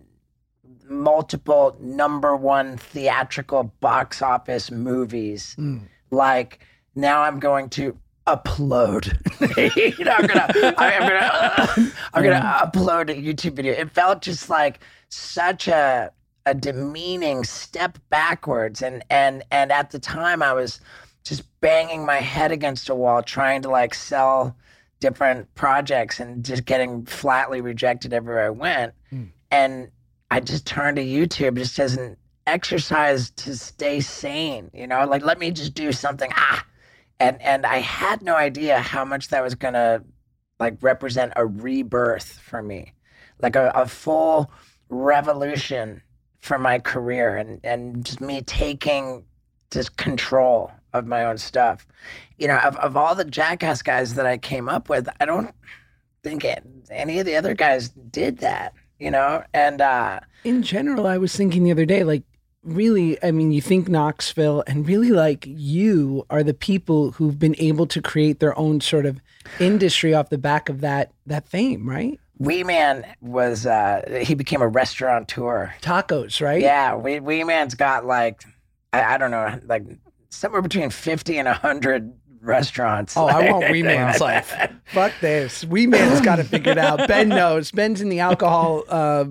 multiple 0.90 1.78
number 1.80 2.36
one 2.36 2.78
theatrical 2.78 3.76
box 3.80 4.24
office 4.24 4.72
movies. 4.72 5.56
Mm. 5.60 5.84
Like 6.10 6.66
now 6.96 7.22
I'm 7.22 7.40
going 7.40 7.70
to 7.70 7.96
upload. 8.28 9.08
you 9.98 10.06
know, 10.06 10.12
I'm 10.12 10.28
gonna, 10.28 10.74
I'm 10.78 11.02
gonna, 11.02 11.94
I'm 12.14 12.24
gonna 12.24 12.60
upload 12.64 13.10
a 13.10 13.16
YouTube 13.16 13.54
video. 13.54 13.74
It 13.74 13.92
felt 13.92 14.22
just 14.22 14.50
like 14.50 14.80
such 15.10 15.68
a 15.68 16.12
a 16.46 16.54
demeaning 16.54 17.44
step 17.44 17.98
backwards, 18.10 18.82
and 18.82 19.04
and 19.10 19.44
and 19.52 19.72
at 19.72 19.92
the 19.92 20.00
time 20.00 20.42
I 20.42 20.54
was 20.54 20.80
just 21.24 21.44
banging 21.60 22.06
my 22.06 22.18
head 22.18 22.52
against 22.52 22.90
a 22.90 22.96
wall 22.96 23.22
trying 23.22 23.62
to 23.62 23.70
like 23.70 23.94
sell 23.94 24.56
different 25.00 25.54
projects 25.56 26.20
and 26.20 26.44
just 26.44 26.66
getting 26.66 27.06
flatly 27.06 27.62
rejected 27.62 28.14
everywhere 28.14 28.46
I 28.46 28.50
went. 28.50 28.94
Mm. 29.12 29.30
And 29.52 29.92
I 30.32 30.40
just 30.40 30.66
turned 30.66 30.98
to 30.98 31.04
YouTube 31.04 31.58
just 31.58 31.80
as 31.80 31.98
an 31.98 32.18
exercise 32.46 33.30
to 33.32 33.56
stay 33.56 34.00
sane, 34.00 34.72
you 34.74 34.88
know, 34.88 35.06
like 35.06 35.24
let 35.24 35.38
me 35.38 35.52
just 35.52 35.74
do 35.74 35.92
something. 35.92 36.32
Ah, 36.36 36.66
and 37.20 37.42
and 37.42 37.66
I 37.66 37.78
had 37.78 38.22
no 38.22 38.36
idea 38.36 38.80
how 38.80 39.06
much 39.06 39.30
that 39.30 39.44
was 39.44 39.56
gonna 39.56 40.04
like 40.60 40.78
represent 40.82 41.34
a 41.36 41.46
rebirth 41.46 42.40
for 42.40 42.62
me, 42.62 42.94
like 43.40 43.56
a, 43.56 43.72
a 43.76 43.88
full 43.88 44.52
revolution 44.90 46.02
for 46.40 46.58
my 46.58 46.80
career, 46.80 47.36
and 47.36 47.60
and 47.64 48.06
just 48.06 48.22
me 48.22 48.42
taking 48.42 49.26
just 49.72 49.98
control 49.98 50.72
of 50.94 51.06
my 51.06 51.26
own 51.26 51.38
stuff. 51.38 51.86
You 52.38 52.48
know, 52.48 52.58
of, 52.58 52.76
of 52.78 52.96
all 52.96 53.16
the 53.16 53.26
jackass 53.26 53.82
guys 53.82 54.16
that 54.16 54.26
I 54.26 54.38
came 54.38 54.70
up 54.70 54.90
with, 54.90 55.10
I 55.20 55.26
don't 55.26 55.54
think 56.24 56.46
it, 56.46 56.64
any 56.90 57.20
of 57.20 57.26
the 57.26 57.36
other 57.36 57.54
guys 57.54 57.90
did 57.90 58.40
that. 58.40 58.74
You 59.00 59.12
know, 59.12 59.44
and 59.54 59.80
uh, 59.80 60.22
In 60.44 60.64
general, 60.64 61.06
I 61.06 61.18
was 61.20 61.36
thinking 61.36 61.64
the 61.64 61.72
other 61.72 61.86
day, 61.86 62.04
like, 62.04 62.24
really, 62.68 63.22
I 63.24 63.32
mean, 63.32 63.52
you 63.52 63.62
think 63.62 63.88
Knoxville, 63.88 64.64
and 64.68 64.88
really, 64.88 65.10
like, 65.10 65.46
you 65.48 66.26
are 66.30 66.44
the 66.44 66.54
people 66.54 67.12
who've 67.12 67.40
been 67.40 67.56
able 67.58 67.88
to 67.88 68.02
create 68.02 68.40
their 68.40 68.58
own 68.58 68.82
sort 68.82 69.06
of 69.06 69.20
industry 69.60 70.14
off 70.14 70.30
the 70.30 70.38
back 70.38 70.70
of 70.70 70.82
that 70.82 71.12
that 71.26 71.48
fame, 71.48 71.90
right? 71.90 72.20
Wee 72.40 72.64
Man 72.64 73.06
was 73.22 73.66
uh, 73.66 74.22
he 74.24 74.36
became 74.36 74.62
a 74.62 74.68
restaurateur. 74.68 75.74
Tacos, 75.82 76.42
right? 76.42 76.62
Yeah, 76.62 76.96
Wee, 76.96 77.20
Wee 77.20 77.44
Man's 77.44 77.74
got 77.74 78.06
like 78.06 78.44
I, 78.94 79.16
I 79.16 79.18
don't 79.18 79.32
know, 79.32 79.60
like 79.66 79.84
somewhere 80.30 80.62
between 80.62 80.90
fifty 80.90 81.38
and 81.38 81.48
hundred 81.48 82.14
restaurants. 82.42 83.18
Oh, 83.18 83.28
I 83.28 83.52
want 83.52 83.70
Wee 83.72 83.84
Man's 83.84 84.22
life. 84.22 84.56
Fuck 84.86 85.14
this. 85.22 85.66
Wee 85.66 85.88
Man's 85.88 86.22
got 86.22 86.38
to 86.38 86.44
figure 86.44 86.74
it 86.74 86.76
figured 86.76 86.78
out. 86.78 87.08
Ben 87.08 87.30
knows. 87.30 87.72
Ben's 87.72 88.02
in 88.02 88.10
the 88.10 88.20
alcohol 88.20 88.84
uh, 88.88 89.26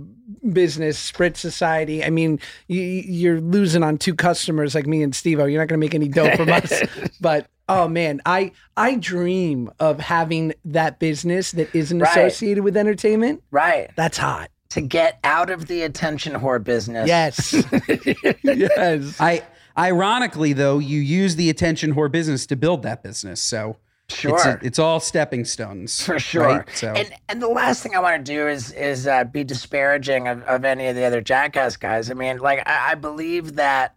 business, 0.52 1.10
Spritz 1.12 1.36
Society. 1.38 2.04
I 2.04 2.10
mean, 2.10 2.38
you, 2.68 2.80
you're 2.82 3.40
losing 3.40 3.82
on 3.82 3.98
two 3.98 4.14
customers 4.14 4.74
like 4.74 4.86
me 4.86 5.02
and 5.02 5.14
Steve 5.14 5.40
oh. 5.40 5.44
You're 5.46 5.60
not 5.60 5.68
going 5.68 5.80
to 5.80 5.84
make 5.84 5.94
any 5.94 6.08
dough 6.08 6.34
from 6.36 6.50
us. 6.50 6.82
but 7.20 7.48
oh 7.68 7.88
man, 7.88 8.20
I 8.26 8.52
I 8.76 8.96
dream 8.96 9.70
of 9.80 9.98
having 10.00 10.54
that 10.64 10.98
business 10.98 11.52
that 11.52 11.74
isn't 11.74 11.98
Right. 11.98 12.10
associated 12.10 12.64
with 12.64 12.76
entertainment. 12.76 13.42
right 13.50 13.90
That's 13.96 14.18
hot. 14.18 14.50
to 14.70 14.80
get 14.80 15.18
out 15.24 15.50
of 15.50 15.66
the 15.66 15.82
attention 15.82 16.34
whore 16.34 16.62
business. 16.62 17.08
Yes. 17.08 17.52
yes. 18.42 19.20
I 19.20 19.42
ironically 19.76 20.52
though, 20.52 20.78
you 20.78 21.00
use 21.00 21.36
the 21.36 21.50
attention 21.50 21.94
whore 21.94 22.10
business 22.10 22.46
to 22.46 22.56
build 22.56 22.82
that 22.82 23.02
business. 23.02 23.40
So 23.40 23.76
sure. 24.08 24.36
it's, 24.36 24.46
a- 24.46 24.58
it's 24.62 24.78
all 24.78 25.00
stepping 25.00 25.44
stones. 25.44 26.02
For 26.02 26.18
sure. 26.18 26.42
right? 26.46 26.68
So 26.74 26.92
And 26.92 27.12
and 27.28 27.42
the 27.42 27.48
last 27.48 27.82
thing 27.82 27.94
I 27.94 28.00
want 28.00 28.24
to 28.24 28.32
do 28.32 28.48
is 28.48 28.72
is 28.72 29.06
uh, 29.06 29.24
be 29.24 29.44
disparaging 29.44 30.28
of, 30.28 30.42
of 30.42 30.64
any 30.64 30.86
of 30.88 30.96
the 30.96 31.04
other 31.04 31.20
jackass 31.20 31.76
guys. 31.76 32.10
I 32.10 32.14
mean, 32.14 32.38
like 32.38 32.66
I, 32.66 32.92
I 32.92 32.94
believe 32.94 33.56
that 33.56 33.96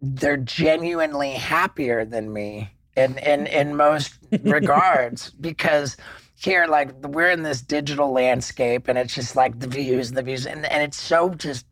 they're 0.00 0.36
genuinely 0.36 1.32
happier 1.32 2.04
than 2.04 2.32
me 2.32 2.70
in 2.96 3.18
in 3.18 3.46
in 3.46 3.76
most 3.76 4.18
regards 4.42 5.30
because 5.30 5.96
here 6.36 6.66
like 6.66 6.92
we're 7.04 7.30
in 7.30 7.42
this 7.42 7.60
digital 7.60 8.12
landscape 8.12 8.86
and 8.88 8.96
it's 8.96 9.14
just 9.14 9.34
like 9.34 9.58
the 9.58 9.66
views 9.66 10.12
the 10.12 10.22
views 10.22 10.46
and, 10.46 10.64
and 10.66 10.82
it's 10.82 11.00
so 11.00 11.30
just 11.30 11.66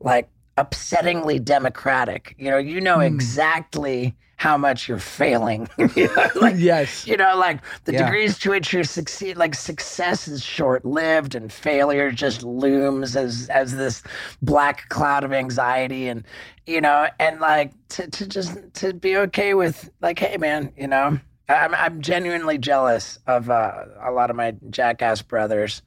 like 0.00 0.28
upsettingly 0.58 1.42
democratic 1.42 2.34
you 2.36 2.50
know 2.50 2.58
you 2.58 2.80
know 2.80 2.98
exactly 3.00 4.14
how 4.42 4.58
much 4.58 4.88
you're 4.88 4.98
failing 4.98 5.68
You 5.96 6.08
know, 6.16 6.28
like 6.40 6.56
yes. 6.58 7.06
you 7.06 7.16
know, 7.16 7.36
like 7.36 7.60
the 7.84 7.92
Yeah. 7.92 8.04
degrees 8.04 8.38
to 8.40 8.50
which 8.50 8.72
you 8.72 8.82
succeed, 8.82 9.36
like 9.36 9.54
success 9.54 10.26
is 10.26 10.42
short 10.42 10.84
lived 10.84 11.36
and 11.36 11.52
failure 11.52 12.10
just 12.10 12.42
looms 12.42 13.14
as 13.14 13.48
as 13.50 13.76
this 13.76 14.02
black 14.42 14.88
cloud 14.88 15.22
of 15.22 15.32
anxiety 15.32 16.08
and 16.08 16.24
you 16.66 16.80
know, 16.80 17.06
and 17.20 17.38
like 17.40 17.70
to, 17.90 18.08
to 18.10 18.26
just 18.26 18.58
to 18.74 18.92
be 18.92 19.16
okay 19.16 19.54
with 19.54 19.90
like, 20.00 20.18
hey 20.18 20.36
man, 20.38 20.72
you 20.76 20.88
know, 20.88 21.20
I'm 21.48 21.74
I'm 21.74 22.00
genuinely 22.00 22.58
jealous 22.58 23.18
of 23.28 23.48
uh, 23.48 23.84
a 24.00 24.10
lot 24.10 24.28
of 24.30 24.36
my 24.36 24.56
jackass 24.70 25.22
brothers 25.22 25.82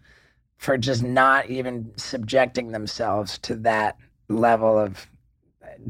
for 0.58 0.78
just 0.78 1.04
not 1.04 1.50
even 1.50 1.91
subjecting 1.98 2.72
themselves 2.72 3.38
to 3.39 3.56
that 3.56 3.98
level 4.30 4.80
of 4.80 5.08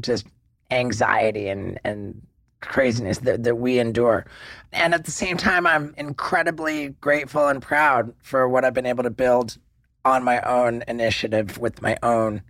just 0.00 0.26
anxiety 0.72 1.48
and 1.48 1.78
and 1.84 2.22
craziness 2.60 3.18
that, 3.18 3.44
that 3.44 3.56
we 3.56 3.78
endure. 3.78 4.26
And 4.72 4.94
at 4.94 5.04
the 5.04 5.10
same 5.10 5.36
time, 5.36 5.66
I'm 5.66 5.94
incredibly 5.96 6.90
grateful 7.00 7.48
and 7.48 7.62
proud 7.62 8.12
for 8.22 8.48
what 8.48 8.64
I've 8.64 8.74
been 8.74 8.86
able 8.86 9.04
to 9.04 9.10
build 9.10 9.58
on 10.04 10.22
my 10.22 10.40
own 10.40 10.84
initiative 10.86 11.58
with 11.58 11.82
my 11.82 11.96
own, 12.02 12.42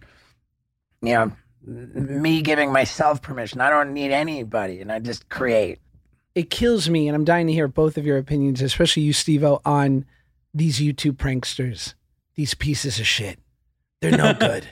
you 1.02 1.14
know, 1.14 1.32
me 1.66 2.42
giving 2.42 2.72
myself 2.72 3.22
permission. 3.22 3.60
I 3.60 3.70
don't 3.70 3.92
need 3.92 4.12
anybody, 4.12 4.80
and 4.80 4.92
I 4.92 4.98
just 4.98 5.28
create. 5.28 5.80
It 6.34 6.50
kills 6.50 6.88
me, 6.88 7.08
and 7.08 7.16
I'm 7.16 7.24
dying 7.24 7.46
to 7.46 7.52
hear 7.52 7.66
both 7.66 7.96
of 7.96 8.06
your 8.06 8.18
opinions, 8.18 8.60
especially 8.60 9.02
you, 9.02 9.12
Steve-O, 9.12 9.60
on 9.64 10.04
these 10.52 10.78
YouTube 10.78 11.16
pranksters. 11.16 11.94
These 12.34 12.54
pieces 12.54 13.00
of 13.00 13.06
shit. 13.06 13.38
They're 14.00 14.16
no 14.16 14.34
good. 14.38 14.68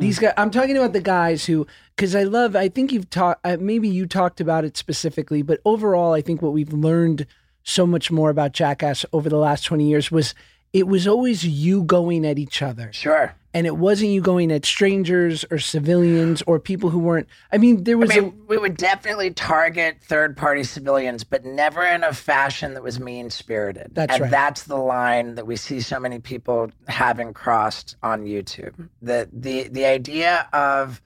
These 0.00 0.18
guys, 0.18 0.34
I'm 0.36 0.50
talking 0.50 0.76
about 0.76 0.92
the 0.92 1.00
guys 1.00 1.46
who, 1.46 1.66
because 1.94 2.14
I 2.14 2.24
love, 2.24 2.54
I 2.54 2.68
think 2.68 2.92
you've 2.92 3.08
talked, 3.08 3.40
uh, 3.44 3.56
maybe 3.58 3.88
you 3.88 4.06
talked 4.06 4.40
about 4.40 4.64
it 4.64 4.76
specifically, 4.76 5.42
but 5.42 5.60
overall, 5.64 6.12
I 6.12 6.20
think 6.20 6.42
what 6.42 6.52
we've 6.52 6.72
learned 6.72 7.26
so 7.62 7.86
much 7.86 8.10
more 8.10 8.30
about 8.30 8.52
Jackass 8.52 9.04
over 9.12 9.28
the 9.28 9.38
last 9.38 9.64
20 9.64 9.88
years 9.88 10.10
was 10.10 10.34
it 10.72 10.86
was 10.86 11.06
always 11.08 11.46
you 11.46 11.82
going 11.82 12.26
at 12.26 12.38
each 12.38 12.60
other. 12.60 12.92
Sure. 12.92 13.34
And 13.56 13.66
it 13.66 13.78
wasn't 13.78 14.10
you 14.10 14.20
going 14.20 14.52
at 14.52 14.66
strangers 14.66 15.42
or 15.50 15.58
civilians 15.58 16.42
or 16.42 16.60
people 16.60 16.90
who 16.90 16.98
weren't. 16.98 17.26
I 17.50 17.56
mean, 17.56 17.84
there 17.84 17.96
I 17.96 18.00
was 18.00 18.10
mean, 18.10 18.42
we 18.46 18.58
would 18.58 18.76
definitely 18.76 19.30
target 19.30 19.96
third 20.02 20.36
party 20.36 20.62
civilians, 20.62 21.24
but 21.24 21.46
never 21.46 21.82
in 21.82 22.04
a 22.04 22.12
fashion 22.12 22.74
that 22.74 22.82
was 22.82 23.00
mean 23.00 23.30
spirited. 23.30 23.92
That's 23.94 24.12
and 24.12 24.22
right. 24.24 24.30
that's 24.30 24.64
the 24.64 24.76
line 24.76 25.36
that 25.36 25.46
we 25.46 25.56
see 25.56 25.80
so 25.80 25.98
many 25.98 26.18
people 26.18 26.70
having 26.86 27.32
crossed 27.32 27.96
on 28.02 28.26
YouTube. 28.26 28.90
The 29.00 29.30
the 29.32 29.68
the 29.68 29.86
idea 29.86 30.50
of 30.52 31.00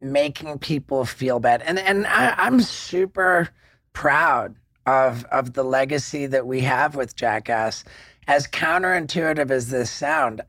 making 0.00 0.60
people 0.60 1.04
feel 1.04 1.40
bad. 1.40 1.62
And 1.62 1.80
and 1.80 2.06
I, 2.06 2.34
I'm 2.38 2.60
super 2.60 3.48
proud 3.92 4.54
of 4.86 5.24
of 5.32 5.54
the 5.54 5.64
legacy 5.64 6.26
that 6.26 6.46
we 6.46 6.60
have 6.60 6.94
with 6.94 7.16
Jackass. 7.16 7.82
As 8.28 8.46
counterintuitive 8.46 9.50
as 9.50 9.70
this 9.70 9.90
sound, 9.90 10.42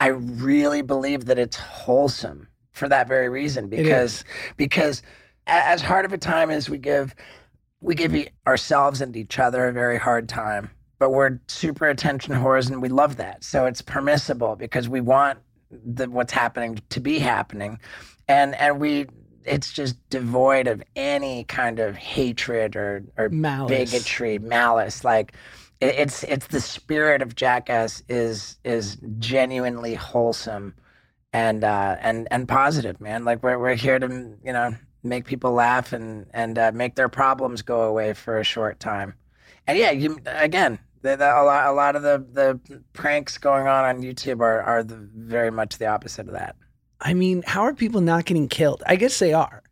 I 0.00 0.08
really 0.08 0.82
believe 0.82 1.26
that 1.26 1.38
it's 1.38 1.56
wholesome 1.56 2.48
for 2.72 2.88
that 2.88 3.08
very 3.08 3.28
reason 3.28 3.68
because 3.68 4.24
because 4.56 5.02
as 5.46 5.80
hard 5.80 6.04
of 6.04 6.12
a 6.12 6.18
time 6.18 6.50
as 6.50 6.68
we 6.68 6.78
give 6.78 7.14
we 7.80 7.94
give 7.94 8.16
ourselves 8.46 9.00
and 9.00 9.16
each 9.16 9.38
other 9.38 9.68
a 9.68 9.72
very 9.72 9.98
hard 9.98 10.28
time 10.28 10.70
but 10.98 11.10
we're 11.10 11.38
super 11.48 11.88
attention 11.88 12.34
whores 12.34 12.70
and 12.70 12.80
we 12.80 12.88
love 12.88 13.16
that. 13.16 13.44
So 13.44 13.66
it's 13.66 13.82
permissible 13.82 14.56
because 14.56 14.88
we 14.88 15.00
want 15.00 15.38
the, 15.70 16.08
what's 16.08 16.32
happening 16.32 16.78
to 16.90 17.00
be 17.00 17.18
happening. 17.18 17.78
And 18.28 18.54
and 18.54 18.80
we 18.80 19.06
it's 19.44 19.70
just 19.70 19.96
devoid 20.08 20.66
of 20.66 20.82
any 20.96 21.44
kind 21.44 21.78
of 21.78 21.96
hatred 21.96 22.76
or 22.76 23.04
or 23.18 23.28
Malice. 23.28 23.90
bigotry 23.90 24.38
malice. 24.38 25.04
Like 25.04 25.34
it's 25.84 26.22
it's 26.24 26.46
the 26.48 26.60
spirit 26.60 27.22
of 27.22 27.34
jackass 27.34 28.02
is 28.08 28.58
is 28.64 28.96
genuinely 29.18 29.94
wholesome 29.94 30.74
and 31.32 31.64
uh 31.64 31.96
and 32.00 32.28
and 32.30 32.48
positive 32.48 33.00
man 33.00 33.24
like 33.24 33.42
we're 33.42 33.58
we're 33.58 33.74
here 33.74 33.98
to 33.98 34.06
you 34.44 34.52
know 34.52 34.74
make 35.02 35.24
people 35.24 35.52
laugh 35.52 35.92
and 35.92 36.26
and 36.32 36.58
uh, 36.58 36.72
make 36.74 36.94
their 36.94 37.08
problems 37.08 37.62
go 37.62 37.82
away 37.82 38.12
for 38.12 38.38
a 38.38 38.44
short 38.44 38.80
time 38.80 39.14
and 39.66 39.78
yeah 39.78 39.90
you 39.90 40.18
again 40.26 40.78
the, 41.02 41.16
the, 41.16 41.26
a 41.26 41.42
lot 41.42 41.66
a 41.66 41.72
lot 41.72 41.96
of 41.96 42.02
the 42.02 42.24
the 42.32 42.80
pranks 42.92 43.36
going 43.36 43.66
on 43.66 43.84
on 43.84 44.02
youtube 44.02 44.40
are 44.40 44.62
are 44.62 44.82
the, 44.82 44.96
very 45.14 45.50
much 45.50 45.78
the 45.78 45.86
opposite 45.86 46.26
of 46.26 46.32
that 46.32 46.56
I 47.04 47.12
mean, 47.12 47.42
how 47.46 47.62
are 47.62 47.74
people 47.74 48.00
not 48.00 48.24
getting 48.24 48.48
killed? 48.48 48.82
I 48.86 48.96
guess 48.96 49.18
they 49.18 49.34
are. 49.34 49.62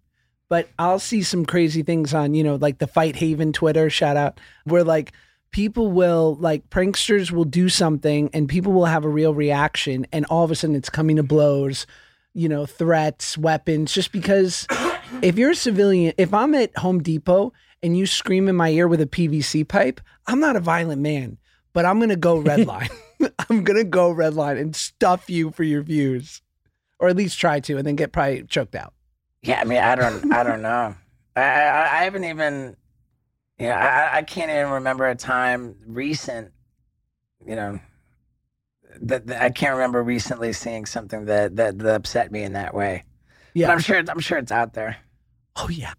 But 0.50 0.68
I'll 0.78 0.98
see 0.98 1.22
some 1.22 1.46
crazy 1.46 1.82
things 1.82 2.12
on, 2.12 2.34
you 2.34 2.44
know, 2.44 2.56
like 2.56 2.78
the 2.78 2.86
Fight 2.86 3.16
Haven 3.16 3.54
Twitter, 3.54 3.88
shout 3.88 4.18
out, 4.18 4.38
where 4.64 4.84
like 4.84 5.12
people 5.52 5.88
will, 5.88 6.36
like 6.40 6.68
pranksters 6.70 7.30
will 7.30 7.44
do 7.44 7.68
something 7.68 8.30
and 8.32 8.48
people 8.48 8.72
will 8.72 8.86
have 8.86 9.04
a 9.04 9.08
real 9.08 9.34
reaction. 9.34 10.06
And 10.12 10.24
all 10.26 10.44
of 10.44 10.50
a 10.50 10.54
sudden 10.54 10.74
it's 10.74 10.90
coming 10.90 11.16
to 11.16 11.22
blows, 11.22 11.86
you 12.34 12.48
know, 12.48 12.66
threats, 12.66 13.38
weapons, 13.38 13.92
just 13.92 14.10
because 14.10 14.66
if 15.22 15.38
you're 15.38 15.50
a 15.50 15.56
civilian, 15.56 16.14
if 16.18 16.34
I'm 16.34 16.54
at 16.54 16.76
Home 16.78 17.02
Depot 17.02 17.52
and 17.82 17.96
you 17.96 18.06
scream 18.06 18.48
in 18.48 18.56
my 18.56 18.70
ear 18.70 18.88
with 18.88 19.00
a 19.00 19.06
PVC 19.06 19.66
pipe, 19.66 20.00
I'm 20.26 20.40
not 20.40 20.56
a 20.56 20.60
violent 20.60 21.02
man, 21.02 21.38
but 21.72 21.84
I'm 21.84 21.98
going 21.98 22.08
to 22.08 22.16
go 22.16 22.42
redline. 22.42 22.90
I'm 23.48 23.62
going 23.62 23.78
to 23.78 23.84
go 23.84 24.12
redline 24.12 24.60
and 24.60 24.74
stuff 24.74 25.30
you 25.30 25.50
for 25.52 25.62
your 25.62 25.82
views 25.82 26.42
or 27.02 27.08
at 27.08 27.16
least 27.16 27.38
try 27.38 27.58
to, 27.58 27.76
and 27.76 27.86
then 27.86 27.96
get 27.96 28.12
probably 28.12 28.44
choked 28.44 28.76
out. 28.76 28.94
Yeah, 29.42 29.60
I 29.60 29.64
mean, 29.64 29.78
I 29.78 29.96
don't, 29.96 30.32
I 30.32 30.44
don't 30.44 30.62
know. 30.62 30.94
I, 31.34 31.40
I, 31.40 31.82
I 31.98 32.04
haven't 32.04 32.22
even, 32.22 32.76
yeah, 33.58 34.10
I, 34.12 34.18
I 34.18 34.22
can't 34.22 34.50
even 34.50 34.72
remember 34.72 35.06
a 35.06 35.14
time 35.14 35.76
recent, 35.86 36.52
you 37.46 37.56
know, 37.56 37.80
that, 39.00 39.26
that 39.26 39.42
I 39.42 39.50
can't 39.50 39.74
remember 39.74 40.02
recently 40.02 40.52
seeing 40.52 40.86
something 40.86 41.26
that, 41.26 41.56
that 41.56 41.78
that 41.78 41.94
upset 41.94 42.30
me 42.32 42.42
in 42.42 42.54
that 42.54 42.74
way. 42.74 43.04
Yeah. 43.54 43.68
But 43.68 43.72
I'm 43.74 43.80
sure, 43.80 44.02
I'm 44.08 44.20
sure 44.20 44.38
it's 44.38 44.52
out 44.52 44.74
there. 44.74 44.98
Oh 45.56 45.68
yeah. 45.68 45.94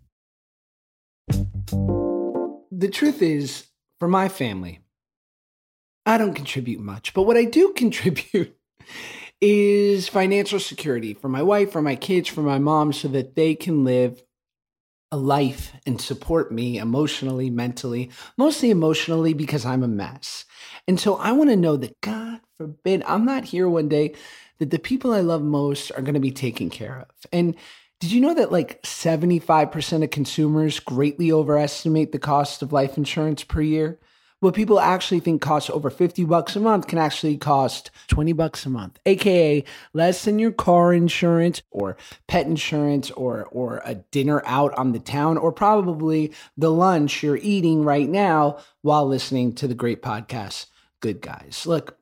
The 1.27 2.89
truth 2.91 3.21
is, 3.21 3.67
for 3.99 4.07
my 4.07 4.27
family, 4.27 4.79
I 6.05 6.17
don't 6.17 6.33
contribute 6.33 6.81
much, 6.81 7.13
but 7.13 7.23
what 7.23 7.37
I 7.37 7.45
do 7.45 7.71
contribute 7.75 8.57
is 9.39 10.07
financial 10.07 10.59
security 10.59 11.13
for 11.13 11.29
my 11.29 11.41
wife, 11.41 11.71
for 11.71 11.81
my 11.81 11.95
kids, 11.95 12.29
for 12.29 12.41
my 12.41 12.59
mom, 12.59 12.93
so 12.93 13.07
that 13.09 13.35
they 13.35 13.55
can 13.55 13.83
live 13.83 14.23
a 15.13 15.17
life 15.17 15.73
and 15.85 16.01
support 16.01 16.51
me 16.51 16.79
emotionally, 16.79 17.47
mentally, 17.47 18.09
mostly 18.35 18.71
emotionally 18.71 19.35
because 19.35 19.63
I'm 19.63 19.83
a 19.83 19.87
mess. 19.87 20.43
And 20.87 20.99
so 20.99 21.17
I 21.17 21.33
want 21.33 21.51
to 21.51 21.55
know 21.55 21.77
that 21.77 22.01
God 22.01 22.41
forbid 22.57 23.03
I'm 23.05 23.23
not 23.23 23.45
here 23.45 23.69
one 23.69 23.87
day 23.87 24.15
that 24.57 24.71
the 24.71 24.79
people 24.79 25.13
I 25.13 25.19
love 25.19 25.43
most 25.43 25.91
are 25.91 26.01
going 26.01 26.15
to 26.15 26.19
be 26.19 26.31
taken 26.31 26.71
care 26.71 27.05
of. 27.07 27.27
And 27.31 27.53
did 27.99 28.11
you 28.11 28.21
know 28.21 28.33
that 28.33 28.51
like 28.51 28.81
75% 28.81 30.03
of 30.03 30.09
consumers 30.09 30.79
greatly 30.79 31.31
overestimate 31.31 32.11
the 32.11 32.17
cost 32.17 32.63
of 32.63 32.73
life 32.73 32.97
insurance 32.97 33.43
per 33.43 33.61
year? 33.61 33.99
What 34.43 34.55
people 34.55 34.77
actually 34.77 35.21
think 35.21 35.41
costs 35.41 35.69
over 35.69 35.89
50 35.89 36.25
bucks 36.25 36.57
a 36.57 36.59
month 36.59 36.87
can 36.87 36.99
actually 36.99 37.37
cost 37.37 37.91
20 38.09 38.33
bucks 38.33 38.65
a 38.65 38.69
month, 38.69 38.99
aka 39.05 39.63
less 39.93 40.25
than 40.25 40.37
your 40.37 40.51
car 40.51 40.93
insurance 40.93 41.61
or 41.71 41.95
pet 42.27 42.45
insurance 42.45 43.09
or 43.11 43.45
or 43.51 43.81
a 43.85 43.95
dinner 43.95 44.43
out 44.45 44.73
on 44.73 44.91
the 44.91 44.99
town 44.99 45.37
or 45.37 45.53
probably 45.53 46.33
the 46.57 46.69
lunch 46.69 47.23
you're 47.23 47.37
eating 47.37 47.85
right 47.85 48.09
now 48.09 48.57
while 48.81 49.07
listening 49.07 49.53
to 49.53 49.65
the 49.65 49.73
great 49.73 50.01
podcast 50.01 50.65
Good 50.99 51.21
Guys. 51.21 51.63
Look, 51.65 51.97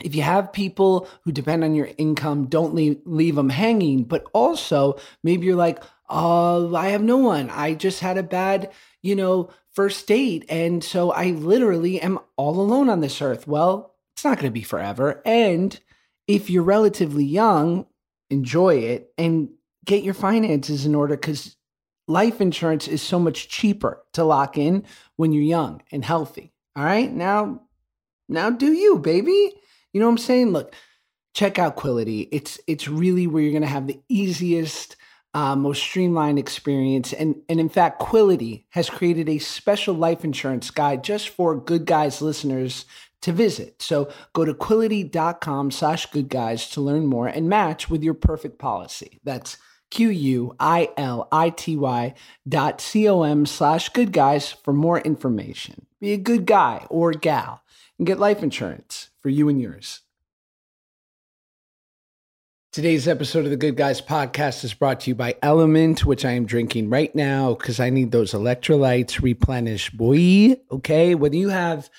if 0.00 0.14
you 0.14 0.22
have 0.22 0.52
people 0.52 1.08
who 1.22 1.32
depend 1.32 1.64
on 1.64 1.74
your 1.74 1.88
income, 1.98 2.46
don't 2.46 2.72
leave 2.72 3.00
leave 3.04 3.34
them 3.34 3.48
hanging. 3.48 4.04
But 4.04 4.26
also, 4.32 5.00
maybe 5.24 5.46
you're 5.46 5.56
like, 5.56 5.82
oh, 6.08 6.74
I 6.74 6.90
have 6.90 7.02
no 7.02 7.16
one. 7.16 7.50
I 7.50 7.74
just 7.74 7.98
had 7.98 8.16
a 8.16 8.22
bad, 8.22 8.70
you 9.02 9.16
know, 9.16 9.50
first 9.72 10.06
date, 10.06 10.44
and 10.48 10.82
so 10.82 11.10
I 11.10 11.30
literally 11.30 12.00
am 12.00 12.18
all 12.36 12.60
alone 12.60 12.88
on 12.88 13.00
this 13.00 13.22
earth. 13.22 13.46
Well, 13.46 13.94
it's 14.14 14.24
not 14.24 14.36
going 14.36 14.50
to 14.50 14.54
be 14.54 14.62
forever. 14.62 15.22
And 15.24 15.78
if 16.26 16.50
you're 16.50 16.62
relatively 16.62 17.24
young, 17.24 17.86
enjoy 18.28 18.76
it 18.76 19.12
and 19.16 19.48
get 19.84 20.04
your 20.04 20.14
finances 20.14 20.86
in 20.86 20.94
order 20.94 21.16
because 21.16 21.56
life 22.06 22.40
insurance 22.40 22.86
is 22.86 23.00
so 23.00 23.18
much 23.18 23.48
cheaper 23.48 24.02
to 24.12 24.24
lock 24.24 24.58
in 24.58 24.84
when 25.16 25.32
you're 25.32 25.42
young 25.42 25.82
and 25.90 26.04
healthy. 26.04 26.52
All 26.76 26.84
right, 26.84 27.10
now, 27.10 27.62
now 28.28 28.50
do 28.50 28.72
you, 28.72 28.98
baby? 28.98 29.54
You 29.92 30.00
know 30.00 30.06
what 30.06 30.12
I'm 30.12 30.18
saying? 30.18 30.50
Look, 30.50 30.74
check 31.34 31.58
out 31.58 31.76
Quility. 31.76 32.28
It's 32.30 32.60
it's 32.66 32.88
really 32.88 33.26
where 33.26 33.42
you're 33.42 33.52
gonna 33.52 33.66
have 33.66 33.86
the 33.86 34.00
easiest, 34.08 34.96
uh, 35.34 35.54
most 35.56 35.82
streamlined 35.82 36.38
experience. 36.38 37.12
And 37.12 37.36
and 37.48 37.60
in 37.60 37.68
fact, 37.68 37.98
Quility 37.98 38.66
has 38.70 38.90
created 38.90 39.28
a 39.28 39.38
special 39.38 39.94
life 39.94 40.24
insurance 40.24 40.70
guide 40.70 41.04
just 41.04 41.28
for 41.28 41.54
Good 41.56 41.86
Guys 41.86 42.20
listeners 42.22 42.84
to 43.22 43.32
visit. 43.32 43.82
So 43.82 44.10
go 44.32 44.44
to 44.44 44.54
quility.com 44.54 45.70
slash 45.70 46.06
good 46.06 46.28
guys 46.28 46.70
to 46.70 46.80
learn 46.80 47.06
more 47.06 47.28
and 47.28 47.48
match 47.48 47.90
with 47.90 48.02
your 48.02 48.14
perfect 48.14 48.58
policy. 48.58 49.20
That's 49.24 49.58
Q-U-I-L-I-T-Y 49.90 50.54
dot 52.48 52.80
C-O-M 52.80 53.44
slash 53.46 53.88
good 53.90 54.12
guys 54.12 54.52
for 54.52 54.72
more 54.72 55.00
information. 55.00 55.86
Be 56.00 56.12
a 56.12 56.16
good 56.16 56.46
guy 56.46 56.86
or 56.88 57.12
gal 57.12 57.62
and 57.98 58.06
get 58.06 58.18
life 58.18 58.42
insurance 58.42 59.10
for 59.20 59.28
you 59.28 59.48
and 59.48 59.60
yours. 59.60 60.00
Today's 62.72 63.08
episode 63.08 63.46
of 63.46 63.50
the 63.50 63.56
Good 63.56 63.74
Guys 63.74 64.00
podcast 64.00 64.62
is 64.62 64.74
brought 64.74 65.00
to 65.00 65.10
you 65.10 65.16
by 65.16 65.32
LMNT, 65.42 66.04
which 66.04 66.24
I 66.24 66.30
am 66.30 66.46
drinking 66.46 66.88
right 66.88 67.12
now 67.16 67.54
because 67.54 67.80
I 67.80 67.90
need 67.90 68.12
those 68.12 68.30
electrolytes 68.30 69.20
replenished, 69.20 69.96
boy. 69.96 70.54
Okay. 70.70 71.16
Whether 71.16 71.34
you 71.34 71.48
have 71.48 71.90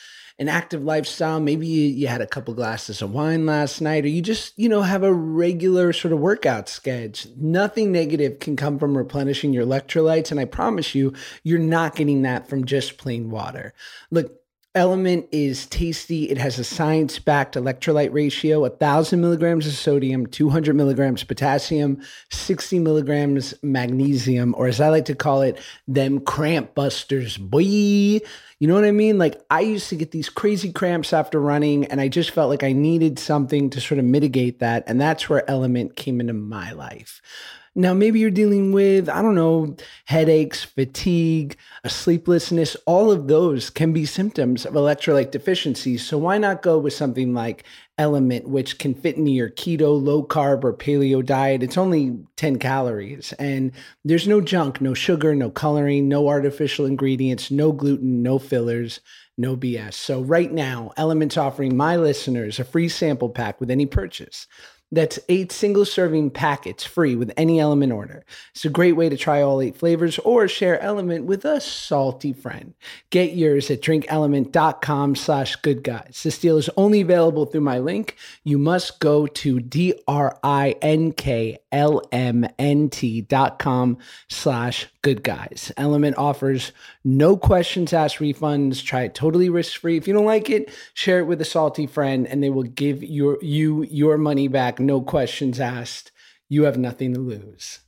an 0.41 0.49
active 0.49 0.83
lifestyle. 0.83 1.39
Maybe 1.39 1.67
you, 1.67 1.87
you 1.87 2.07
had 2.07 2.19
a 2.19 2.25
couple 2.25 2.55
glasses 2.55 3.03
of 3.03 3.11
wine 3.11 3.45
last 3.45 3.79
night, 3.79 4.05
or 4.05 4.07
you 4.07 4.23
just, 4.23 4.57
you 4.57 4.69
know, 4.69 4.81
have 4.81 5.03
a 5.03 5.13
regular 5.13 5.93
sort 5.93 6.13
of 6.13 6.19
workout 6.19 6.67
schedule. 6.67 7.31
Nothing 7.37 7.91
negative 7.91 8.39
can 8.39 8.55
come 8.55 8.79
from 8.79 8.97
replenishing 8.97 9.53
your 9.53 9.63
electrolytes. 9.63 10.31
And 10.31 10.39
I 10.39 10.45
promise 10.45 10.95
you, 10.95 11.13
you're 11.43 11.59
not 11.59 11.95
getting 11.95 12.23
that 12.23 12.49
from 12.49 12.65
just 12.65 12.97
plain 12.97 13.29
water. 13.29 13.75
Look, 14.09 14.40
LMNT 14.73 15.27
is 15.33 15.65
tasty. 15.65 16.29
It 16.29 16.37
has 16.37 16.57
a 16.57 16.63
science 16.63 17.19
backed 17.19 17.55
electrolyte 17.55 18.13
ratio 18.13 18.61
1,000 18.61 19.19
milligrams 19.19 19.67
of 19.67 19.73
sodium, 19.73 20.27
200 20.27 20.73
milligrams 20.77 21.25
potassium, 21.25 22.01
60 22.29 22.79
milligrams 22.79 23.53
magnesium, 23.61 24.55
or 24.57 24.67
as 24.67 24.79
I 24.79 24.87
like 24.87 25.03
to 25.05 25.15
call 25.15 25.41
it, 25.41 25.59
them 25.89 26.21
cramp 26.21 26.73
busters, 26.73 27.37
boy. 27.37 27.59
You 27.59 28.21
know 28.67 28.75
what 28.75 28.85
I 28.85 28.91
mean? 28.91 29.17
Like, 29.17 29.41
I 29.49 29.59
used 29.59 29.89
to 29.89 29.97
get 29.97 30.11
these 30.11 30.29
crazy 30.29 30.71
cramps 30.71 31.11
after 31.11 31.41
running, 31.41 31.83
and 31.87 31.99
I 31.99 32.07
just 32.07 32.31
felt 32.31 32.49
like 32.49 32.63
I 32.63 32.71
needed 32.71 33.19
something 33.19 33.71
to 33.71 33.81
sort 33.81 33.99
of 33.99 34.05
mitigate 34.05 34.59
that. 34.59 34.85
And 34.87 35.01
that's 35.01 35.27
where 35.27 35.43
LMNT 35.49 35.97
came 35.97 36.21
into 36.21 36.33
my 36.33 36.71
life. 36.71 37.21
Now, 37.73 37.93
maybe 37.93 38.19
you're 38.19 38.31
dealing 38.31 38.73
with, 38.73 39.07
I 39.07 39.21
don't 39.21 39.35
know, 39.35 39.77
headaches, 40.03 40.61
fatigue, 40.61 41.55
sleeplessness. 41.87 42.75
All 42.85 43.11
of 43.11 43.29
those 43.29 43.69
can 43.69 43.93
be 43.93 44.05
symptoms 44.05 44.65
of 44.65 44.73
electrolyte 44.73 45.31
deficiency. 45.31 45.97
So, 45.97 46.17
why 46.17 46.37
not 46.37 46.63
go 46.63 46.77
with 46.77 46.91
something 46.91 47.33
like 47.33 47.63
LMNT, 47.97 48.45
which 48.45 48.77
can 48.77 48.93
fit 48.93 49.15
into 49.15 49.31
your 49.31 49.49
keto, 49.49 50.03
low 50.03 50.21
carb, 50.21 50.65
or 50.65 50.73
paleo 50.73 51.25
diet? 51.25 51.63
It's 51.63 51.77
only 51.77 52.19
10 52.35 52.59
calories, 52.59 53.31
and 53.39 53.71
there's 54.03 54.27
no 54.27 54.41
junk, 54.41 54.81
no 54.81 54.93
sugar, 54.93 55.33
no 55.33 55.49
coloring, 55.49 56.09
no 56.09 56.27
artificial 56.27 56.85
ingredients, 56.85 57.51
no 57.51 57.71
gluten, 57.71 58.21
no 58.21 58.37
fillers. 58.37 58.99
No 59.37 59.55
BS. 59.55 59.93
So, 59.93 60.21
right 60.21 60.51
now, 60.51 60.91
LMNT's 60.97 61.37
offering 61.37 61.75
my 61.75 61.95
listeners 61.95 62.59
a 62.59 62.65
free 62.65 62.89
sample 62.89 63.29
pack 63.29 63.59
with 63.59 63.71
any 63.71 63.85
purchase. 63.87 64.45
That's 64.91 65.19
eight 65.29 65.51
single 65.51 65.85
serving 65.85 66.31
packets 66.31 66.83
free 66.83 67.15
with 67.15 67.31
any 67.37 67.57
LMNT 67.57 67.95
order. 67.95 68.25
It's 68.51 68.65
a 68.65 68.69
great 68.69 68.93
way 68.93 69.07
to 69.09 69.15
try 69.15 69.41
all 69.41 69.61
eight 69.61 69.77
flavors 69.77 70.19
or 70.19 70.47
share 70.47 70.77
LMNT 70.79 71.23
with 71.23 71.45
a 71.45 71.61
salty 71.61 72.33
friend. 72.33 72.73
Get 73.09 73.33
yours 73.33 73.71
at 73.71 73.81
drinkLMNT.com 73.81 75.15
slash 75.15 75.55
good 75.57 75.83
guys. 75.83 76.21
This 76.23 76.39
deal 76.39 76.57
is 76.57 76.69
only 76.75 77.01
available 77.01 77.45
through 77.45 77.61
my 77.61 77.79
link. 77.79 78.17
You 78.43 78.57
must 78.57 78.99
go 78.99 79.27
to 79.27 79.59
D-R-I-N-K-L-M-N-T 79.61 80.41
dot 83.21 83.59
com 83.59 83.97
slash 84.27 84.87
good 85.01 85.23
guys. 85.23 85.71
LMNT 85.77 86.17
offers 86.17 86.71
no 87.03 87.35
questions 87.35 87.93
asked 87.93 88.17
refunds. 88.17 88.83
Try 88.83 89.03
it 89.03 89.15
totally 89.15 89.49
risk 89.49 89.79
free. 89.79 89.97
If 89.97 90.07
you 90.07 90.13
don't 90.13 90.25
like 90.25 90.49
it, 90.49 90.69
share 90.93 91.19
it 91.19 91.25
with 91.25 91.41
a 91.41 91.45
salty 91.45 91.87
friend 91.87 92.27
and 92.27 92.43
they 92.43 92.49
will 92.49 92.63
give 92.63 93.03
your 93.03 93.37
you 93.41 93.83
your 93.83 94.17
money 94.17 94.47
back, 94.47 94.79
no 94.79 95.01
questions 95.01 95.59
asked. 95.59 96.11
You 96.49 96.63
have 96.63 96.77
nothing 96.77 97.13
to 97.13 97.19
lose. 97.19 97.79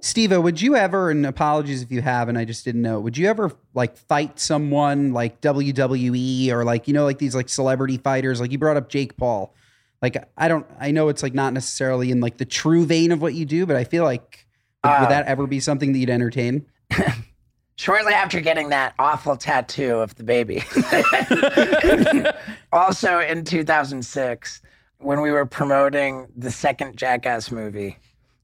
Steve, 0.00 0.36
would 0.36 0.60
you 0.60 0.76
ever, 0.76 1.10
and 1.10 1.26
apologies 1.26 1.82
if 1.82 1.90
you 1.90 2.00
have, 2.02 2.28
and 2.28 2.38
I 2.38 2.44
just 2.44 2.64
didn't 2.64 2.82
know, 2.82 3.00
would 3.00 3.18
you 3.18 3.28
ever 3.28 3.52
like 3.74 3.96
fight 3.96 4.38
someone 4.38 5.12
like 5.12 5.40
WWE 5.40 6.50
or 6.50 6.64
like, 6.64 6.88
you 6.88 6.94
know, 6.94 7.04
like 7.04 7.18
these 7.18 7.34
like 7.34 7.48
celebrity 7.48 7.98
fighters? 7.98 8.40
Like 8.40 8.52
you 8.52 8.58
brought 8.58 8.76
up 8.76 8.88
Jake 8.88 9.16
Paul. 9.16 9.52
Like, 10.00 10.16
I 10.36 10.48
don't, 10.48 10.66
I 10.78 10.90
know 10.92 11.08
it's 11.08 11.22
like 11.22 11.34
not 11.34 11.52
necessarily 11.52 12.10
in 12.10 12.20
like 12.20 12.38
the 12.38 12.44
true 12.44 12.84
vein 12.86 13.10
of 13.12 13.20
what 13.20 13.34
you 13.34 13.44
do, 13.44 13.66
but 13.66 13.76
I 13.76 13.84
feel 13.84 14.04
like, 14.04 14.46
would, 14.84 14.90
would 14.90 15.06
Uh, 15.06 15.08
that 15.08 15.26
ever 15.26 15.46
be 15.46 15.58
something 15.60 15.92
that 15.92 15.98
you'd 15.98 16.10
entertain? 16.10 16.66
Shortly 17.76 18.12
after 18.12 18.40
getting 18.40 18.70
that 18.70 18.94
awful 18.98 19.36
tattoo 19.36 19.98
of 19.98 20.14
the 20.16 20.24
baby. 20.24 20.62
also 22.72 23.20
in 23.20 23.44
2006, 23.44 24.62
when 24.98 25.20
we 25.20 25.30
were 25.30 25.46
promoting 25.46 26.26
the 26.36 26.50
second 26.50 26.96
Jackass 26.96 27.50
movie, 27.52 27.96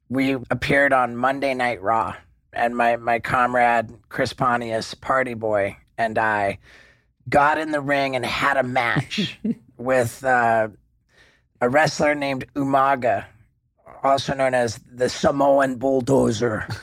we 0.09 0.35
appeared 0.51 0.93
on 0.93 1.17
Monday 1.17 1.55
Night 1.55 1.83
Raw. 1.83 2.15
And 2.53 2.77
my, 2.77 2.95
my 2.97 3.19
comrade, 3.19 3.91
Chris 4.09 4.33
Pontius, 4.33 4.95
Party 4.95 5.35
Boy, 5.35 5.77
and 5.99 6.17
I 6.19 6.59
got 7.29 7.59
in 7.59 7.73
the 7.73 7.81
ring 7.81 8.15
and 8.15 8.25
had 8.25 8.57
a 8.57 8.63
match 8.63 9.37
with 9.77 10.25
uh, 10.25 10.69
a 11.61 11.69
wrestler 11.69 12.15
named 12.15 12.47
Umaga, 12.55 13.25
also 14.03 14.35
known 14.35 14.55
as 14.55 14.81
the 14.91 15.09
Samoan 15.09 15.77
Bulldozer. 15.77 16.67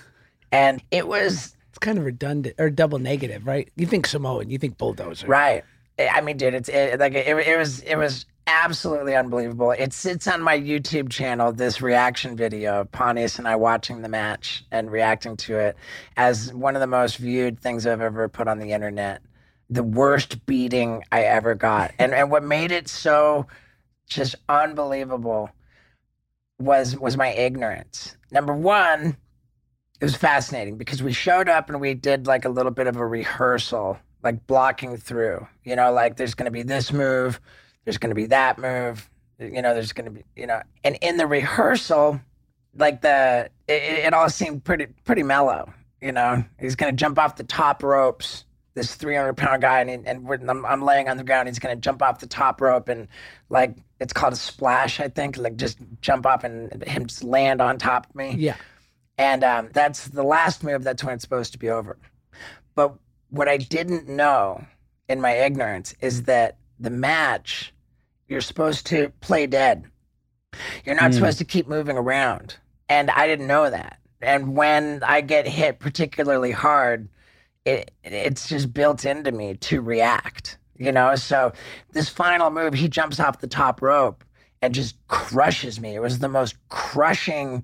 And 0.54 0.84
it 0.92 1.08
was 1.08 1.56
It's 1.70 1.80
kind 1.80 1.98
of 1.98 2.04
redundant 2.04 2.56
or 2.60 2.70
double 2.70 3.00
negative, 3.00 3.48
right? 3.48 3.70
You 3.78 3.86
think 3.86 4.06
Samoan, 4.06 4.50
you 4.50 4.58
think 4.58 4.78
bulldozer. 4.78 5.26
Right. 5.28 5.64
I 5.98 6.20
mean, 6.22 6.38
dude, 6.38 6.54
it's 6.54 6.70
it, 6.70 7.00
like 7.00 7.14
it, 7.14 7.28
it 7.28 7.58
was 7.58 7.80
it 7.82 7.96
was 7.96 8.26
absolutely 8.48 9.16
unbelievable. 9.16 9.72
It 9.72 9.94
sits 9.94 10.28
on 10.28 10.42
my 10.42 10.60
YouTube 10.60 11.10
channel. 11.10 11.52
This 11.52 11.82
reaction 11.82 12.36
video 12.36 12.82
of 12.82 12.92
Pontius 12.92 13.38
and 13.40 13.48
I 13.48 13.56
watching 13.56 14.02
the 14.02 14.10
match 14.10 14.66
and 14.72 14.92
reacting 14.92 15.38
to 15.38 15.58
it 15.58 15.78
as 16.18 16.54
one 16.54 16.76
of 16.76 16.82
the 16.82 16.88
most 16.88 17.18
viewed 17.18 17.60
things 17.60 17.86
I've 17.86 18.02
ever 18.02 18.28
put 18.28 18.48
on 18.48 18.60
the 18.60 18.74
internet. 18.74 19.22
The 19.70 19.84
worst 19.84 20.46
beating 20.46 21.04
I 21.14 21.22
ever 21.22 21.56
got, 21.56 21.94
and 22.00 22.14
and 22.14 22.30
what 22.30 22.44
made 22.44 22.72
it 22.72 22.90
so 22.90 23.48
just 24.12 24.36
unbelievable 24.50 25.50
was 26.60 26.98
was 26.98 27.18
my 27.18 27.30
ignorance. 27.30 28.16
Number 28.32 28.54
one, 28.54 29.18
it 30.00 30.06
was 30.06 30.16
fascinating 30.16 30.78
because 30.78 31.02
we 31.02 31.14
showed 31.14 31.50
up 31.50 31.70
and 31.70 31.82
we 31.82 31.94
did 31.94 32.28
like 32.28 32.46
a 32.46 32.50
little 32.50 32.72
bit 32.72 32.88
of 32.88 32.98
a 32.98 33.06
rehearsal, 33.06 33.98
like 34.22 34.46
blocking 34.48 34.98
through. 34.98 35.48
You 35.64 35.76
know, 35.76 35.92
like 35.92 36.18
there's 36.18 36.36
going 36.36 36.46
to 36.46 36.52
be 36.52 36.64
this 36.64 36.92
move, 36.92 37.40
there's 37.86 37.98
going 37.98 38.10
to 38.10 38.16
be 38.16 38.28
that 38.28 38.60
move. 38.60 39.10
You 39.40 39.62
know, 39.62 39.74
there's 39.74 39.94
going 39.94 40.06
to 40.06 40.12
be, 40.12 40.24
you 40.36 40.46
know, 40.46 40.62
and 40.84 40.98
in 41.02 41.18
the 41.18 41.26
rehearsal, 41.26 42.22
like 42.76 43.02
the 43.02 43.50
it, 43.68 44.06
it 44.06 44.14
all 44.14 44.30
seemed 44.30 44.64
pretty 44.64 44.88
pretty 45.06 45.24
mellow. 45.24 45.74
You 46.02 46.12
know, 46.12 46.44
he's 46.60 46.76
going 46.76 46.92
to 46.92 46.98
jump 46.98 47.18
off 47.18 47.38
the 47.38 47.44
top 47.44 47.82
ropes. 47.82 48.46
This 48.74 48.96
300 48.96 49.36
pound 49.36 49.62
guy, 49.62 49.82
and, 49.82 49.90
he, 49.90 49.98
and 50.10 50.24
we're, 50.24 50.40
I'm, 50.48 50.66
I'm 50.66 50.82
laying 50.82 51.10
on 51.10 51.18
the 51.18 51.24
ground. 51.26 51.50
He's 51.50 51.60
going 51.60 51.76
to 51.76 51.82
jump 51.82 52.02
off 52.02 52.20
the 52.20 52.28
top 52.28 52.62
rope 52.62 52.88
and 52.88 53.08
like 53.50 53.76
it's 54.00 54.14
called 54.14 54.32
a 54.34 54.38
splash, 54.38 55.00
I 55.02 55.10
think. 55.10 55.36
Like 55.38 55.58
just 55.58 55.78
jump 56.00 56.26
up 56.26 56.44
and 56.46 56.82
him 56.86 57.06
just 57.06 57.24
land 57.24 57.62
on 57.62 57.78
top 57.78 58.10
of 58.10 58.16
me. 58.16 58.36
Yeah. 58.38 58.56
And 59.18 59.44
um, 59.44 59.70
that's 59.74 60.08
the 60.08 60.24
last 60.24 60.64
move. 60.64 60.84
That's 60.84 61.04
when 61.04 61.14
it's 61.16 61.22
supposed 61.24 61.52
to 61.52 61.60
be 61.60 61.70
over. 61.70 61.98
But 62.74 62.96
what 63.30 63.50
I 63.50 63.58
didn't 63.58 64.08
know 64.08 64.66
in 65.10 65.20
my 65.20 65.32
ignorance 65.34 65.94
is 66.00 66.24
that 66.24 66.58
the 66.80 66.90
match, 66.90 67.74
you're 68.30 68.42
supposed 68.42 68.86
to 68.88 69.12
play 69.20 69.48
dead. 69.48 69.86
You're 70.86 70.96
not 70.96 71.12
Hmm. 71.12 71.18
supposed 71.18 71.38
to 71.40 71.46
keep 71.46 71.68
moving 71.68 71.98
around. 71.98 72.56
And 72.90 73.12
I 73.12 73.28
didn't 73.28 73.48
know 73.48 73.70
that. 73.70 74.00
And 74.22 74.56
when 74.56 75.04
I 75.04 75.22
get 75.22 75.48
hit 75.48 75.80
particularly 75.80 76.52
hard, 76.52 77.10
it 77.66 77.92
it's 78.04 78.50
just 78.50 78.74
built 78.74 79.06
into 79.06 79.32
me 79.32 79.56
to 79.56 79.82
react. 79.82 80.58
You 80.78 80.92
know, 80.92 81.16
so 81.16 81.54
this 81.92 82.10
final 82.10 82.50
move, 82.50 82.74
he 82.74 82.88
jumps 82.90 83.20
off 83.20 83.40
the 83.40 83.48
top 83.48 83.82
rope 83.82 84.24
and 84.62 84.74
just 84.74 84.96
crushes 85.08 85.80
me. 85.80 85.96
It 85.96 86.02
was 86.02 86.20
the 86.20 86.30
most 86.30 86.56
crushing 86.70 87.64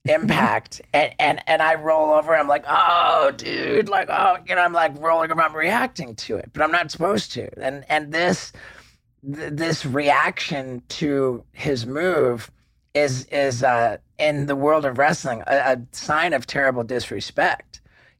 impact 0.06 0.80
and, 0.94 1.14
and 1.18 1.42
and 1.46 1.60
I 1.60 1.74
roll 1.74 2.12
over 2.12 2.34
I'm 2.34 2.48
like 2.48 2.64
oh 2.66 3.32
dude 3.36 3.88
like 3.90 4.08
oh 4.10 4.38
you 4.48 4.54
know 4.54 4.62
I'm 4.62 4.72
like 4.72 4.98
rolling 4.98 5.30
around 5.30 5.52
reacting 5.54 6.14
to 6.16 6.36
it 6.36 6.50
but 6.54 6.62
I'm 6.62 6.72
not 6.72 6.90
supposed 6.90 7.32
to 7.32 7.48
and 7.62 7.84
and 7.88 8.10
this 8.10 8.50
th- 9.22 9.52
this 9.52 9.84
reaction 9.84 10.82
to 10.88 11.44
his 11.52 11.86
move 11.86 12.50
is 12.94 13.26
is 13.26 13.62
uh 13.62 13.98
in 14.18 14.46
the 14.46 14.56
world 14.56 14.86
of 14.86 14.96
wrestling 14.96 15.42
a, 15.46 15.56
a 15.74 15.78
sign 15.92 16.32
of 16.32 16.46
terrible 16.46 16.82
disrespect 16.82 17.69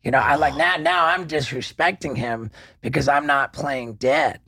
you 0.02 0.10
know 0.10 0.18
I 0.18 0.36
like 0.36 0.56
now 0.56 0.76
now 0.76 1.06
I'm 1.06 1.26
disrespecting 1.28 2.16
him 2.16 2.50
because 2.80 3.08
I'm 3.08 3.26
not 3.26 3.52
playing 3.52 3.94
dead 3.94 4.40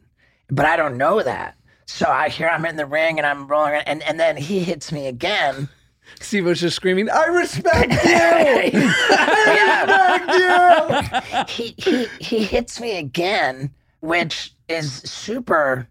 but 0.50 0.66
I 0.66 0.76
don't 0.76 0.96
know 0.96 1.22
that 1.22 1.56
so 1.86 2.06
I 2.06 2.28
hear 2.28 2.48
I'm 2.48 2.64
in 2.64 2.76
the 2.76 2.86
ring 2.86 3.18
and 3.18 3.26
I'm 3.26 3.46
rolling 3.46 3.72
around, 3.72 3.84
and 3.86 4.02
and 4.02 4.18
then 4.18 4.36
he 4.36 4.60
hits 4.60 4.92
me 4.92 5.06
again 5.06 5.68
Steve 6.20 6.44
was 6.44 6.60
just 6.60 6.76
screaming, 6.76 7.10
I 7.10 7.26
respect 7.26 7.92
you! 8.04 8.80
yeah. 10.38 11.44
he, 11.48 11.74
he 11.76 12.06
he 12.20 12.44
hits 12.44 12.80
me 12.80 12.98
again, 12.98 13.70
which 14.00 14.54
is 14.68 14.92
super 14.92 15.88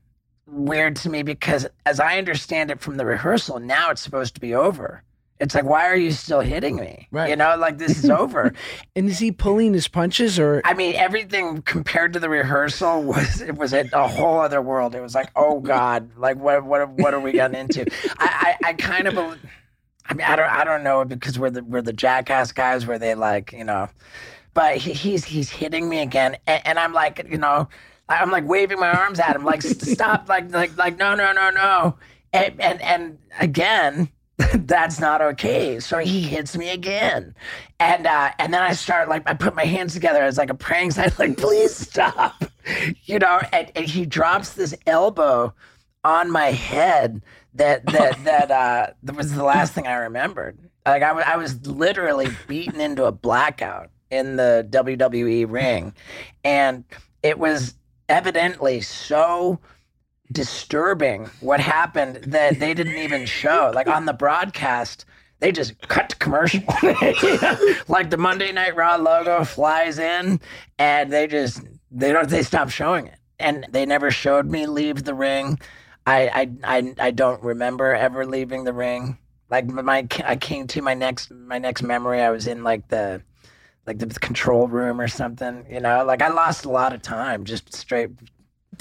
weird 0.47 0.95
to 0.97 1.09
me 1.09 1.23
because 1.23 1.67
as 1.85 1.99
I 1.99 2.17
understand 2.17 2.71
it 2.71 2.81
from 2.81 2.97
the 2.97 3.05
rehearsal, 3.05 3.59
now 3.59 3.89
it's 3.89 4.01
supposed 4.01 4.35
to 4.35 4.41
be 4.41 4.53
over. 4.53 5.03
It's 5.41 5.55
like, 5.55 5.65
why 5.65 5.87
are 5.87 5.95
you 5.95 6.11
still 6.11 6.41
hitting 6.41 6.75
me? 6.75 7.07
Right. 7.09 7.31
You 7.31 7.35
know, 7.35 7.57
like 7.57 7.79
this 7.79 8.03
is 8.03 8.09
over. 8.21 8.53
And 8.95 9.09
is 9.09 9.17
he 9.17 9.31
pulling 9.31 9.73
his 9.73 9.87
punches 9.87 10.37
or 10.37 10.61
I 10.63 10.75
mean, 10.75 10.95
everything 10.95 11.63
compared 11.63 12.13
to 12.13 12.19
the 12.19 12.29
rehearsal 12.29 13.01
was 13.03 13.41
it 13.41 13.57
was 13.57 13.73
a, 13.73 13.89
a 13.91 14.07
whole 14.07 14.39
other 14.39 14.61
world. 14.61 14.93
It 14.93 15.01
was 15.01 15.15
like, 15.15 15.31
oh 15.35 15.59
God, 15.59 16.15
like 16.15 16.37
what 16.37 16.63
what 16.63 16.87
what 16.91 17.13
are 17.15 17.19
we 17.19 17.31
getting 17.31 17.59
into? 17.59 17.85
I 18.19 18.55
I, 18.63 18.69
I 18.69 18.73
kind 18.73 19.07
of. 19.07 19.17
I 19.17 20.13
mean, 20.13 20.27
I 20.27 20.35
don't, 20.35 20.49
I 20.49 20.63
don't 20.63 20.83
know 20.83 21.05
because 21.05 21.39
we're 21.39 21.51
the 21.51 21.63
we're 21.63 21.81
the 21.81 21.93
jackass 21.93 22.51
guys 22.51 22.85
where 22.85 22.99
they 22.99 23.15
like, 23.15 23.53
you 23.53 23.63
know, 23.63 23.87
but 24.53 24.77
he, 24.77 24.93
he's 24.93 25.25
he's 25.25 25.49
hitting 25.49 25.87
me 25.89 26.01
again, 26.01 26.37
and, 26.45 26.61
and 26.65 26.79
I'm 26.79 26.91
like, 26.93 27.25
you 27.29 27.37
know, 27.37 27.67
I'm 28.09 28.29
like 28.29 28.47
waving 28.47 28.79
my 28.79 28.91
arms 28.91 29.19
at 29.19 29.35
him, 29.35 29.45
like 29.45 29.61
stop, 29.61 30.27
like 30.27 30.51
like 30.51 30.77
like 30.77 30.97
no 30.97 31.15
no 31.15 31.31
no 31.31 31.49
no, 31.49 31.97
and 32.31 32.59
and, 32.61 32.81
and 32.81 33.17
again. 33.39 34.09
That's 34.53 34.99
not 34.99 35.21
okay. 35.21 35.79
So 35.79 35.97
he 35.99 36.21
hits 36.21 36.55
me 36.57 36.69
again, 36.69 37.35
and 37.79 38.07
uh, 38.07 38.31
and 38.39 38.53
then 38.53 38.61
I 38.61 38.73
start 38.73 39.09
like 39.09 39.23
I 39.25 39.33
put 39.33 39.55
my 39.55 39.65
hands 39.65 39.93
together 39.93 40.23
as 40.23 40.37
like 40.37 40.49
a 40.49 40.55
praying 40.55 40.91
sign, 40.91 41.11
like 41.19 41.37
please 41.37 41.75
stop, 41.75 42.43
you 43.05 43.19
know. 43.19 43.41
And, 43.51 43.71
and 43.75 43.85
he 43.85 44.05
drops 44.05 44.53
this 44.53 44.75
elbow 44.87 45.53
on 46.03 46.31
my 46.31 46.51
head 46.51 47.21
that 47.53 47.85
that 47.87 48.17
that 48.23 48.51
uh, 48.51 48.87
that 49.03 49.15
was 49.15 49.33
the 49.33 49.43
last 49.43 49.73
thing 49.73 49.87
I 49.87 49.95
remembered. 49.95 50.57
Like 50.85 51.03
I, 51.03 51.09
w- 51.09 51.25
I 51.27 51.37
was 51.37 51.65
literally 51.67 52.29
beaten 52.47 52.81
into 52.81 53.05
a 53.05 53.11
blackout 53.11 53.89
in 54.09 54.35
the 54.35 54.67
WWE 54.69 55.49
ring, 55.49 55.93
and 56.43 56.83
it 57.21 57.37
was 57.37 57.75
evidently 58.09 58.81
so 58.81 59.59
disturbing 60.31 61.29
what 61.39 61.59
happened 61.59 62.17
that 62.27 62.59
they 62.59 62.73
didn't 62.73 62.97
even 62.97 63.25
show. 63.25 63.71
Like 63.73 63.87
on 63.87 64.05
the 64.05 64.13
broadcast, 64.13 65.05
they 65.39 65.51
just 65.51 65.79
cut 65.87 66.09
to 66.09 66.15
commercial. 66.17 66.61
like 67.87 68.09
the 68.09 68.17
Monday 68.17 68.51
Night 68.51 68.75
Raw 68.75 68.95
logo 68.95 69.43
flies 69.43 69.99
in, 69.99 70.39
and 70.77 71.11
they 71.11 71.27
just 71.27 71.61
they 71.89 72.11
don't 72.13 72.29
they 72.29 72.43
stop 72.43 72.69
showing 72.69 73.07
it, 73.07 73.17
and 73.39 73.65
they 73.69 73.85
never 73.85 74.11
showed 74.11 74.45
me 74.45 74.67
leave 74.67 75.03
the 75.03 75.13
ring. 75.13 75.59
I 76.05 76.49
I 76.63 76.77
I, 76.77 76.95
I 76.99 77.11
don't 77.11 77.43
remember 77.43 77.93
ever 77.93 78.25
leaving 78.25 78.63
the 78.63 78.73
ring. 78.73 79.17
Like 79.49 79.65
my 79.67 80.07
I 80.23 80.35
came 80.35 80.67
to 80.67 80.81
my 80.81 80.93
next 80.93 81.31
my 81.31 81.57
next 81.57 81.81
memory. 81.81 82.21
I 82.21 82.29
was 82.29 82.47
in 82.47 82.63
like 82.63 82.87
the 82.87 83.21
like 83.87 83.97
the 83.97 84.07
control 84.07 84.67
room 84.67 85.01
or 85.01 85.07
something. 85.07 85.65
You 85.69 85.79
know, 85.79 86.05
like 86.05 86.21
I 86.21 86.29
lost 86.29 86.65
a 86.65 86.69
lot 86.69 86.93
of 86.93 87.01
time 87.01 87.43
just 87.45 87.73
straight 87.73 88.11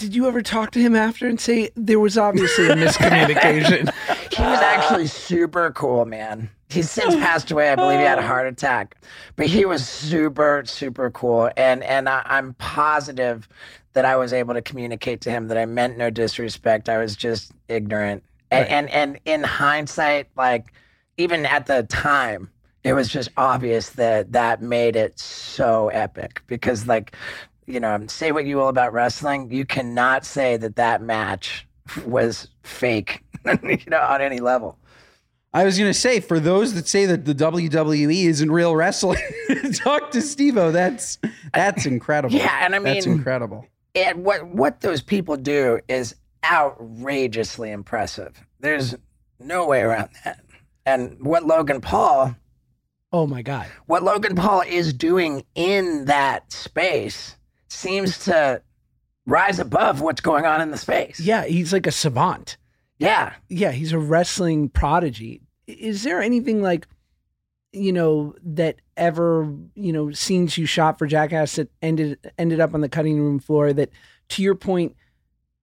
Did 0.01 0.17
you 0.17 0.27
ever 0.27 0.41
talk 0.41 0.71
to 0.71 0.81
him 0.81 0.97
after 0.97 1.29
and 1.29 1.39
say 1.39 1.69
there 1.77 2.01
was 2.01 2.17
obviously 2.17 2.69
a 2.69 2.75
miscommunication? 2.75 3.93
He 4.33 4.43
was 4.47 4.61
actually 4.61 5.07
super 5.07 5.71
cool, 5.73 6.07
man. 6.07 6.49
He's 6.71 6.91
since 6.91 7.15
passed 7.17 7.51
away. 7.51 7.69
I 7.69 7.75
believe 7.75 7.99
he 7.99 8.05
had 8.07 8.19
a 8.19 8.27
heart 8.27 8.47
attack, 8.47 8.97
but 9.37 9.47
he 9.47 9.67
was 9.67 9.87
super, 9.87 10.63
super 10.65 11.11
cool. 11.11 11.51
And 11.59 11.83
and 11.83 12.09
I, 12.09 12.23
I'm 12.25 12.55
positive 12.55 13.47
that 13.93 14.07
I 14.07 14.17
was 14.17 14.33
able 14.33 14.55
to 14.55 14.63
communicate 14.63 15.21
to 15.23 15.31
him 15.31 15.49
that 15.49 15.59
I 15.59 15.67
meant 15.67 15.99
no 15.99 16.09
disrespect. 16.09 16.89
I 16.89 16.97
was 16.97 17.17
just 17.17 17.53
ignorant. 17.69 18.23
And 18.51 18.69
and, 18.69 18.91
and 18.91 19.21
in 19.27 19.43
hindsight, 19.43 20.29
like 20.37 20.73
even 21.19 21.45
at 21.45 21.67
the 21.67 21.83
time, 21.83 22.51
it 22.83 22.95
was 22.95 23.09
just 23.09 23.29
obvious 23.37 23.91
that 23.91 24.33
that 24.33 24.63
made 24.63 24.97
it 24.97 25.19
so 25.19 25.89
epic 25.89 26.43
because 26.47 26.87
like 26.87 27.15
you 27.67 27.81
know 27.81 28.05
say 28.09 28.33
what 28.33 28.47
you 28.47 28.57
will 28.57 28.69
about 28.69 28.93
wrestling 28.93 29.51
you 29.51 29.65
cannot 29.65 30.25
say 30.25 30.57
that 30.57 30.77
that 30.77 31.03
match 31.03 31.67
was 32.07 32.49
fake 32.63 33.23
you 33.63 33.79
know 33.89 34.01
on 34.01 34.21
any 34.21 34.41
level 34.41 34.77
I 35.53 35.65
was 35.65 35.77
gonna 35.77 35.93
say, 35.93 36.21
for 36.21 36.39
those 36.39 36.75
that 36.75 36.87
say 36.87 37.07
that 37.07 37.25
the 37.25 37.35
WWE 37.35 38.27
isn't 38.27 38.53
real 38.53 38.77
wrestling, 38.77 39.19
talk 39.75 40.13
to 40.13 40.23
Steve-O. 40.23 40.71
That's 40.71 41.19
that's 41.53 41.87
incredible. 41.87 42.37
Yeah, 42.37 42.65
and 42.65 42.73
I 42.73 42.79
mean, 42.79 42.95
that's 42.95 43.07
mean- 43.09 43.17
incredible. 43.17 43.67
and 43.97 44.25
what 44.25 44.47
what 44.47 44.81
those 44.81 45.03
people 45.03 45.37
do 45.37 45.81
is 45.89 46.15
outrageously 46.45 47.71
impressive 47.71 48.45
there's 48.61 48.95
no 49.39 49.67
way 49.67 49.81
around 49.81 50.09
that 50.25 50.41
and 50.87 51.17
what 51.21 51.45
logan 51.45 51.81
paul 51.81 52.35
oh 53.13 53.27
my 53.27 53.43
god. 53.43 53.67
what 53.87 54.03
logan 54.03 54.35
paul 54.35 54.63
is 54.63 54.93
doing 54.93 55.45
in 55.55 56.05
that 56.07 56.51
space 56.53 57.37
seems 57.71 58.19
to 58.25 58.61
rise 59.27 59.59
above 59.59 60.01
what's 60.01 60.21
going 60.21 60.45
on 60.45 60.61
in 60.61 60.71
the 60.71 60.79
space 60.79 61.19
Yeah, 61.21 61.45
he's 61.45 61.73
like 61.73 61.87
a 61.87 61.93
savant. 61.93 62.57
yeah 62.99 63.35
Yeah, 63.49 63.71
he's 63.73 63.93
a 63.93 63.99
wrestling 63.99 64.69
prodigy. 64.69 65.41
Is 65.67 66.03
there 66.03 66.21
anything 66.21 66.63
like, 66.63 66.87
you 67.73 67.93
know, 67.93 68.35
that 68.43 68.77
ever, 68.97 69.55
you 69.77 69.93
know, 69.93 70.11
scenes 70.11 70.59
you 70.59 70.67
shot 70.67 70.99
for 70.99 71.07
Jackass 71.07 71.55
that 71.57 71.71
ended 71.81 72.19
ended 72.39 72.59
up 72.61 72.75
on 72.75 72.81
the 72.81 72.89
cutting 72.89 73.21
room 73.21 73.39
floor 73.39 73.73
that, 73.73 73.91
to 74.31 74.43
your 74.43 74.57
point, 74.57 74.97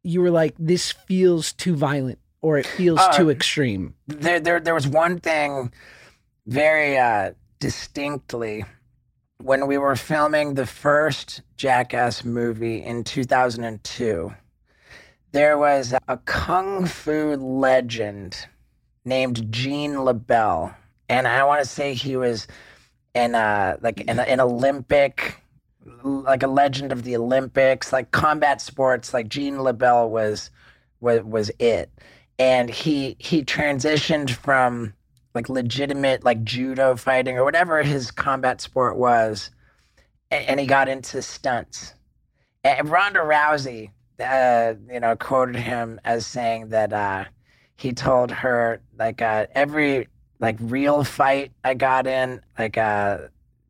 you 0.04 0.22
were 0.22 0.32
like, 0.32 0.56
this 0.58 0.92
feels 0.94 1.52
too 1.52 1.76
violent 1.76 2.20
or 2.42 2.58
it 2.58 2.66
feels 2.66 3.00
Uh, 3.00 3.12
too 3.18 3.30
extreme. 3.30 3.96
there, 4.08 4.40
there, 4.40 4.60
there 4.62 4.74
was 4.74 4.88
one 4.88 5.20
thing 5.20 5.74
very 6.46 6.98
uh, 6.98 7.32
distinctly 7.60 8.64
when 9.40 9.68
we 9.68 9.78
were 9.78 9.96
filming 9.96 10.54
the 10.54 10.66
first 10.66 11.42
Jackass 11.58 12.24
movie 12.24 12.84
in 12.84 13.04
2002. 13.04 14.34
There 15.32 15.58
was 15.58 15.94
a 16.08 16.18
kung 16.18 16.86
fu 16.86 17.36
legend 17.36 18.48
named 19.06 19.52
Gene 19.52 19.94
LeBell, 19.94 20.74
and 21.10 21.28
I 21.28 21.44
want 21.44 21.62
to 21.62 21.70
say 21.70 21.94
he 21.94 22.16
was 22.18 22.48
in 23.14 23.36
a 23.36 23.78
like 23.82 24.02
in 24.02 24.20
an 24.20 24.40
Olympic, 24.40 25.42
like 26.04 26.44
a 26.44 26.48
legend 26.48 26.92
of 26.92 27.04
the 27.04 27.16
Olympics, 27.16 27.94
like 27.94 28.12
combat 28.12 28.62
sports. 28.62 29.14
Like 29.14 29.28
Gene 29.28 29.58
LeBell 29.58 30.10
was 30.10 30.50
was 31.00 31.22
was 31.24 31.52
it 31.60 31.92
and 32.40 32.70
he 32.70 33.16
he 33.20 33.44
transitioned 33.44 34.30
from 34.32 34.94
like 35.38 35.50
legitimate 35.50 36.24
like 36.26 36.44
judo 36.44 36.96
fighting 36.96 37.38
or 37.38 37.44
whatever 37.44 37.84
his 37.84 38.10
combat 38.10 38.60
sport 38.60 38.98
was 38.98 39.52
and, 40.32 40.60
he 40.60 40.66
got 40.66 40.90
into 40.90 41.22
stunts. 41.22 41.94
And 42.64 42.90
ronda 42.90 43.20
rousey 43.20 43.92
uh, 44.20 44.74
you 44.92 45.00
know 45.00 45.16
quoted 45.16 45.56
him 45.56 46.00
as 46.04 46.26
saying 46.26 46.70
that 46.70 46.92
uh, 46.92 47.26
he 47.78 47.94
told 47.94 48.32
her 48.32 48.82
like 48.98 49.22
uh, 49.22 49.46
every 49.54 50.08
like 50.40 50.58
real 50.60 51.04
fight 51.04 51.52
i 51.64 51.74
got 51.76 52.08
in 52.08 52.42
like 52.58 52.78
uh 52.78 53.18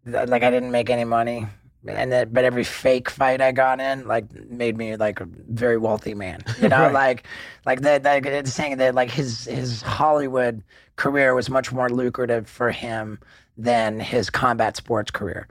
th- 0.05 0.27
like 0.29 0.43
i 0.43 0.49
didn't 0.49 0.71
make 0.71 0.89
any 0.89 1.03
money. 1.05 1.45
And 1.89 2.11
that 2.11 2.33
but 2.33 2.43
every 2.43 2.65
fake 2.65 3.09
fight 3.09 3.39
i 3.39 3.51
got 3.53 3.79
in 3.79 4.07
like 4.07 4.25
made 4.49 4.75
me 4.75 4.95
like 4.97 5.21
a 5.21 5.27
very 5.63 5.77
wealthy 5.77 6.13
man. 6.13 6.43
You 6.61 6.67
know 6.73 6.83
Right. 6.83 6.93
like 6.93 7.27
like 7.65 7.81
that 7.81 8.03
like 8.03 8.25
it's 8.25 8.51
saying 8.53 8.77
that 8.77 8.93
like 8.95 9.09
his 9.11 9.45
his 9.45 9.81
hollywood 9.83 10.63
career 10.97 11.33
was 11.33 11.49
much 11.49 11.71
more 11.71 11.89
lucrative 11.89 12.49
for 12.49 12.71
him 12.71 13.19
than 13.55 13.99
his 13.99 14.29
combat 14.29 14.75
sports 14.75 15.11
career. 15.11 15.47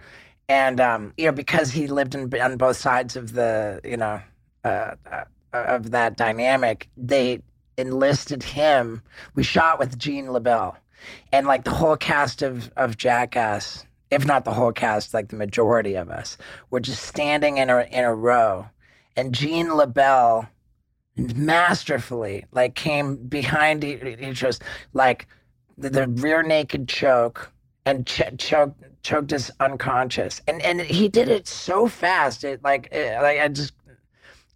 And 0.49 0.81
um 0.81 1.15
you 1.17 1.27
know 1.27 1.33
because 1.33 1.71
he 1.71 1.87
lived 1.87 2.15
in 2.15 2.33
on 2.41 2.57
both 2.57 2.77
sides 2.77 3.17
of 3.17 3.33
the 3.33 3.81
you 3.83 3.97
know 3.97 4.21
uh, 4.65 4.95
uh 5.11 5.25
of 5.53 5.91
that 5.93 6.17
dynamic 6.17 6.89
they 6.97 7.41
enlisted 7.79 8.43
him. 8.43 9.03
We 9.35 9.43
shot 9.43 9.79
with 9.79 9.99
gene 9.99 10.27
lebell. 10.27 10.77
And 11.33 11.47
like 11.47 11.65
the 11.65 11.71
whole 11.71 11.97
cast 11.97 12.43
of 12.43 12.71
of 12.77 12.97
jackass 12.97 13.85
if 14.11 14.25
not 14.25 14.45
the 14.45 14.53
whole 14.53 14.73
cast 14.73 15.15
like 15.15 15.29
the 15.29 15.37
majority 15.37 15.95
of 15.95 16.11
us 16.11 16.39
were 16.71 16.81
just 16.81 17.03
standing 17.03 17.57
in 17.57 17.71
a 17.71 17.81
in 17.91 18.05
a 18.05 18.15
row. 18.15 18.67
And 19.17 19.35
gene 19.35 19.69
lebell 19.69 20.49
masterfully 21.17 22.45
like 22.53 22.75
came 22.75 23.17
behind 23.17 23.83
each 23.85 24.45
us 24.45 24.59
like 24.93 25.27
the, 25.79 25.91
the 25.91 26.09
rear 26.09 26.43
naked 26.43 26.89
choke 26.89 27.53
and 27.85 28.07
ch- 28.07 28.23
choked 28.39 28.83
choked 29.03 29.33
us 29.33 29.51
unconscious. 29.61 30.43
And 30.49 30.61
and 30.63 30.81
he 30.81 31.09
did 31.09 31.29
it 31.29 31.47
so 31.47 31.87
fast 31.87 32.45
it 32.45 32.63
like 32.63 32.89
it, 32.93 33.21
like 33.23 33.41
i 33.41 33.49
just 33.49 33.73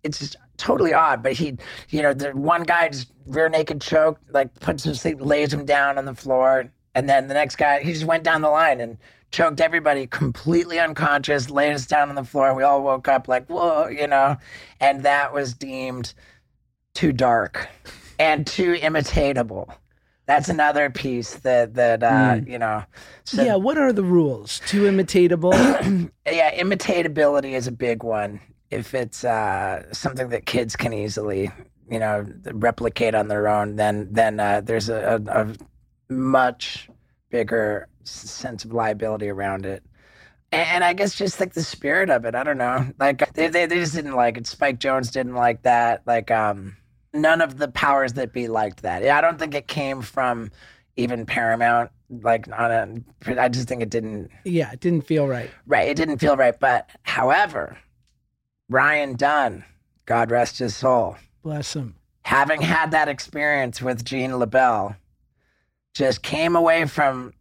it's 0.02 0.18
just 0.18 0.36
totally 0.56 0.92
odd 0.92 1.22
but 1.22 1.32
he 1.32 1.56
you 1.88 2.02
know 2.02 2.12
the 2.12 2.30
one 2.32 2.64
guy 2.64 2.88
just 2.88 3.10
rear 3.26 3.48
naked 3.48 3.80
choke 3.80 4.18
like 4.30 4.52
puts 4.60 4.84
him 4.84 4.94
sleep 4.94 5.20
lays 5.20 5.52
him 5.52 5.64
down 5.64 5.96
on 5.96 6.04
the 6.04 6.14
floor 6.14 6.70
and 6.94 7.08
then 7.08 7.28
the 7.28 7.34
next 7.34 7.56
guy 7.56 7.80
he 7.80 7.92
just 7.92 8.04
went 8.04 8.24
down 8.24 8.42
the 8.42 8.50
line 8.50 8.80
and 8.80 8.98
choked 9.30 9.60
everybody 9.60 10.06
completely 10.06 10.78
unconscious 10.78 11.48
laid 11.48 11.72
us 11.72 11.86
down 11.86 12.08
on 12.08 12.14
the 12.14 12.24
floor 12.24 12.52
we 12.54 12.62
all 12.62 12.82
woke 12.82 13.08
up 13.08 13.28
like 13.28 13.46
whoa 13.46 13.88
you 13.88 14.06
know? 14.06 14.36
And 14.80 15.02
that 15.04 15.32
was 15.32 15.54
deemed 15.54 16.12
too 16.94 17.12
dark 17.12 17.68
and 18.18 18.46
too 18.46 18.74
imitatable 18.74 19.72
that's 20.26 20.48
another 20.48 20.90
piece 20.90 21.34
that 21.36 21.74
that 21.74 22.02
uh 22.02 22.40
you 22.46 22.58
know 22.58 22.84
so 23.30 23.44
yeah, 23.44 23.54
what 23.54 23.78
are 23.78 23.92
the 23.92 24.02
rules? 24.02 24.60
Too 24.66 24.82
imitatable? 24.82 25.52
yeah, 26.26 26.60
imitatability 26.60 27.52
is 27.52 27.68
a 27.68 27.72
big 27.72 28.02
one. 28.02 28.40
If 28.72 28.92
it's 28.92 29.22
uh, 29.24 29.84
something 29.92 30.30
that 30.30 30.46
kids 30.46 30.74
can 30.74 30.92
easily, 30.92 31.52
you 31.88 32.00
know, 32.00 32.26
replicate 32.52 33.14
on 33.14 33.28
their 33.28 33.46
own, 33.46 33.76
then 33.76 34.08
then 34.10 34.40
uh, 34.40 34.62
there's 34.62 34.88
a, 34.88 35.22
a, 35.28 35.42
a 35.42 35.54
much 36.12 36.90
bigger 37.30 37.86
sense 38.02 38.64
of 38.64 38.72
liability 38.72 39.28
around 39.28 39.64
it. 39.64 39.84
And, 40.50 40.68
and 40.68 40.84
I 40.84 40.92
guess 40.92 41.14
just 41.14 41.38
like 41.38 41.54
the 41.54 41.62
spirit 41.62 42.10
of 42.10 42.24
it, 42.24 42.34
I 42.34 42.42
don't 42.42 42.58
know. 42.58 42.90
Like 42.98 43.32
they, 43.34 43.46
they 43.46 43.66
they 43.66 43.76
just 43.76 43.94
didn't 43.94 44.16
like 44.16 44.38
it. 44.38 44.48
Spike 44.48 44.80
Jonze 44.80 45.12
didn't 45.12 45.36
like 45.36 45.62
that. 45.62 46.02
Like 46.04 46.32
um, 46.32 46.76
none 47.12 47.40
of 47.40 47.58
the 47.58 47.68
powers 47.68 48.14
that 48.14 48.32
be 48.32 48.48
liked 48.48 48.82
that. 48.82 49.02
Yeah, 49.02 49.18
I 49.18 49.20
don't 49.20 49.38
think 49.38 49.54
it 49.54 49.66
came 49.68 50.02
from 50.02 50.50
even 50.96 51.26
Paramount. 51.26 51.90
like 52.08 52.46
on 52.56 53.04
a. 53.26 53.40
I 53.40 53.48
just 53.48 53.68
think 53.68 53.82
it 53.82 53.90
didn't. 53.90 54.30
Yeah, 54.44 54.72
it 54.72 54.80
didn't 54.80 55.02
feel 55.06 55.26
right. 55.28 55.50
Right, 55.66 55.88
it 55.88 55.96
didn't 55.96 56.18
feel 56.18 56.36
right. 56.36 56.58
But 56.58 56.88
however, 57.02 57.78
Ryan 58.68 59.14
Dunn, 59.16 59.64
God 60.06 60.30
rest 60.30 60.58
his 60.58 60.74
soul, 60.76 61.16
Bless 61.42 61.74
him. 61.74 61.94
having 62.24 62.60
had 62.60 62.90
that 62.90 63.08
experience 63.08 63.80
with 63.80 64.04
Gene 64.04 64.32
LeBell, 64.32 64.96
just 65.94 66.22
came 66.22 66.54
away 66.56 66.84
from 66.86 67.32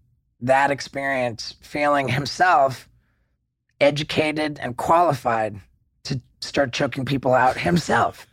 that 0.41 0.71
experience 0.71 1.55
feeling 1.61 2.07
himself 2.07 2.87
educated 3.81 4.59
and 4.61 4.77
qualified 4.77 5.59
to 6.03 6.21
start 6.41 6.71
choking 6.73 7.05
people 7.05 7.33
out 7.33 7.57
himself. 7.57 8.27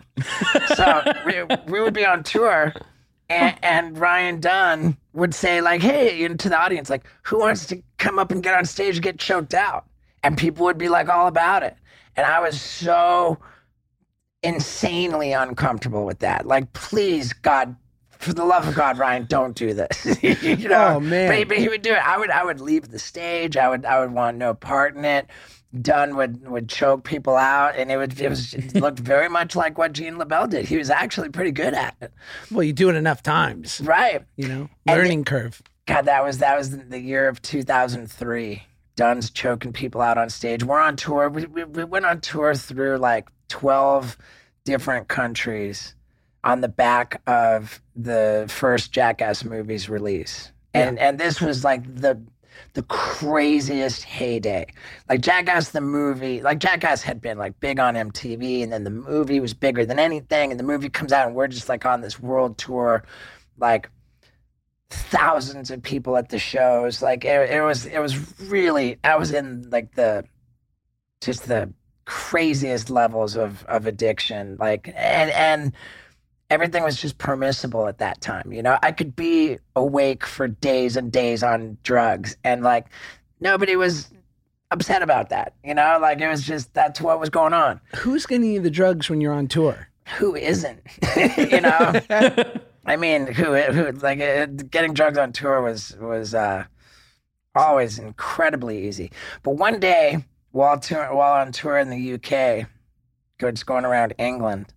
So 0.74 1.02
we, 1.24 1.42
we 1.66 1.80
would 1.80 1.94
be 1.94 2.06
on 2.06 2.22
tour 2.22 2.74
and, 3.28 3.56
and 3.62 3.98
Ryan 3.98 4.40
Dunn 4.40 4.96
would 5.12 5.34
say 5.34 5.60
like, 5.60 5.82
hey, 5.82 6.26
to 6.28 6.48
the 6.48 6.58
audience, 6.58 6.88
like, 6.90 7.06
who 7.22 7.38
wants 7.40 7.66
to 7.66 7.82
come 7.98 8.18
up 8.18 8.30
and 8.30 8.42
get 8.42 8.54
on 8.54 8.64
stage 8.64 8.96
and 8.96 9.02
get 9.02 9.18
choked 9.18 9.54
out? 9.54 9.86
And 10.22 10.38
people 10.38 10.64
would 10.66 10.78
be 10.78 10.88
like 10.88 11.08
all 11.08 11.26
about 11.26 11.62
it. 11.62 11.76
And 12.16 12.24
I 12.26 12.40
was 12.40 12.60
so 12.60 13.38
insanely 14.42 15.32
uncomfortable 15.32 16.06
with 16.06 16.20
that. 16.20 16.46
Like, 16.46 16.72
please, 16.72 17.32
God, 17.32 17.76
for 18.10 18.32
the 18.32 18.44
love 18.44 18.66
of 18.66 18.74
God, 18.74 18.98
Ryan, 18.98 19.26
don't 19.26 19.54
do 19.54 19.74
this. 19.74 20.18
you 20.22 20.68
know, 20.68 20.94
Oh, 20.96 21.00
man. 21.00 21.28
But, 21.28 21.48
but 21.48 21.58
he 21.58 21.68
would 21.68 21.82
do 21.82 21.92
it. 21.92 22.06
I 22.06 22.18
would, 22.18 22.30
I 22.30 22.44
would 22.44 22.60
leave 22.60 22.88
the 22.88 22.98
stage. 22.98 23.56
I 23.56 23.68
would, 23.68 23.84
I 23.84 24.00
would 24.00 24.12
want 24.12 24.36
no 24.36 24.54
part 24.54 24.96
in 24.96 25.04
it. 25.04 25.26
Dunn 25.82 26.16
would 26.16 26.48
would 26.48 26.68
choke 26.68 27.04
people 27.04 27.36
out, 27.36 27.76
and 27.76 27.90
it 27.90 27.96
would 27.96 28.20
it 28.20 28.28
was 28.28 28.54
it 28.54 28.74
looked 28.74 28.98
very 28.98 29.28
much 29.28 29.54
like 29.56 29.78
what 29.78 29.92
Gene 29.92 30.14
LeBell 30.16 30.48
did. 30.50 30.66
He 30.66 30.76
was 30.76 30.90
actually 30.90 31.28
pretty 31.30 31.50
good 31.52 31.74
at 31.74 31.94
it, 32.00 32.12
Well, 32.50 32.62
you 32.62 32.72
do 32.72 32.88
it 32.90 32.96
enough 32.96 33.22
times, 33.22 33.80
right? 33.84 34.24
you 34.36 34.48
know, 34.48 34.68
And 34.86 34.98
learning 34.98 35.24
curve. 35.24 35.62
God, 35.86 36.06
that 36.06 36.24
was 36.24 36.38
that 36.38 36.56
was 36.58 36.76
the 36.76 37.00
year 37.00 37.28
of 37.28 37.40
2003. 37.42 38.62
Dunn's 38.96 39.30
choking 39.30 39.72
people 39.74 40.00
out 40.00 40.16
on 40.16 40.30
stage. 40.30 40.64
We're 40.64 40.80
on 40.80 40.96
tour. 40.96 41.28
We, 41.28 41.44
we, 41.46 41.64
we 41.64 41.84
went 41.84 42.06
on 42.06 42.20
tour 42.22 42.54
through 42.54 42.96
like 42.96 43.28
12 43.48 44.16
different 44.64 45.08
countries 45.08 45.94
on 46.42 46.62
the 46.62 46.68
back 46.68 47.20
of 47.26 47.82
the 47.94 48.46
first 48.48 48.92
Jackass 48.92 49.44
movie's 49.44 49.88
release. 49.90 50.50
And 50.72 50.98
and 50.98 51.18
this 51.18 51.40
was 51.40 51.64
like 51.64 51.82
the 51.94 52.20
the 52.76 52.82
craziest 52.82 54.04
heyday. 54.04 54.66
Like 55.08 55.22
Jackass 55.22 55.70
the 55.70 55.80
movie, 55.80 56.42
like 56.42 56.58
Jackass 56.58 57.02
had 57.02 57.22
been 57.22 57.38
like 57.38 57.58
big 57.58 57.80
on 57.80 57.94
MTV 57.94 58.62
and 58.62 58.70
then 58.70 58.84
the 58.84 58.90
movie 58.90 59.40
was 59.40 59.54
bigger 59.54 59.86
than 59.86 59.98
anything 59.98 60.50
and 60.50 60.60
the 60.60 60.64
movie 60.64 60.90
comes 60.90 61.10
out 61.10 61.26
and 61.26 61.34
we're 61.34 61.48
just 61.48 61.70
like 61.70 61.86
on 61.86 62.02
this 62.02 62.20
world 62.20 62.58
tour 62.58 63.02
like 63.58 63.90
thousands 64.90 65.70
of 65.70 65.82
people 65.82 66.18
at 66.18 66.28
the 66.28 66.38
shows. 66.38 67.00
Like 67.00 67.24
it, 67.24 67.50
it 67.50 67.62
was, 67.62 67.86
it 67.86 67.98
was 67.98 68.38
really. 68.42 68.98
I 69.02 69.16
was 69.16 69.32
in 69.32 69.70
like 69.70 69.94
the, 69.94 70.24
just 71.22 71.48
the 71.48 71.72
craziest 72.04 72.90
levels 72.90 73.36
of 73.36 73.64
of 73.64 73.86
addiction. 73.86 74.58
Like 74.60 74.88
and 74.94 75.30
and 75.30 75.72
everything 76.50 76.82
was 76.82 77.00
just 77.00 77.18
permissible 77.18 77.88
at 77.88 77.98
that 77.98 78.20
time. 78.20 78.52
You 78.52 78.62
know, 78.62 78.78
I 78.82 78.92
could 78.92 79.16
be 79.16 79.58
awake 79.74 80.24
for 80.24 80.48
days 80.48 80.96
and 80.96 81.10
days 81.10 81.42
on 81.42 81.78
drugs, 81.82 82.36
and 82.44 82.62
like 82.62 82.86
nobody 83.40 83.76
was 83.76 84.12
upset 84.70 85.02
about 85.02 85.30
that. 85.30 85.54
You 85.64 85.74
know, 85.74 85.98
like 86.00 86.20
it 86.20 86.28
was 86.28 86.42
just 86.42 86.72
that's 86.74 87.00
what 87.00 87.20
was 87.20 87.30
going 87.30 87.52
on. 87.52 87.80
Who's 87.96 88.26
getting 88.26 88.52
you 88.52 88.60
the 88.60 88.70
drugs 88.70 89.08
when 89.10 89.20
you're 89.20 89.34
on 89.34 89.48
tour? 89.48 89.88
Who 90.18 90.36
isn't? 90.36 90.80
you 91.36 91.60
know. 91.60 91.92
I 92.86 92.96
mean, 92.96 93.26
who, 93.26 93.56
who 93.56 93.90
like 93.92 94.20
uh, 94.20 94.46
getting 94.46 94.94
drugs 94.94 95.18
on 95.18 95.32
tour 95.32 95.60
was 95.60 95.96
was 96.00 96.34
uh, 96.34 96.64
always 97.54 97.98
incredibly 97.98 98.86
easy. 98.86 99.10
But 99.42 99.52
one 99.56 99.80
day, 99.80 100.24
while 100.52 100.78
tour, 100.78 101.12
while 101.12 101.40
on 101.40 101.50
tour 101.50 101.78
in 101.78 101.90
the 101.90 102.14
UK, 102.14 102.68
go- 103.38 103.50
just 103.50 103.66
going 103.66 103.84
around 103.84 104.14
England, 104.18 104.72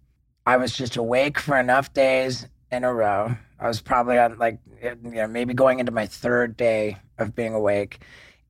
I 0.49 0.57
was 0.57 0.73
just 0.73 0.97
awake 0.97 1.37
for 1.37 1.59
enough 1.59 1.93
days 1.93 2.47
in 2.71 2.83
a 2.83 2.91
row. 2.91 3.37
I 3.59 3.67
was 3.67 3.81
probably 3.81 4.17
on 4.17 4.39
like 4.39 4.57
eh, 4.81 4.95
you 5.03 5.11
know 5.11 5.27
maybe 5.27 5.53
going 5.53 5.79
into 5.79 5.91
my 5.91 6.07
third 6.07 6.57
day 6.57 6.97
of 7.19 7.35
being 7.35 7.53
awake, 7.53 7.99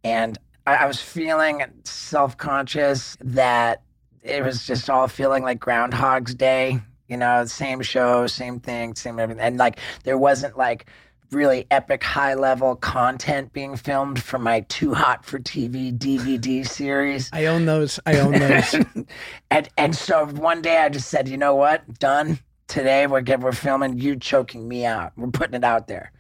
and 0.06 0.38
I, 0.66 0.76
I 0.76 0.86
was 0.86 1.02
feeling 1.02 1.62
self 1.84 2.38
conscious 2.38 3.18
that 3.20 3.82
it 4.24 4.46
was 4.46 4.66
just 4.66 4.90
all 4.90 5.10
feeling 5.10 5.44
like 5.44 5.60
Groundhog's 5.60 6.34
Day. 6.34 6.80
You 7.10 7.18
know, 7.18 7.44
same 7.44 7.82
show, 7.82 8.28
same 8.28 8.62
thing, 8.62 8.96
same 8.96 9.20
everything, 9.20 9.44
and 9.44 9.58
like 9.58 9.78
there 10.06 10.18
wasn't 10.18 10.58
like 10.58 10.86
really 11.32 11.68
epic 11.70 12.04
high 12.04 12.34
level 12.34 12.76
content 12.76 13.54
being 13.54 13.76
filmed 13.76 14.22
for 14.22 14.40
my 14.40 14.62
Too 14.62 14.94
Hot 14.94 15.26
for 15.26 15.40
TV 15.40 15.96
DVD 15.96 16.68
series. 16.68 17.30
I 17.32 17.46
own 17.46 17.66
those. 17.66 18.00
I 18.06 18.20
own 18.20 18.34
those. 18.34 18.76
and 19.52 19.70
and 19.78 19.96
so 19.96 20.26
one 20.26 20.62
day 20.62 20.78
I 20.78 20.90
just 20.90 21.10
said, 21.10 21.28
you 21.28 21.38
know 21.38 21.56
what, 21.56 22.00
Dunn. 22.00 22.40
Today 22.68 23.08
we're 23.08 23.24
we're 23.38 23.52
filming 23.52 23.98
you 23.98 24.16
choking 24.16 24.68
me 24.68 24.86
out. 24.86 25.14
We're 25.18 25.32
putting 25.32 25.56
it 25.56 25.64
out 25.64 25.88
there. 25.88 26.12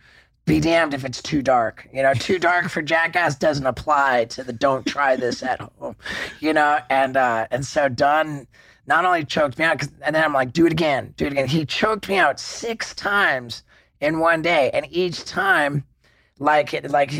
Be 0.45 0.59
damned 0.59 0.95
if 0.95 1.05
it's 1.05 1.21
too 1.21 1.43
dark. 1.43 1.87
You 1.93 2.01
know, 2.01 2.13
too 2.15 2.39
dark 2.39 2.69
for 2.69 2.81
Jackass 2.81 3.35
doesn't 3.35 3.67
apply 3.67 4.25
to 4.25 4.43
the 4.43 4.53
don't 4.53 4.85
try 4.85 5.15
this 5.15 5.43
at 5.43 5.59
home. 5.79 5.95
You 6.39 6.53
know, 6.53 6.79
and 6.89 7.17
uh, 7.17 7.47
and 7.51 7.65
so 7.65 7.87
Dunn 7.87 8.47
not 8.87 9.05
only 9.05 9.23
choked 9.23 9.59
me 9.59 9.65
out, 9.65 9.83
and 10.01 10.15
then 10.15 10.23
I'm 10.23 10.33
like, 10.33 10.51
do 10.51 10.65
it 10.65 10.71
again, 10.71 11.13
do 11.17 11.27
it 11.27 11.33
again. 11.33 11.47
He 11.47 11.65
choked 11.65 12.09
me 12.09 12.17
out 12.17 12.39
six 12.39 12.95
times 12.95 13.61
in 14.01 14.19
one 14.19 14.41
day, 14.41 14.69
and 14.73 14.85
each 14.89 15.25
time 15.25 15.83
like 16.39 16.73
like 16.89 17.19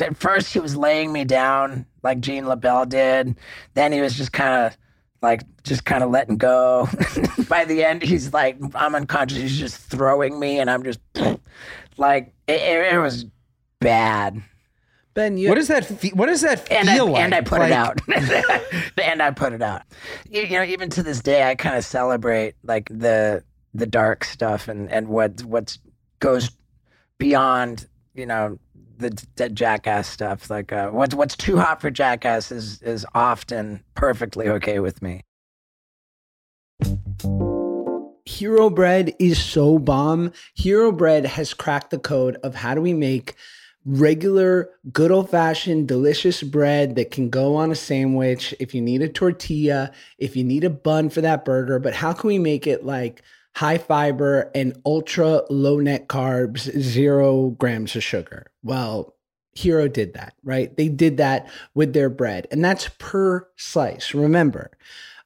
at 0.00 0.16
first 0.16 0.52
he 0.52 0.58
was 0.58 0.76
laying 0.76 1.12
me 1.12 1.24
down 1.24 1.86
like 2.02 2.20
Gene 2.20 2.44
LeBell 2.44 2.88
did. 2.88 3.36
Then 3.74 3.92
he 3.92 4.00
was 4.00 4.14
just 4.14 4.32
kind 4.32 4.66
of 4.66 4.76
like 5.22 5.42
just 5.62 5.84
kind 5.84 6.02
of 6.04 6.10
letting 6.10 6.36
go. 6.36 6.88
By 7.48 7.64
the 7.64 7.84
end, 7.84 8.02
he's 8.02 8.32
like 8.32 8.58
I'm 8.74 8.94
unconscious. 8.94 9.38
He's 9.38 9.58
just 9.58 9.76
throwing 9.78 10.38
me, 10.38 10.58
and 10.58 10.70
I'm 10.70 10.82
just 10.82 11.00
like 11.96 12.34
it, 12.46 12.60
it, 12.60 12.94
it 12.94 12.98
was 12.98 13.26
bad. 13.80 14.42
Ben, 15.14 15.38
you 15.38 15.48
What 15.48 15.54
does 15.54 15.68
that? 15.68 15.84
Fe- 15.86 16.10
what 16.10 16.26
does 16.26 16.42
that 16.42 16.70
And 16.70 16.90
I, 16.90 16.94
feel 16.96 17.06
like? 17.06 17.22
and 17.22 17.34
I 17.34 17.40
put 17.40 17.60
Like, 17.60 17.70
it 17.70 17.72
out. 17.72 18.00
and 19.02 19.22
I 19.22 19.30
put 19.30 19.54
it 19.54 19.62
out. 19.62 19.82
You, 20.28 20.42
you 20.42 20.58
know, 20.58 20.62
even 20.64 20.90
to 20.90 21.02
this 21.02 21.20
day, 21.20 21.48
I 21.48 21.54
kind 21.54 21.76
of 21.76 21.84
celebrate 21.84 22.54
like 22.62 22.88
the 22.90 23.42
the 23.72 23.86
dark 23.86 24.24
stuff 24.24 24.68
and 24.68 24.90
and 24.90 25.08
what 25.08 25.42
what 25.44 25.78
goes 26.20 26.50
beyond 27.18 27.86
you 28.14 28.26
know 28.26 28.58
the, 28.98 29.26
the 29.36 29.48
jackass 29.48 30.08
stuff. 30.08 30.50
Like 30.50 30.72
uh, 30.72 30.90
what's 30.90 31.14
what's 31.14 31.36
too 31.36 31.58
hot 31.58 31.80
for 31.80 31.90
jackass 31.90 32.50
is 32.50 32.82
is 32.82 33.06
often 33.14 33.82
perfectly 33.94 34.48
okay 34.48 34.80
with 34.80 35.02
me. 35.02 35.22
Hero 38.24 38.68
Bread 38.70 39.14
is 39.18 39.42
so 39.42 39.78
bomb. 39.78 40.32
Hero 40.54 40.92
Bread 40.92 41.24
has 41.26 41.54
cracked 41.54 41.90
the 41.90 41.98
code 41.98 42.36
of 42.42 42.54
how 42.54 42.74
do 42.74 42.80
we 42.80 42.92
make 42.92 43.34
regular, 43.84 44.68
good 44.92 45.12
old 45.12 45.30
fashioned, 45.30 45.86
delicious 45.86 46.42
bread 46.42 46.96
that 46.96 47.12
can 47.12 47.30
go 47.30 47.54
on 47.54 47.70
a 47.70 47.76
sandwich. 47.76 48.52
If 48.58 48.74
you 48.74 48.82
need 48.82 49.00
a 49.00 49.08
tortilla, 49.08 49.92
if 50.18 50.36
you 50.36 50.42
need 50.42 50.64
a 50.64 50.70
bun 50.70 51.08
for 51.08 51.20
that 51.20 51.44
burger, 51.44 51.78
but 51.78 51.94
how 51.94 52.12
can 52.12 52.26
we 52.26 52.38
make 52.38 52.66
it 52.66 52.84
like 52.84 53.22
high 53.56 53.78
fiber 53.78 54.50
and 54.54 54.78
ultra 54.84 55.42
low 55.50 55.80
net 55.80 56.08
carbs, 56.08 56.70
zero 56.78 57.50
grams 57.50 57.96
of 57.96 58.04
sugar? 58.04 58.52
Well, 58.62 59.14
Hero 59.54 59.88
did 59.88 60.12
that, 60.12 60.34
right? 60.44 60.76
They 60.76 60.90
did 60.90 61.16
that 61.16 61.48
with 61.74 61.94
their 61.94 62.10
bread, 62.10 62.46
and 62.50 62.62
that's 62.62 62.90
per 62.98 63.48
slice. 63.56 64.12
Remember, 64.12 64.70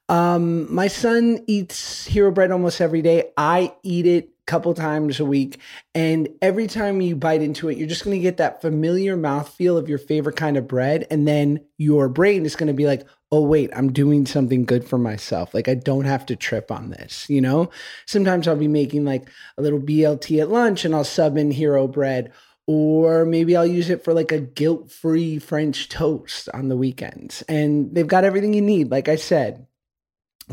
um, 0.07 0.73
my 0.73 0.87
son 0.87 1.43
eats 1.47 2.05
hero 2.05 2.31
bread 2.31 2.51
almost 2.51 2.81
every 2.81 3.01
day. 3.01 3.31
I 3.37 3.73
eat 3.83 4.05
it 4.05 4.25
a 4.25 4.45
couple 4.45 4.73
times 4.73 5.19
a 5.19 5.25
week. 5.25 5.59
And 5.95 6.27
every 6.41 6.67
time 6.67 6.99
you 6.99 7.15
bite 7.15 7.41
into 7.41 7.69
it, 7.69 7.77
you're 7.77 7.87
just 7.87 8.03
going 8.03 8.17
to 8.17 8.21
get 8.21 8.37
that 8.37 8.61
familiar 8.61 9.15
mouthfeel 9.15 9.77
of 9.77 9.87
your 9.87 9.97
favorite 9.97 10.35
kind 10.35 10.57
of 10.57 10.67
bread. 10.67 11.07
And 11.09 11.25
then 11.25 11.65
your 11.77 12.09
brain 12.09 12.45
is 12.45 12.57
going 12.57 12.67
to 12.67 12.73
be 12.73 12.85
like, 12.85 13.05
oh, 13.31 13.41
wait, 13.41 13.69
I'm 13.73 13.93
doing 13.93 14.25
something 14.25 14.65
good 14.65 14.83
for 14.83 14.97
myself. 14.97 15.53
Like 15.53 15.69
I 15.69 15.75
don't 15.75 16.05
have 16.05 16.25
to 16.27 16.35
trip 16.35 16.69
on 16.69 16.89
this, 16.89 17.29
you 17.29 17.39
know? 17.39 17.69
Sometimes 18.05 18.47
I'll 18.47 18.57
be 18.57 18.67
making 18.67 19.05
like 19.05 19.29
a 19.57 19.61
little 19.61 19.79
BLT 19.79 20.41
at 20.41 20.49
lunch 20.49 20.83
and 20.83 20.93
I'll 20.93 21.05
sub 21.05 21.37
in 21.37 21.51
hero 21.51 21.87
bread. 21.87 22.33
Or 22.67 23.25
maybe 23.25 23.55
I'll 23.55 23.65
use 23.65 23.89
it 23.89 24.03
for 24.03 24.13
like 24.13 24.31
a 24.31 24.39
guilt 24.39 24.91
free 24.91 25.39
French 25.39 25.89
toast 25.89 26.49
on 26.53 26.69
the 26.69 26.77
weekends. 26.77 27.41
And 27.43 27.93
they've 27.95 28.07
got 28.07 28.23
everything 28.23 28.53
you 28.53 28.61
need, 28.61 28.91
like 28.91 29.07
I 29.07 29.15
said 29.15 29.65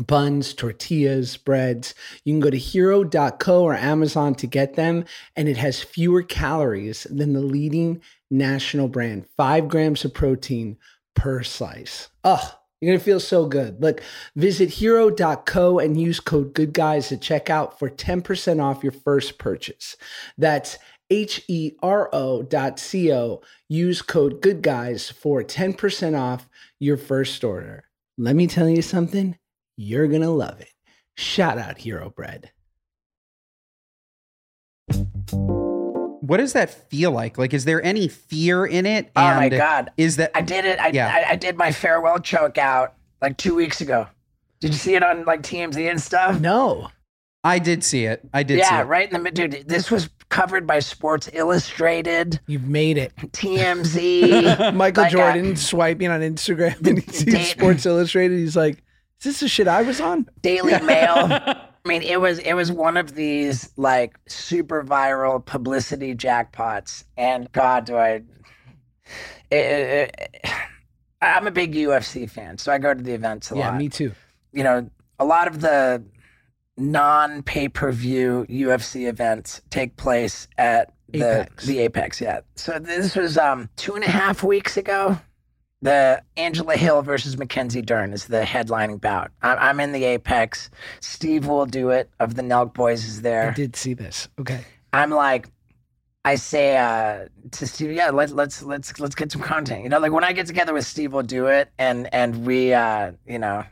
buns, 0.07 0.53
tortillas, 0.53 1.35
breads. 1.35 1.93
You 2.23 2.33
can 2.33 2.39
go 2.39 2.49
to 2.49 2.57
hero.co 2.57 3.63
or 3.63 3.75
Amazon 3.75 4.33
to 4.35 4.47
get 4.47 4.75
them, 4.75 5.03
and 5.35 5.49
it 5.49 5.57
has 5.57 5.81
fewer 5.81 6.23
calories 6.23 7.05
than 7.09 7.33
the 7.33 7.41
leading 7.41 8.01
national 8.31 8.87
brand. 8.87 9.25
Five 9.35 9.67
grams 9.67 10.05
of 10.05 10.13
protein 10.13 10.77
per 11.15 11.43
slice. 11.43 12.09
Oh, 12.23 12.58
you're 12.79 12.93
gonna 12.93 13.03
feel 13.03 13.19
so 13.19 13.45
good. 13.45 13.81
Look, 13.81 14.01
visit 14.35 14.69
hero.co 14.69 15.79
and 15.79 15.99
use 15.99 16.19
code 16.19 16.53
good 16.53 16.73
guys 16.73 17.11
at 17.11 17.19
checkout 17.19 17.77
for 17.77 17.89
10% 17.89 18.61
off 18.63 18.83
your 18.83 18.91
first 18.91 19.37
purchase. 19.37 19.97
That's 20.37 20.77
H 21.09 21.43
E 21.47 21.71
R 21.81 22.09
O 22.13 22.43
dot 22.43 22.79
C 22.79 23.11
O. 23.11 23.41
Use 23.67 24.01
code 24.01 24.41
Good 24.41 24.61
Guys 24.61 25.09
for 25.09 25.43
10% 25.43 26.19
off 26.19 26.47
your 26.79 26.97
first 26.97 27.43
order. 27.43 27.85
Let 28.17 28.35
me 28.35 28.47
tell 28.47 28.69
you 28.69 28.81
something, 28.81 29.37
you're 29.77 30.07
going 30.07 30.21
to 30.21 30.29
love 30.29 30.59
it. 30.59 30.69
Shout 31.15 31.57
out 31.57 31.79
Hero 31.79 32.09
Bread. 32.09 32.51
What 36.21 36.37
does 36.37 36.53
that 36.53 36.89
feel 36.89 37.11
like? 37.11 37.37
Like, 37.37 37.53
is 37.53 37.65
there 37.65 37.83
any 37.83 38.07
fear 38.07 38.65
in 38.65 38.85
it? 38.85 39.11
Oh 39.15 39.21
my 39.35 39.49
God. 39.49 39.91
Is 39.97 40.17
that 40.17 40.31
I 40.35 40.41
did 40.41 40.65
it. 40.65 40.79
I, 40.79 40.89
Yeah. 40.89 41.07
I, 41.27 41.31
I 41.31 41.35
did 41.35 41.57
my 41.57 41.71
farewell 41.71 42.19
choke 42.19 42.57
out 42.57 42.93
like 43.21 43.37
two 43.37 43.55
weeks 43.55 43.81
ago. 43.81 44.07
Did 44.59 44.71
you 44.73 44.77
see 44.77 44.95
it 44.95 45.03
on 45.03 45.23
like 45.25 45.41
TMZ 45.41 45.89
and 45.89 46.01
stuff? 46.01 46.39
No. 46.39 46.89
I 47.43 47.59
did 47.59 47.83
see 47.85 48.03
it. 48.05 48.21
I 48.33 48.43
did 48.43 48.55
see 48.55 48.69
yeah, 48.69 48.81
it. 48.81 48.85
right 48.85 49.07
in 49.07 49.13
the 49.13 49.19
mid. 49.19 49.33
Dude, 49.33 49.63
this 49.67 49.89
was 49.89 50.09
covered 50.27 50.67
by 50.67 50.79
Sports 50.79 51.29
Illustrated, 51.31 52.39
You've 52.47 52.67
made 52.67 52.97
it. 52.97 53.15
TMZ. 53.15 54.73
Michael 54.75 55.03
Like, 55.03 55.11
Jordan 55.11 55.55
swiping 55.55 56.09
on 56.09 56.21
Instagram 56.21 56.85
and 56.85 56.99
he 56.99 57.11
sees 57.11 57.33
date- 57.33 57.45
Sports 57.45 57.85
Illustrated. 57.85 58.37
He's 58.37 58.55
like, 58.55 58.83
is 59.19 59.23
this 59.23 59.39
the 59.39 59.47
shit 59.47 59.67
I 59.67 59.81
was 59.81 59.99
on? 60.01 60.29
Daily 60.41 60.79
Mail. 60.81 61.55
I 61.89 61.99
mean, 61.99 62.03
it 62.03 62.21
was 62.21 62.39
it 62.39 62.53
was 62.53 62.71
one 62.71 62.97
of 62.97 63.15
these 63.15 63.71
like 63.77 64.17
super 64.27 64.83
viral 64.83 65.43
publicity 65.43 66.13
jackpots, 66.15 67.03
and 67.17 67.51
God, 67.51 67.85
do 67.85 67.97
I? 67.97 68.21
It, 69.51 69.55
it, 69.57 70.15
it- 70.43 70.51
I'm 71.21 71.47
a 71.47 71.51
big 71.51 71.73
UFC 71.73 72.29
fan, 72.29 72.57
so 72.59 72.71
I 72.71 72.77
go 72.77 72.93
to 72.93 73.03
the 73.03 73.13
events 73.13 73.51
a 73.51 73.57
yeah, 73.57 73.69
lot. 73.71 73.77
me 73.77 73.89
too. 73.89 74.13
you 74.53 74.63
know, 74.63 74.89
a 75.19 75.25
lot 75.25 75.47
of 75.49 75.59
the 75.59 76.01
non 76.77 77.43
pay 77.43 77.67
per 77.67 77.91
view 77.91 78.45
UFC 78.49 79.09
events 79.09 79.61
take 79.69 79.97
place 79.97 80.47
at 80.57 80.93
the 81.09 81.41
Apex. 81.41 81.65
the 81.65 81.79
Apex. 81.79 82.21
Yeah. 82.21 82.41
So 82.55 82.79
this 82.79 83.15
was 83.15 83.37
um 83.37 83.69
two 83.75 83.95
and 83.95 84.03
a 84.03 84.09
half 84.09 84.43
weeks 84.43 84.77
ago. 84.77 85.19
The 85.81 86.21
Angela 86.35 86.75
Hill 86.75 87.01
versus 87.03 87.37
Mackenzie 87.37 87.81
Dern 87.81 88.11
is 88.11 88.25
the 88.25 88.41
headlining 88.41 88.99
bout. 88.99 89.31
I'm, 89.41 89.57
I'm 89.59 89.79
in 89.79 89.93
the 89.93 90.03
Apex. 90.03 90.69
Steve 90.99 91.47
will 91.47 91.65
do 91.65 91.89
it. 91.89 92.09
Of 92.19 92.35
the 92.35 92.41
Nelk 92.41 92.73
Boys 92.73 93.05
is 93.05 93.21
there. 93.21 93.51
I 93.51 93.53
did 93.53 93.75
see 93.77 93.93
this. 93.93 94.27
Okay. 94.39 94.65
I'm 94.91 95.09
like, 95.09 95.49
I 96.25 96.35
say 96.35 96.75
uh, 96.75 97.27
to 97.51 97.67
Steve, 97.67 97.93
yeah, 97.93 98.09
let, 98.09 98.31
let's 98.31 98.61
let's 98.61 98.99
let's 98.99 99.15
get 99.15 99.31
some 99.31 99.41
content. 99.41 99.83
You 99.83 99.89
know, 99.89 99.99
like 99.99 100.11
when 100.11 100.25
I 100.25 100.33
get 100.33 100.47
together 100.47 100.73
with 100.73 100.85
Steve, 100.85 101.13
we'll 101.13 101.23
do 101.23 101.47
it, 101.47 101.71
and 101.77 102.13
and 102.13 102.45
we, 102.45 102.73
uh, 102.73 103.13
you 103.25 103.39
know, 103.39 103.63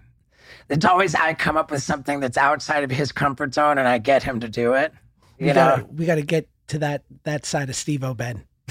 it's 0.69 0.85
always 0.85 1.13
I 1.13 1.33
come 1.33 1.57
up 1.57 1.71
with 1.71 1.83
something 1.83 2.21
that's 2.21 2.37
outside 2.37 2.85
of 2.85 2.89
his 2.89 3.11
comfort 3.11 3.53
zone, 3.53 3.77
and 3.77 3.87
I 3.87 3.97
get 3.97 4.23
him 4.23 4.39
to 4.39 4.47
do 4.47 4.73
it. 4.73 4.93
We 5.39 5.47
You 5.47 5.53
gotta, 5.53 5.81
know, 5.81 5.89
we 5.93 6.05
gotta 6.05 6.21
get 6.21 6.47
to 6.67 6.79
that 6.79 7.03
that 7.23 7.45
side 7.45 7.69
of 7.69 7.75
Steve 7.75 8.03
O 8.03 8.13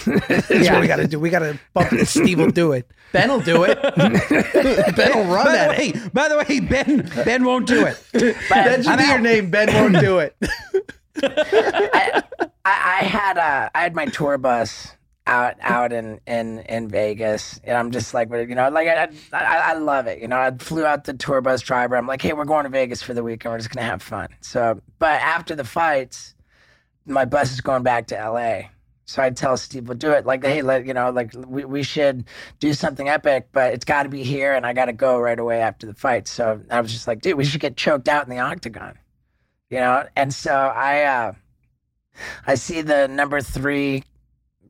Ben. 0.05 0.23
That's 0.29 0.51
what 0.71 0.81
we 0.81 0.87
gotta 0.87 1.07
do. 1.09 1.19
We 1.19 1.31
gotta 1.31 1.59
bump 1.75 1.93
it. 1.93 2.07
Steve 2.07 2.39
will 2.39 2.51
do 2.51 2.73
it. 2.73 2.91
Ben 3.13 3.29
will 3.31 3.41
do 3.41 3.65
it. 3.65 3.81
ben 4.97 5.15
will 5.15 5.25
run 5.33 5.47
By 5.47 5.53
the 5.53 5.59
at 5.59 5.79
it. 5.81 5.95
way, 5.97 6.09
by 6.13 6.29
the 6.29 6.37
way, 6.39 6.61
Ben 6.61 7.11
Ben 7.25 7.45
won't 7.45 7.67
do 7.67 7.85
it. 7.87 8.03
That 8.13 8.79
should 8.83 8.87
I'm 8.89 8.99
be 8.99 9.05
your 9.05 9.19
name. 9.19 9.51
Ben 9.51 9.73
won't 9.73 9.99
do 10.05 10.19
it. 10.19 10.37
I, 11.23 12.23
I, 12.65 12.99
I 13.01 13.05
had 13.05 13.39
uh, 13.39 13.71
I 13.75 13.81
had 13.83 13.95
my 13.95 14.07
tour 14.07 14.37
bus 14.39 14.93
out 15.27 15.55
out 15.61 15.93
in 15.93 16.21
in 16.27 16.61
in 16.61 16.89
Vegas, 16.89 17.59
and 17.65 17.77
I'm 17.77 17.91
just 17.91 18.13
like, 18.15 18.29
you 18.31 18.55
know, 18.55 18.69
like 18.69 18.89
I 18.89 19.09
I, 19.33 19.57
I 19.71 19.73
love 19.75 20.07
it. 20.07 20.21
You 20.21 20.29
know, 20.29 20.39
I 20.39 20.51
flew 20.59 20.85
out 20.85 21.05
the 21.05 21.15
tour 21.15 21.41
bus 21.41 21.63
driver. 21.63 21.97
I'm 21.97 22.07
like, 22.07 22.21
hey, 22.23 22.33
we're 22.33 22.45
going 22.45 22.65
to 22.65 22.71
Vegas 22.71 23.03
for 23.03 23.15
the 23.15 23.23
weekend. 23.23 23.53
We're 23.53 23.59
just 23.59 23.71
gonna 23.71 23.87
have 23.87 24.03
fun. 24.03 24.29
So, 24.41 24.81
but 24.99 25.21
after 25.23 25.55
the 25.55 25.65
fights, 25.65 26.35
my 27.07 27.25
bus 27.25 27.53
is 27.53 27.61
going 27.61 27.83
back 27.83 28.09
to 28.09 28.19
L.A. 28.19 28.71
So 29.07 29.23
I 29.23 29.31
tell 29.31 29.57
Steve, 29.57 29.89
we'll 29.89 29.97
do 29.97 30.11
it. 30.11 30.27
Like, 30.27 30.45
hey, 30.45 30.63
let 30.63 30.85
you 30.85 30.93
know, 30.93 31.11
like 31.11 31.33
we, 31.47 31.65
we 31.65 31.83
should 31.85 32.25
do 32.59 32.75
something 32.75 33.09
epic, 33.09 33.49
but 33.53 33.73
it's 33.73 33.85
got 33.85 34.03
to 34.03 34.09
be 34.09 34.25
here, 34.25 34.53
and 34.53 34.67
I 34.67 34.73
got 34.73 34.87
to 34.87 34.93
go 34.93 35.19
right 35.19 35.39
away 35.39 35.61
after 35.61 35.87
the 35.87 35.95
fight. 35.95 36.27
So 36.27 36.61
I 36.71 36.81
was 36.81 36.93
just 36.93 37.07
like, 37.07 37.23
dude, 37.23 37.37
we 37.37 37.45
should 37.45 37.61
get 37.61 37.77
choked 37.77 38.09
out 38.09 38.25
in 38.25 38.31
the 38.31 38.41
octagon, 38.41 38.99
you 39.71 39.79
know. 39.79 40.07
And 40.17 40.35
so 40.35 40.53
I, 40.53 41.05
uh, 41.05 41.33
I 42.47 42.57
see 42.57 42.83
the 42.83 43.07
number 43.07 43.41
three 43.41 44.03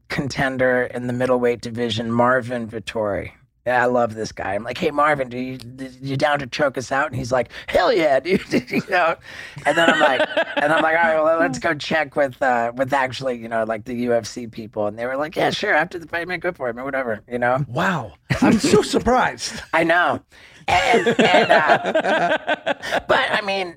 contender 0.08 0.84
in 0.84 1.06
the 1.06 1.14
middleweight 1.14 1.62
division, 1.62 2.12
Marvin 2.12 2.68
Vettori. 2.68 3.32
Yeah, 3.66 3.82
I 3.82 3.86
love 3.86 4.14
this 4.14 4.30
guy. 4.30 4.54
I'm 4.54 4.62
like, 4.62 4.78
hey 4.78 4.92
Marvin, 4.92 5.28
do 5.28 5.36
you 5.36 5.58
you 6.00 6.16
down 6.16 6.38
to 6.38 6.46
choke 6.46 6.78
us 6.78 6.92
out? 6.92 7.08
And 7.08 7.16
he's 7.16 7.32
like, 7.32 7.50
hell 7.66 7.92
yeah, 7.92 8.20
dude. 8.20 8.40
you 8.70 8.82
know. 8.88 9.16
And 9.64 9.76
then 9.76 9.90
I'm 9.90 9.98
like, 9.98 10.20
and 10.56 10.72
I'm 10.72 10.82
like, 10.82 10.96
all 10.96 11.02
right, 11.02 11.22
well, 11.22 11.40
let's 11.40 11.58
go 11.58 11.74
check 11.74 12.14
with 12.14 12.40
uh 12.40 12.72
with 12.76 12.92
actually, 12.92 13.38
you 13.38 13.48
know, 13.48 13.64
like 13.64 13.84
the 13.84 14.06
UFC 14.06 14.50
people. 14.50 14.86
And 14.86 14.96
they 14.96 15.04
were 15.04 15.16
like, 15.16 15.34
yeah, 15.34 15.50
sure. 15.50 15.74
After 15.74 15.98
the 15.98 16.06
fight, 16.06 16.28
man, 16.28 16.38
go 16.38 16.52
for 16.52 16.68
it, 16.68 16.76
man, 16.76 16.84
whatever. 16.84 17.22
You 17.28 17.38
know. 17.40 17.64
Wow. 17.66 18.12
I'm 18.40 18.58
so 18.58 18.82
surprised. 18.96 19.60
I 19.72 19.82
know. 19.82 20.20
And, 20.68 21.08
and 21.20 21.50
uh, 21.50 22.74
but 23.08 23.30
I 23.30 23.40
mean, 23.44 23.76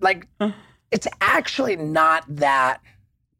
like, 0.00 0.26
it's 0.90 1.06
actually 1.20 1.76
not 1.76 2.24
that 2.28 2.80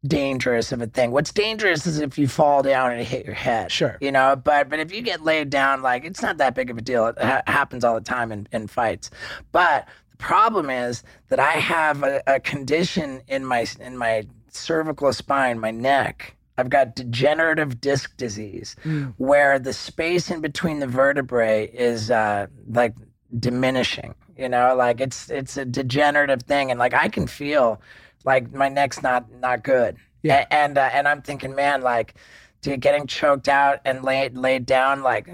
dangerous 0.05 0.71
of 0.71 0.81
a 0.81 0.87
thing. 0.87 1.11
What's 1.11 1.33
dangerous 1.33 1.85
is 1.85 1.99
if 1.99 2.17
you 2.17 2.27
fall 2.27 2.63
down 2.63 2.91
and 2.91 3.05
hit 3.05 3.25
your 3.25 3.35
head. 3.35 3.71
Sure. 3.71 3.97
You 4.01 4.11
know, 4.11 4.35
but 4.35 4.69
but 4.69 4.79
if 4.79 4.93
you 4.93 5.01
get 5.01 5.23
laid 5.23 5.49
down, 5.49 5.81
like, 5.81 6.05
it's 6.05 6.21
not 6.21 6.37
that 6.37 6.55
big 6.55 6.69
of 6.69 6.77
a 6.77 6.81
deal. 6.81 7.07
It 7.07 7.19
ha- 7.19 7.41
happens 7.47 7.83
all 7.83 7.95
the 7.95 8.01
time 8.01 8.31
in, 8.31 8.47
in 8.51 8.67
fights. 8.67 9.09
But 9.51 9.87
the 10.11 10.17
problem 10.17 10.69
is 10.69 11.03
that 11.27 11.39
I 11.39 11.53
have 11.53 12.03
a, 12.03 12.21
a 12.27 12.39
condition 12.39 13.21
in 13.27 13.45
my 13.45 13.65
in 13.79 13.97
my 13.97 14.25
cervical 14.49 15.11
spine, 15.13 15.59
my 15.59 15.71
neck. 15.71 16.35
I've 16.57 16.69
got 16.69 16.93
degenerative 16.93 17.79
disc 17.79 18.17
disease, 18.17 18.75
where 19.15 19.59
the 19.59 19.71
space 19.71 20.29
in 20.29 20.41
between 20.41 20.79
the 20.79 20.87
vertebrae 20.87 21.67
is 21.67 22.11
uh, 22.11 22.47
like 22.67 22.95
diminishing. 23.37 24.13
You 24.37 24.49
know, 24.49 24.75
like 24.75 24.99
it's 24.99 25.29
it's 25.29 25.55
a 25.55 25.63
degenerative 25.63 26.43
thing, 26.43 26.69
and 26.69 26.77
like 26.77 26.93
I 26.93 27.07
can 27.07 27.27
feel 27.27 27.81
like 28.29 28.53
my 28.53 28.69
neck's 28.69 29.01
not 29.01 29.31
not 29.31 29.63
good. 29.63 29.97
Yeah. 30.21 30.45
A- 30.49 30.53
and 30.53 30.77
uh, 30.77 30.89
and 30.93 31.07
I'm 31.07 31.21
thinking, 31.21 31.55
man, 31.55 31.81
like, 31.81 32.13
dude, 32.61 32.79
getting 32.79 33.07
choked 33.07 33.49
out 33.49 33.79
and 33.85 34.03
laid 34.03 34.37
laid 34.37 34.65
down, 34.65 35.01
like, 35.03 35.27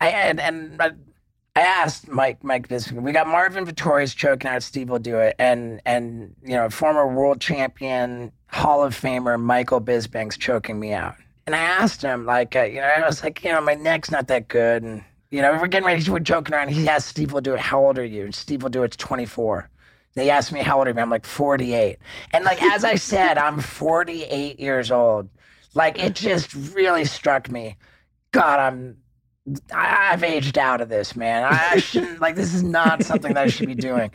I 0.00 0.08
and 0.10 0.38
and. 0.40 0.80
I, 0.80 0.90
I 1.56 1.62
asked 1.62 2.06
Mike, 2.08 2.44
Mike 2.44 2.68
Bisping. 2.68 3.02
We 3.02 3.10
got 3.10 3.26
Marvin 3.26 3.66
Vettori's 3.66 4.14
choking 4.14 4.48
out. 4.48 4.62
Steve 4.62 4.88
will 4.88 5.00
do 5.00 5.18
it, 5.18 5.34
and 5.38 5.82
and 5.84 6.34
you 6.44 6.54
know, 6.54 6.70
former 6.70 7.06
world 7.08 7.40
champion, 7.40 8.30
Hall 8.46 8.84
of 8.84 8.94
Famer 8.94 9.38
Michael 9.38 9.80
Bisping's 9.80 10.38
choking 10.38 10.78
me 10.78 10.92
out. 10.92 11.16
And 11.46 11.56
I 11.56 11.58
asked 11.58 12.02
him, 12.02 12.24
like, 12.24 12.54
uh, 12.54 12.62
you 12.62 12.80
know, 12.80 12.86
I 12.86 13.04
was 13.04 13.24
like, 13.24 13.42
you 13.44 13.50
know, 13.50 13.60
my 13.60 13.74
neck's 13.74 14.12
not 14.12 14.28
that 14.28 14.46
good, 14.46 14.84
and 14.84 15.02
you 15.32 15.42
know, 15.42 15.52
we're 15.60 15.66
getting 15.66 15.86
ready. 15.86 16.02
To 16.02 16.12
we're 16.12 16.20
joking 16.20 16.54
around. 16.54 16.68
He 16.68 16.88
asked 16.88 17.08
Steve 17.08 17.32
will 17.32 17.40
do 17.40 17.54
it. 17.54 17.60
How 17.60 17.84
old 17.84 17.98
are 17.98 18.04
you? 18.04 18.24
And 18.26 18.34
Steve 18.34 18.62
will 18.62 18.70
do 18.70 18.82
it. 18.84 18.86
It's 18.94 18.96
24. 18.96 19.68
They 20.14 20.30
asked 20.30 20.52
me 20.52 20.60
how 20.60 20.78
old 20.78 20.88
are 20.88 20.92
you? 20.92 20.98
I'm 20.98 21.10
like 21.10 21.26
48. 21.26 21.98
And 22.32 22.44
like 22.44 22.62
as 22.62 22.84
I 22.84 22.96
said, 22.96 23.38
I'm 23.38 23.60
48 23.60 24.58
years 24.58 24.90
old. 24.90 25.28
Like 25.74 25.98
it 25.98 26.14
just 26.14 26.54
really 26.74 27.04
struck 27.04 27.50
me. 27.50 27.76
God, 28.32 28.58
I'm 28.58 28.96
I, 29.72 30.10
I've 30.12 30.22
aged 30.22 30.58
out 30.58 30.80
of 30.80 30.88
this, 30.88 31.16
man. 31.16 31.44
I, 31.44 31.70
I 31.72 31.76
shouldn't 31.78 32.20
like 32.20 32.36
this 32.36 32.54
is 32.54 32.62
not 32.62 33.02
something 33.02 33.34
that 33.34 33.44
I 33.44 33.48
should 33.48 33.66
be 33.66 33.74
doing. 33.74 34.10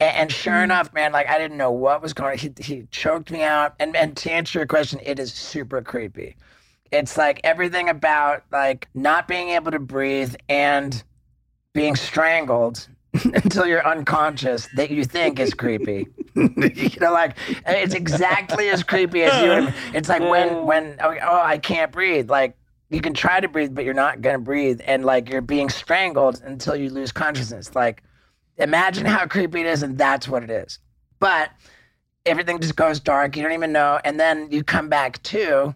And, 0.00 0.16
and 0.16 0.32
sure 0.32 0.54
mm. 0.54 0.64
enough, 0.64 0.92
man, 0.92 1.12
like 1.12 1.28
I 1.28 1.38
didn't 1.38 1.56
know 1.56 1.70
what 1.70 2.02
was 2.02 2.12
going. 2.12 2.38
He, 2.38 2.52
he 2.58 2.86
choked 2.90 3.30
me 3.30 3.42
out. 3.42 3.74
And 3.78 3.94
and 3.96 4.16
to 4.18 4.32
answer 4.32 4.58
your 4.58 4.66
question, 4.66 5.00
it 5.02 5.18
is 5.18 5.32
super 5.32 5.82
creepy. 5.82 6.36
It's 6.92 7.16
like 7.16 7.40
everything 7.44 7.88
about 7.88 8.44
like 8.50 8.88
not 8.94 9.28
being 9.28 9.50
able 9.50 9.70
to 9.70 9.78
breathe 9.78 10.34
and 10.48 11.02
being 11.72 11.94
strangled 11.94 12.88
until 13.24 13.66
you're 13.66 13.86
unconscious 13.86 14.68
that 14.76 14.90
you 14.90 15.04
think 15.04 15.40
is 15.40 15.54
creepy. 15.54 16.06
you 16.36 16.90
know, 17.00 17.12
like 17.12 17.36
it's 17.66 17.94
exactly 17.94 18.68
as 18.68 18.84
creepy 18.84 19.24
as 19.24 19.42
you. 19.42 19.74
It's 19.92 20.08
like 20.08 20.22
when 20.22 20.64
when 20.64 20.96
oh, 21.00 21.16
oh 21.22 21.40
I 21.40 21.58
can't 21.58 21.90
breathe. 21.90 22.30
Like 22.30 22.56
you 22.88 23.00
can 23.00 23.14
try 23.14 23.40
to 23.40 23.48
breathe, 23.48 23.74
but 23.74 23.84
you're 23.84 23.94
not 23.94 24.20
gonna 24.20 24.38
breathe, 24.38 24.80
and 24.84 25.04
like 25.04 25.28
you're 25.28 25.40
being 25.40 25.68
strangled 25.68 26.40
until 26.44 26.76
you 26.76 26.88
lose 26.88 27.10
consciousness. 27.10 27.74
Like 27.74 28.04
imagine 28.58 29.06
how 29.06 29.26
creepy 29.26 29.60
it 29.60 29.66
is, 29.66 29.82
and 29.82 29.98
that's 29.98 30.28
what 30.28 30.44
it 30.44 30.50
is. 30.50 30.78
But 31.18 31.50
everything 32.24 32.60
just 32.60 32.76
goes 32.76 33.00
dark. 33.00 33.36
You 33.36 33.42
don't 33.42 33.52
even 33.52 33.72
know, 33.72 33.98
and 34.04 34.20
then 34.20 34.52
you 34.52 34.62
come 34.62 34.88
back 34.88 35.20
to, 35.24 35.74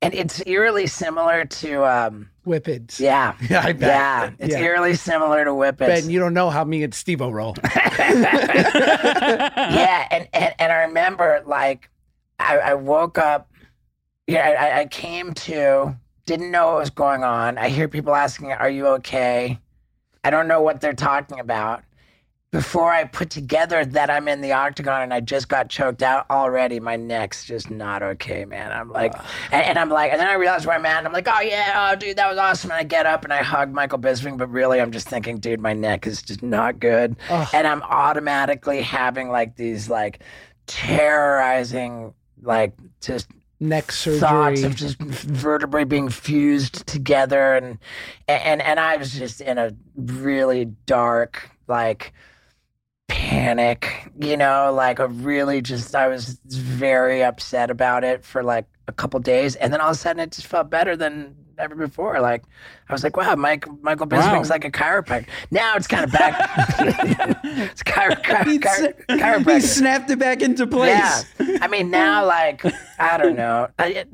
and 0.00 0.14
it's 0.14 0.42
eerily 0.46 0.86
similar 0.86 1.44
to. 1.44 1.84
um 1.84 2.30
Whippets. 2.46 3.00
yeah. 3.00 3.34
Yeah, 3.50 3.62
I 3.64 3.72
bet. 3.72 3.88
Yeah, 3.88 4.30
it's 4.38 4.54
Yeah. 4.54 4.60
eerily 4.62 4.94
similar 4.94 5.44
to 5.44 5.50
Whippets. 5.52 6.02
Ben, 6.02 6.10
you 6.10 6.18
don't 6.18 6.34
know 6.34 6.50
how 6.50 6.64
me 6.64 6.82
and 6.84 6.94
Steve 6.94 7.20
O 7.20 7.30
roll. 7.30 7.54
yeah, 7.74 8.06
and, 10.10 10.28
and 10.32 10.54
and 10.58 10.72
I 10.72 10.84
remember 10.84 11.42
like 11.46 11.90
I, 12.38 12.58
I 12.58 12.74
woke 12.74 13.18
up. 13.18 13.50
Yeah, 14.26 14.72
I, 14.76 14.80
I 14.80 14.86
came 14.86 15.32
to, 15.34 15.96
didn't 16.26 16.50
know 16.50 16.66
what 16.72 16.80
was 16.80 16.90
going 16.90 17.22
on. 17.22 17.58
I 17.58 17.68
hear 17.68 17.88
people 17.88 18.14
asking, 18.14 18.52
"Are 18.52 18.70
you 18.70 18.86
okay?" 18.88 19.60
I 20.24 20.30
don't 20.30 20.48
know 20.48 20.60
what 20.62 20.80
they're 20.80 20.92
talking 20.92 21.38
about, 21.38 21.84
before 22.56 22.90
I 22.90 23.04
put 23.04 23.28
together 23.28 23.84
that 23.84 24.08
I'm 24.08 24.28
in 24.28 24.40
the 24.40 24.52
octagon 24.52 25.02
and 25.02 25.12
I 25.12 25.20
just 25.20 25.48
got 25.48 25.68
choked 25.68 26.02
out 26.02 26.24
already, 26.30 26.80
my 26.80 26.96
neck's 26.96 27.44
just 27.44 27.70
not 27.70 28.02
okay, 28.02 28.46
man. 28.46 28.72
I'm 28.72 28.90
like, 28.90 29.12
and, 29.52 29.62
and 29.62 29.78
I'm 29.78 29.90
like, 29.90 30.10
and 30.10 30.18
then 30.18 30.26
I 30.26 30.34
realize 30.34 30.66
where 30.66 30.74
I'm 30.74 30.86
at, 30.86 30.98
and 30.98 31.06
I'm 31.06 31.12
like, 31.12 31.28
oh 31.28 31.40
yeah, 31.42 31.90
oh 31.92 31.96
dude, 31.96 32.16
that 32.16 32.30
was 32.30 32.38
awesome. 32.38 32.70
And 32.70 32.80
I 32.80 32.82
get 32.82 33.04
up 33.04 33.24
and 33.24 33.32
I 33.32 33.42
hug 33.42 33.72
Michael 33.72 33.98
Bisping, 33.98 34.38
but 34.38 34.48
really, 34.48 34.80
I'm 34.80 34.90
just 34.90 35.06
thinking, 35.06 35.36
dude, 35.36 35.60
my 35.60 35.74
neck 35.74 36.06
is 36.06 36.22
just 36.22 36.42
not 36.42 36.80
good, 36.80 37.16
and 37.28 37.66
I'm 37.66 37.82
automatically 37.82 38.80
having 38.80 39.28
like 39.28 39.56
these 39.56 39.90
like 39.90 40.22
terrorizing, 40.66 42.14
like 42.42 42.72
just 43.02 43.28
Neck 43.60 43.92
surgery. 43.92 44.20
thoughts 44.20 44.62
of 44.62 44.74
just 44.74 44.98
vertebrae 44.98 45.84
being 45.84 46.10
fused 46.10 46.86
together 46.86 47.54
and 47.54 47.78
and 48.28 48.60
and 48.60 48.78
I 48.78 48.98
was 48.98 49.14
just 49.14 49.40
in 49.40 49.56
a 49.56 49.72
really 49.96 50.66
dark 50.84 51.50
like 51.66 52.12
panic 53.08 54.10
you 54.18 54.36
know 54.36 54.72
like 54.74 54.98
a 54.98 55.06
really 55.08 55.62
just 55.62 55.94
I 55.94 56.08
was 56.08 56.38
very 56.46 57.22
upset 57.22 57.70
about 57.70 58.02
it 58.04 58.24
for 58.24 58.42
like 58.42 58.66
a 58.88 58.92
couple 58.92 59.20
days 59.20 59.54
and 59.56 59.72
then 59.72 59.80
all 59.80 59.90
of 59.90 59.96
a 59.96 59.98
sudden 59.98 60.20
it 60.20 60.32
just 60.32 60.46
felt 60.46 60.70
better 60.70 60.96
than 60.96 61.34
ever 61.58 61.74
before 61.74 62.20
like 62.20 62.42
I 62.88 62.92
was 62.92 63.04
like 63.04 63.16
wow 63.16 63.34
Mike 63.36 63.64
Michael 63.82 64.06
Bisping's 64.06 64.50
like 64.50 64.64
a 64.64 64.70
chiropractor 64.70 65.28
now 65.50 65.74
it's 65.76 65.86
kind 65.86 66.04
of 66.04 66.12
back 66.12 66.34
it's 66.80 67.82
chiro- 67.84 68.22
chiro- 68.22 68.44
He, 68.46 68.58
chiro- 68.58 69.54
he 69.54 69.60
snapped 69.60 70.10
it 70.10 70.18
back 70.18 70.42
into 70.42 70.66
place. 70.66 71.24
yeah. 71.38 71.58
I 71.62 71.68
mean, 71.68 71.90
now, 71.90 72.26
like, 72.26 72.62
I 72.98 73.16
don't 73.16 73.36
know. 73.36 73.68
I, 73.78 73.86
it, 73.88 74.08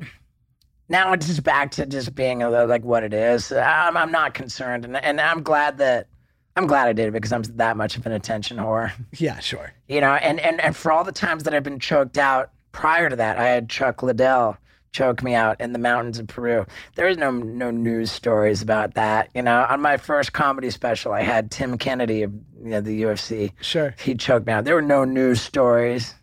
now 0.87 1.11
it's 1.13 1.27
just 1.27 1.43
back 1.43 1.71
to 1.71 1.85
just 1.85 2.15
being 2.15 2.41
uh, 2.43 2.65
like 2.67 2.83
what 2.83 3.03
it 3.03 3.13
is. 3.13 3.51
I'm, 3.51 3.97
I'm 3.97 4.11
not 4.11 4.33
concerned. 4.33 4.85
And, 4.85 4.95
and 4.97 5.19
I'm 5.19 5.43
glad 5.43 5.77
that, 5.79 6.07
I'm 6.55 6.67
glad 6.67 6.87
I 6.87 6.93
did 6.93 7.07
it 7.07 7.11
because 7.11 7.31
I'm 7.31 7.41
that 7.57 7.77
much 7.77 7.97
of 7.97 8.05
an 8.05 8.11
attention 8.11 8.57
whore. 8.57 8.91
Yeah, 9.17 9.39
sure. 9.39 9.73
You 9.87 10.01
know, 10.01 10.13
and, 10.13 10.39
and, 10.39 10.61
and 10.61 10.75
for 10.75 10.91
all 10.91 11.03
the 11.03 11.11
times 11.11 11.43
that 11.43 11.53
I've 11.53 11.63
been 11.63 11.79
choked 11.79 12.17
out 12.17 12.51
prior 12.71 13.09
to 13.09 13.15
that, 13.15 13.37
I 13.39 13.45
had 13.47 13.69
Chuck 13.69 14.03
Liddell 14.03 14.57
choke 14.91 15.23
me 15.23 15.33
out 15.33 15.59
in 15.59 15.73
the 15.73 15.79
mountains 15.79 16.19
of 16.19 16.27
Peru. 16.27 16.65
There 16.93 17.07
is 17.07 17.17
no 17.17 17.31
no 17.31 17.71
news 17.71 18.11
stories 18.11 18.61
about 18.61 18.93
that. 18.93 19.29
You 19.33 19.41
know, 19.41 19.65
on 19.67 19.81
my 19.81 19.97
first 19.97 20.33
comedy 20.33 20.69
special, 20.69 21.11
I 21.13 21.21
had 21.21 21.49
Tim 21.49 21.79
Kennedy 21.79 22.21
of 22.21 22.31
you 22.61 22.69
know, 22.69 22.81
the 22.81 23.01
UFC. 23.01 23.53
Sure. 23.61 23.95
He 23.99 24.13
choked 24.13 24.45
me 24.45 24.53
out. 24.53 24.65
There 24.65 24.75
were 24.75 24.81
no 24.83 25.03
news 25.03 25.41
stories. 25.41 26.13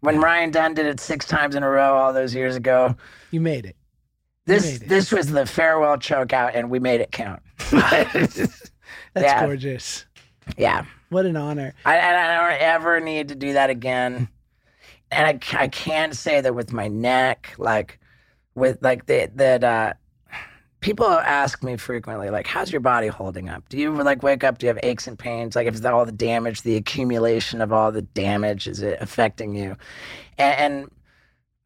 When 0.00 0.20
Ryan 0.20 0.50
Dunn 0.50 0.72
did 0.74 0.86
it 0.86 1.00
six 1.00 1.26
times 1.26 1.54
in 1.54 1.62
a 1.62 1.68
row 1.68 1.94
all 1.96 2.12
those 2.14 2.34
years 2.34 2.56
ago, 2.56 2.96
You 3.30 3.40
made 3.42 3.66
it. 3.66 3.76
You 4.46 4.54
this 4.54 4.64
made 4.64 4.82
it. 4.82 4.88
this 4.88 5.12
was 5.12 5.30
the 5.30 5.44
farewell 5.46 5.98
choke 5.98 6.32
out, 6.32 6.54
and 6.54 6.70
we 6.70 6.78
made 6.78 7.00
it 7.02 7.12
count. 7.12 7.40
That's 9.14 9.24
Yeah. 9.24 9.46
gorgeous. 9.46 10.06
yeah, 10.58 10.84
What 11.10 11.26
an 11.26 11.36
honor. 11.36 11.72
I, 11.84 11.96
and 11.96 12.16
I 12.16 12.50
don't 12.50 12.60
ever 12.60 13.00
need 13.00 13.28
to 13.28 13.34
do 13.34 13.54
that 13.54 13.70
again. 13.70 14.28
And 15.10 15.26
I, 15.26 15.62
I 15.62 15.68
can't 15.68 16.14
say 16.16 16.40
that 16.40 16.54
with 16.54 16.72
my 16.72 16.88
neck, 16.88 17.54
like 17.58 18.00
with 18.54 18.78
like 18.82 19.06
the, 19.06 19.30
that. 19.36 19.64
uh 19.64 19.92
People 20.80 21.06
ask 21.08 21.62
me 21.62 21.78
frequently, 21.78 22.28
like, 22.28 22.46
"How's 22.46 22.70
your 22.70 22.82
body 22.82 23.06
holding 23.06 23.48
up? 23.48 23.66
Do 23.70 23.78
you 23.78 23.90
like 23.90 24.22
wake 24.22 24.44
up? 24.44 24.58
Do 24.58 24.66
you 24.66 24.68
have 24.68 24.78
aches 24.82 25.06
and 25.06 25.18
pains? 25.18 25.56
Like, 25.56 25.66
if 25.66 25.82
all 25.86 26.04
the 26.04 26.12
damage, 26.12 26.60
the 26.60 26.76
accumulation 26.76 27.62
of 27.62 27.72
all 27.72 27.90
the 27.90 28.02
damage, 28.02 28.66
is 28.66 28.82
it 28.82 28.98
affecting 29.00 29.54
you?" 29.54 29.78
And, 30.36 30.74
and 30.74 30.90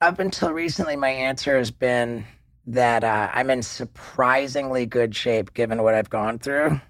up 0.01 0.21
until 0.21 0.53
recently, 0.53 0.95
my 0.95 1.09
answer 1.09 1.59
has 1.59 1.73
been 1.73 2.27
that 2.69 3.03
uh, 3.03 3.29
I'm 3.33 3.51
in 3.51 3.63
surprisingly 3.63 4.87
good 4.87 5.17
shape 5.17 5.53
given 5.53 5.83
what 5.83 5.95
I've 5.95 6.11
gone 6.11 6.39
through, 6.39 6.81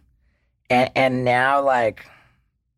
and 0.70 0.90
and 0.94 1.24
now 1.24 1.62
like 1.62 2.06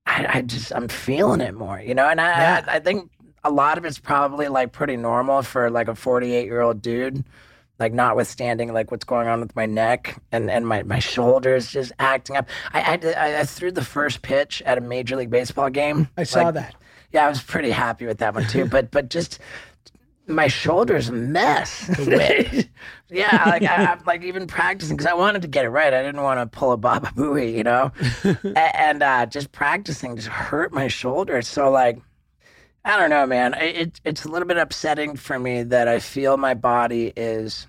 I, 0.06 0.38
I 0.38 0.42
just 0.42 0.72
I'm 0.74 0.88
feeling 0.88 1.40
it 1.40 1.54
more, 1.54 1.80
you 1.80 1.94
know. 1.94 2.08
And 2.08 2.20
I, 2.20 2.28
Yeah. 2.28 2.64
I 2.66 2.76
I 2.76 2.80
think 2.80 3.10
a 3.44 3.50
lot 3.50 3.78
of 3.78 3.84
it's 3.84 3.98
probably 3.98 4.48
like 4.48 4.72
pretty 4.72 4.96
normal 4.96 5.42
for 5.42 5.70
like 5.70 5.88
a 5.88 5.94
48 5.94 6.44
year 6.44 6.60
old 6.60 6.82
dude, 6.82 7.24
like 7.78 7.92
notwithstanding 7.92 8.72
like 8.72 8.90
what's 8.90 9.04
going 9.04 9.28
on 9.28 9.40
with 9.40 9.54
my 9.56 9.66
neck 9.66 10.20
and 10.32 10.50
and 10.50 10.66
my 10.66 10.82
my 10.82 10.98
shoulders 10.98 11.70
just 11.70 11.92
acting 11.98 12.36
up. 12.36 12.48
I 12.72 12.98
I, 13.16 13.40
I, 13.40 13.44
threw 13.44 13.70
the 13.72 13.84
first 13.84 14.22
pitch 14.22 14.62
at 14.66 14.78
a 14.78 14.80
major 14.80 15.16
league 15.16 15.30
baseball 15.30 15.70
game. 15.70 16.08
I 16.16 16.24
saw 16.24 16.44
Like, 16.44 16.54
that. 16.54 16.74
Yeah, 17.12 17.26
I 17.26 17.28
was 17.28 17.42
pretty 17.42 17.70
happy 17.70 18.06
with 18.06 18.18
that 18.18 18.34
one 18.34 18.46
too. 18.46 18.64
but 18.70 18.90
but 18.90 19.08
just 19.10 19.38
my 20.30 20.48
shoulders 20.48 21.08
a 21.08 21.12
mess. 21.12 21.88
yeah, 23.08 23.44
like 23.46 23.62
I, 23.62 23.92
I'm 23.92 24.04
like 24.06 24.22
even 24.22 24.46
practicing 24.46 24.96
because 24.96 25.10
I 25.10 25.14
wanted 25.14 25.42
to 25.42 25.48
get 25.48 25.64
it 25.64 25.70
right. 25.70 25.92
I 25.92 26.02
didn't 26.02 26.22
want 26.22 26.40
to 26.40 26.58
pull 26.58 26.72
a 26.72 26.76
Baba 26.76 27.08
Booey, 27.08 27.56
you 27.56 27.64
know. 27.64 27.92
And 28.80 29.02
uh, 29.02 29.26
just 29.26 29.52
practicing 29.52 30.16
just 30.16 30.28
hurt 30.28 30.72
my 30.72 30.88
shoulders. 30.88 31.46
So 31.48 31.70
like, 31.70 32.00
I 32.84 32.98
don't 32.98 33.10
know, 33.10 33.26
man. 33.26 33.54
It, 33.54 33.76
it 33.76 34.00
it's 34.04 34.24
a 34.24 34.28
little 34.28 34.48
bit 34.48 34.56
upsetting 34.56 35.16
for 35.16 35.38
me 35.38 35.62
that 35.64 35.88
I 35.88 35.98
feel 36.00 36.36
my 36.36 36.54
body 36.54 37.12
is 37.16 37.66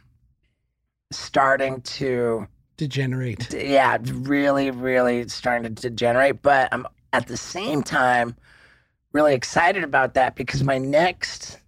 starting 1.12 1.82
to 1.82 2.48
Degenerate. 2.78 3.54
yeah, 3.54 3.98
really, 4.02 4.72
really 4.72 5.28
starting 5.28 5.76
to 5.76 5.82
degenerate. 5.82 6.42
But 6.42 6.70
I'm 6.72 6.88
at 7.14 7.28
the 7.28 7.38
same 7.38 7.84
time 7.84 8.36
really 9.14 9.34
excited 9.34 9.84
about 9.84 10.14
that 10.14 10.36
because 10.36 10.64
my 10.64 10.78
next 10.78 11.60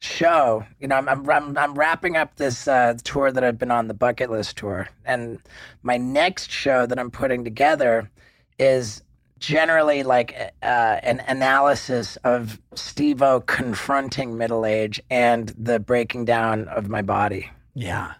show, 0.00 0.64
you 0.80 0.88
know, 0.88 0.96
I'm 0.96 1.08
I'm 1.08 1.28
I'm, 1.30 1.58
I'm 1.58 1.74
wrapping 1.74 2.16
up 2.16 2.36
this 2.36 2.68
uh, 2.68 2.94
tour 3.04 3.32
that 3.32 3.42
I've 3.42 3.58
been 3.58 3.70
on, 3.70 3.88
the 3.88 3.94
bucket 3.94 4.30
list 4.30 4.56
tour, 4.58 4.88
and 5.04 5.38
my 5.82 5.96
next 5.96 6.50
show 6.50 6.86
that 6.86 6.98
I'm 6.98 7.10
putting 7.10 7.44
together 7.44 8.10
is 8.58 9.02
generally 9.38 10.02
like 10.02 10.34
uh, 10.62 10.66
an 11.02 11.22
analysis 11.28 12.16
of 12.24 12.58
Steve-O 12.74 13.40
confronting 13.40 14.38
middle 14.38 14.64
age 14.64 15.00
and 15.10 15.50
the 15.58 15.78
breaking 15.78 16.24
down 16.24 16.68
of 16.68 16.88
my 16.88 17.02
body. 17.02 17.50
Yeah. 17.74 18.14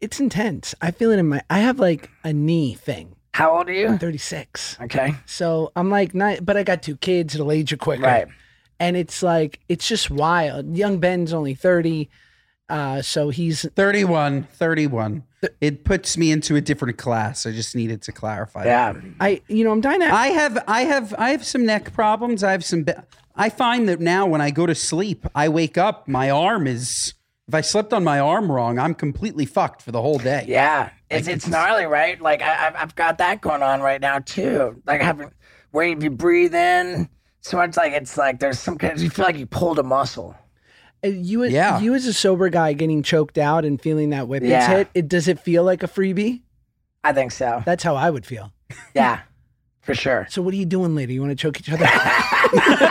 It's 0.00 0.18
intense. 0.18 0.74
I 0.82 0.90
feel 0.90 1.12
it 1.12 1.20
in 1.20 1.28
my 1.28 1.42
I 1.48 1.60
have 1.60 1.78
like 1.78 2.10
a 2.24 2.32
knee 2.32 2.74
thing. 2.74 3.14
How 3.34 3.56
old 3.56 3.68
are 3.68 3.72
you? 3.72 3.96
36. 3.98 4.78
Okay, 4.82 5.14
So 5.26 5.70
I'm 5.76 5.90
like 5.90 6.12
not 6.12 6.44
but 6.44 6.56
I 6.56 6.64
got 6.64 6.82
two 6.82 6.96
kids, 6.96 7.36
it'll 7.36 7.52
age 7.52 7.70
you 7.70 7.76
quicker. 7.76 8.02
right. 8.02 8.26
And 8.82 8.96
it's 8.96 9.22
like 9.22 9.60
it's 9.68 9.86
just 9.86 10.10
wild. 10.10 10.76
Young 10.76 10.98
Ben's 10.98 11.32
only 11.32 11.54
30. 11.54 12.08
Uh 12.68 13.02
so 13.02 13.28
he's 13.30 13.66
31, 13.76 14.44
31. 14.44 15.24
It 15.60 15.84
puts 15.84 16.16
me 16.16 16.30
into 16.30 16.56
a 16.56 16.60
different 16.60 16.98
class. 16.98 17.46
I 17.46 17.52
just 17.52 17.74
needed 17.76 18.02
to 18.02 18.12
clarify. 18.12 18.64
Yeah. 18.64 18.92
that. 18.92 19.02
I 19.20 19.40
you 19.48 19.62
know, 19.64 19.72
I'm 19.72 19.80
dying 19.80 20.00
to 20.00 20.06
I 20.06 20.28
have 20.28 20.62
I 20.66 20.82
have 20.84 21.14
I 21.18 21.30
have 21.30 21.44
some 21.44 21.64
neck 21.66 21.92
problems. 21.92 22.42
I 22.42 22.52
have 22.52 22.64
some 22.64 22.82
be- 22.84 22.92
I 23.36 23.48
find 23.48 23.88
that 23.88 24.00
now 24.00 24.26
when 24.26 24.40
I 24.40 24.50
go 24.50 24.66
to 24.66 24.74
sleep, 24.74 25.26
I 25.34 25.48
wake 25.48 25.78
up, 25.78 26.06
my 26.08 26.28
arm 26.30 26.66
is 26.66 27.14
if 27.48 27.54
I 27.54 27.60
slept 27.60 27.92
on 27.92 28.04
my 28.04 28.20
arm 28.20 28.50
wrong, 28.50 28.78
I'm 28.78 28.94
completely 28.94 29.46
fucked 29.46 29.82
for 29.82 29.90
the 29.92 30.00
whole 30.00 30.18
day. 30.18 30.44
Yeah, 30.48 30.90
it's 31.10 31.28
it's 31.28 31.46
gnarly, 31.48 31.84
right? 31.86 32.20
Like 32.20 32.42
I, 32.42 32.66
I've- 32.68 32.76
I've 32.78 32.94
got 32.94 33.18
that 33.18 33.40
going 33.40 33.62
on 33.62 33.80
right 33.80 34.00
now 34.00 34.18
too. 34.20 34.80
Like 34.86 35.02
having 35.02 35.30
where 35.72 35.86
if 35.86 36.02
you 36.02 36.10
breathe 36.10 36.54
in, 36.54 37.08
so 37.42 37.60
it's 37.60 37.76
like 37.76 37.92
it's 37.92 38.16
like 38.16 38.40
there's 38.40 38.58
some 38.58 38.78
kind. 38.78 38.94
Of, 38.94 39.02
you 39.02 39.10
feel 39.10 39.26
like 39.26 39.36
you 39.36 39.44
pulled 39.46 39.78
a 39.78 39.82
muscle. 39.82 40.34
Uh, 41.04 41.08
you 41.08 41.44
Yeah. 41.44 41.78
you 41.80 41.94
as 41.94 42.06
a 42.06 42.12
sober 42.12 42.48
guy 42.48 42.72
getting 42.72 43.02
choked 43.02 43.36
out 43.36 43.64
and 43.64 43.80
feeling 43.80 44.10
that 44.10 44.24
whippets 44.26 44.48
Yeah. 44.50 44.68
hit, 44.68 44.88
it 44.94 45.08
does 45.08 45.28
it 45.28 45.38
feel 45.38 45.62
like 45.64 45.82
a 45.82 45.88
freebie? 45.88 46.40
I 47.04 47.12
think 47.12 47.32
so. 47.32 47.62
That's 47.66 47.82
how 47.82 47.94
I 47.96 48.08
would 48.10 48.24
feel. 48.24 48.52
Yeah, 48.94 49.20
for 49.82 49.94
sure. 49.94 50.26
So 50.30 50.40
what 50.40 50.54
are 50.54 50.56
you 50.56 50.64
doing 50.64 50.94
later? 50.94 51.12
You 51.12 51.20
want 51.20 51.30
to 51.32 51.36
choke 51.36 51.58
each 51.60 51.70
other? 51.70 51.84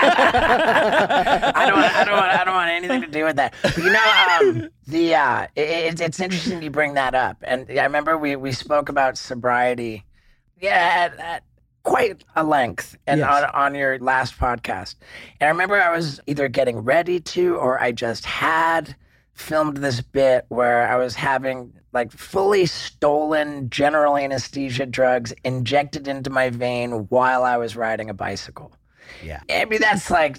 I 0.04 1.66
don't. 1.68 1.80
Want, 1.80 1.96
I 1.96 2.04
don't. 2.04 2.14
Want, 2.18 2.32
I 2.32 2.44
don't 2.44 2.54
want 2.54 2.70
anything 2.70 3.02
to 3.02 3.08
do 3.08 3.24
with 3.26 3.36
that. 3.38 3.54
But 3.64 3.78
you 3.78 3.92
know, 3.92 4.40
um, 4.42 4.70
the 4.88 5.16
uh, 5.16 5.48
it, 5.56 5.62
it's 5.70 6.02
it's 6.02 6.20
interesting 6.20 6.62
you 6.62 6.70
bring 6.70 6.94
that 6.96 7.16
up, 7.16 7.38
and 7.44 7.66
I 7.70 7.84
remember 7.84 8.18
we 8.18 8.36
we 8.36 8.52
spoke 8.52 8.90
about 8.90 9.18
sobriety, 9.18 10.06
yeah, 10.60 11.10
at, 11.12 11.20
at 11.20 11.44
quite 11.84 12.24
a 12.36 12.44
length, 12.44 12.98
and 13.08 13.20
Yes. 13.20 13.30
on 13.30 13.50
on 13.56 13.76
your 13.76 13.98
last 14.00 14.38
podcast. 14.38 14.96
And 15.40 15.48
I 15.48 15.52
remember 15.52 15.82
I 15.82 15.96
was 15.96 16.20
either 16.28 16.48
getting 16.48 16.80
ready 16.80 17.20
to, 17.20 17.56
or 17.58 17.82
I 17.82 17.92
just 17.92 18.26
had 18.26 18.96
filmed 19.34 19.78
this 19.78 20.02
bit 20.02 20.46
where 20.50 20.88
I 20.92 20.98
was 20.98 21.16
having 21.16 21.74
like 21.94 22.12
fully 22.12 22.66
stolen 22.68 23.70
general 23.70 24.16
anesthesia 24.18 24.86
drugs 24.86 25.34
injected 25.44 26.08
into 26.08 26.30
my 26.30 26.50
vein 26.50 26.92
while 27.10 27.44
I 27.44 27.58
was 27.58 27.76
riding 27.76 28.10
a 28.10 28.14
bicycle. 28.14 28.72
Yeah. 29.24 29.42
I 29.50 29.66
mean 29.66 29.82
that's 29.82 30.10
like 30.10 30.38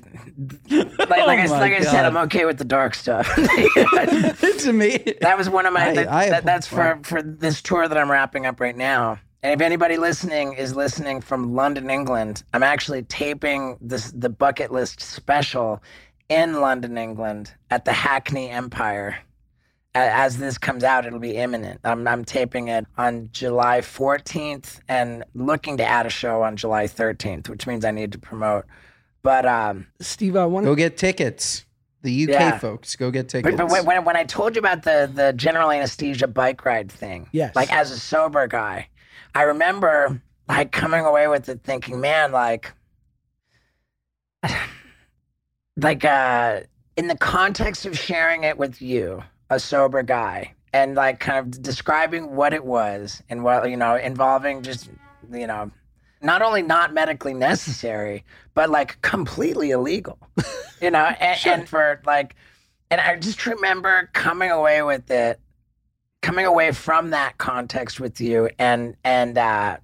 like, 0.71 0.99
like, 0.99 1.01
oh 1.11 1.27
I, 1.27 1.47
Oh 1.47 1.51
my 1.51 1.61
like 1.61 1.73
I 1.75 1.81
said, 1.83 2.05
I'm 2.07 2.17
okay 2.19 2.45
with 2.47 2.59
the 2.59 2.65
dark 2.65 2.95
stuff. 2.95 3.29
it's 3.37 4.65
amazing. 4.67 5.15
that 5.21 5.37
was 5.37 5.51
one 5.51 5.67
of 5.67 5.73
my. 5.73 5.89
I- 5.91 5.95
that- 5.95 6.09
I 6.09 6.29
that- 6.31 6.45
that's 6.45 6.67
for 6.67 7.01
for 7.03 7.21
this 7.23 7.61
tour 7.61 7.87
that 7.89 7.99
I'm 7.99 8.11
wrapping 8.11 8.47
up 8.47 8.61
right 8.61 8.77
now. 8.77 9.19
And 9.43 9.53
if 9.53 9.61
anybody 9.65 9.97
listening 9.97 10.53
is 10.55 10.77
listening 10.77 11.21
from 11.21 11.55
London, 11.55 11.91
England, 11.91 12.45
I'm 12.53 12.63
actually 12.63 13.03
taping 13.03 13.77
this 13.81 14.13
the 14.13 14.29
bucket 14.29 14.71
list 14.71 15.01
special 15.01 15.83
in 16.29 16.61
London, 16.61 16.97
England, 16.97 17.53
at 17.71 17.85
the 17.85 17.93
Hackney 17.93 18.49
Empire, 18.51 19.19
as 19.95 20.39
this 20.39 20.57
comes 20.57 20.85
out, 20.85 21.05
it'll 21.05 21.19
be 21.19 21.37
imminent. 21.37 21.81
I'm, 21.85 22.07
I'm 22.09 22.25
taping 22.25 22.69
it 22.69 22.87
on 22.97 23.29
July 23.33 23.81
14th 23.81 24.79
and 24.89 25.25
looking 25.35 25.77
to 25.77 25.85
add 25.85 26.07
a 26.07 26.11
show 26.11 26.43
on 26.43 26.57
July 26.57 26.85
13th, 26.87 27.49
which 27.51 27.67
means 27.67 27.85
I 27.85 27.91
need 27.91 28.13
to 28.13 28.19
promote. 28.19 28.65
But 29.23 29.45
um, 29.45 29.89
Steve, 30.01 30.37
I 30.37 30.47
want 30.47 30.65
to 30.65 30.71
Go 30.71 30.75
get 30.77 30.97
tickets. 30.97 31.67
The 32.03 32.25
UK 32.25 32.31
Yeah. 32.31 32.59
folks, 32.59 32.97
go 32.97 33.11
get 33.11 33.29
tickets. 33.29 33.57
but, 33.57 33.69
but 33.69 33.71
when, 33.71 33.85
when, 33.85 34.05
when 34.05 34.17
I 34.17 34.25
told 34.25 34.57
you 34.57 34.61
about 34.61 34.83
the 34.83 35.09
the 35.13 35.33
general 35.35 35.71
anesthesia 35.71 36.27
bike 36.27 36.65
ride 36.65 36.91
thing, 36.91 37.29
Yes. 37.33 37.55
like 37.55 37.73
as 37.73 37.91
a 37.93 37.99
sober 37.99 38.47
guy, 38.49 38.89
I 39.35 39.43
remember 39.43 40.21
like 40.49 40.73
coming 40.73 41.05
away 41.05 41.29
with 41.29 41.49
it 41.49 41.61
thinking, 41.63 42.01
man, 42.01 42.33
like, 42.33 42.73
like 45.77 46.05
uh, 46.05 46.61
in 46.97 47.09
the 47.09 47.17
context 47.17 47.87
of 47.87 47.99
sharing 47.99 48.45
it 48.45 48.59
with 48.59 48.83
you, 48.83 49.23
a 49.49 49.59
sober 49.59 50.03
guy, 50.03 50.55
and 50.73 50.95
like 50.95 51.21
kind 51.21 51.39
of 51.39 51.63
describing 51.63 52.35
what 52.35 52.53
it 52.53 52.65
was 52.65 53.23
and 53.29 53.45
what 53.45 53.69
you 53.69 53.77
know 53.77 53.97
involving 53.97 54.63
just 54.63 54.91
you 55.31 55.47
know 55.47 55.71
not 56.21 56.43
only 56.43 56.63
not 56.63 56.95
medically 56.95 57.35
necessary 57.35 58.25
but 58.55 58.71
like 58.71 59.01
completely 59.03 59.71
illegal. 59.71 60.19
You 60.81 60.91
know 60.91 61.05
and, 61.21 61.39
and 61.47 61.69
for 61.69 62.01
like 62.05 62.35
and 62.91 63.01
i 63.01 63.15
just 63.17 63.47
remember 63.47 64.11
coming 64.15 64.51
away 64.51 64.83
with 64.83 65.09
it 65.13 65.39
coming 66.23 66.47
away 66.47 66.73
from 66.73 67.11
that 67.11 67.37
context 67.39 68.01
with 68.01 68.21
you 68.21 68.49
and 68.59 68.97
and 69.05 69.37
uh 69.37 69.77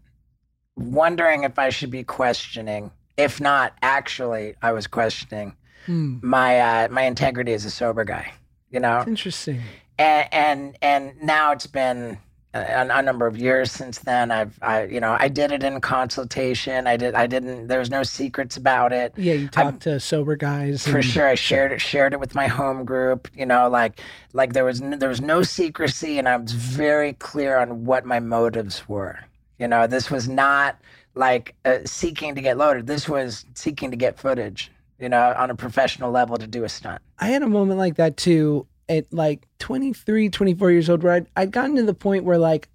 wondering 0.76 1.42
if 1.44 1.58
i 1.58 1.68
should 1.68 1.90
be 1.90 2.04
questioning. 2.04 2.90
If 3.16 3.40
not 3.40 3.74
actually 3.82 4.54
i 4.62 4.72
was 4.72 4.86
questioning 4.86 5.54
Hmm, 5.86 6.18
my 6.22 6.60
uh 6.60 6.88
my 6.90 7.02
integrity 7.02 7.52
as 7.54 7.64
a 7.64 7.70
sober 7.70 8.04
guy 8.04 8.32
you 8.70 8.78
know? 8.80 9.02
Interesting. 9.06 9.62
and 9.98 10.28
and 10.32 10.76
and 10.82 11.22
now 11.22 11.52
it's 11.52 11.66
been 11.66 12.18
a, 12.58 12.88
a 12.90 13.02
number 13.02 13.26
of 13.26 13.38
years 13.38 13.70
since 13.70 14.00
then. 14.00 14.30
I've 14.30 14.58
I 14.62 14.84
you 14.84 15.00
know 15.00 15.16
I 15.18 15.28
did 15.28 15.52
it 15.52 15.62
in 15.62 15.80
consultation. 15.80 16.86
I 16.86 16.96
did 16.96 17.14
I 17.14 17.26
didn't. 17.26 17.68
There 17.68 17.78
was 17.78 17.90
no 17.90 18.02
secrets 18.02 18.56
about 18.56 18.92
it. 18.92 19.12
Yeah, 19.16 19.34
you 19.34 19.48
talk 19.48 19.80
to 19.80 20.00
sober 20.00 20.36
guys. 20.36 20.86
For 20.86 20.96
and- 20.96 21.04
sure, 21.04 21.26
I 21.26 21.34
shared 21.34 21.72
it 21.72 21.80
shared 21.80 22.12
it 22.12 22.20
with 22.20 22.34
my 22.34 22.46
home 22.46 22.84
group. 22.84 23.28
You 23.34 23.46
know, 23.46 23.68
like 23.68 24.00
like 24.32 24.52
there 24.52 24.64
was 24.64 24.80
there 24.80 25.08
was 25.08 25.20
no 25.20 25.42
secrecy, 25.42 26.18
and 26.18 26.28
I 26.28 26.36
was 26.36 26.52
very 26.52 27.14
clear 27.14 27.58
on 27.58 27.84
what 27.84 28.04
my 28.04 28.20
motives 28.20 28.88
were. 28.88 29.18
You 29.58 29.68
know, 29.68 29.86
this 29.86 30.10
was 30.10 30.28
not 30.28 30.78
like 31.14 31.54
uh, 31.64 31.78
seeking 31.84 32.34
to 32.34 32.40
get 32.40 32.56
loaded. 32.56 32.86
This 32.86 33.08
was 33.08 33.44
seeking 33.54 33.90
to 33.90 33.96
get 33.96 34.18
footage. 34.18 34.70
You 35.00 35.08
know, 35.08 35.32
on 35.36 35.48
a 35.50 35.54
professional 35.54 36.10
level 36.10 36.36
to 36.38 36.46
do 36.48 36.64
a 36.64 36.68
stunt. 36.68 37.00
I 37.20 37.28
had 37.28 37.42
a 37.42 37.46
moment 37.46 37.78
like 37.78 37.94
that 37.96 38.16
too 38.16 38.66
at 38.88 39.12
like 39.12 39.46
23, 39.58 40.30
24 40.30 40.70
years 40.70 40.90
old 40.90 41.02
where 41.02 41.14
I'd, 41.14 41.26
I'd 41.36 41.52
gotten 41.52 41.76
to 41.76 41.82
the 41.82 41.94
point 41.94 42.24
where 42.24 42.38
like 42.38 42.68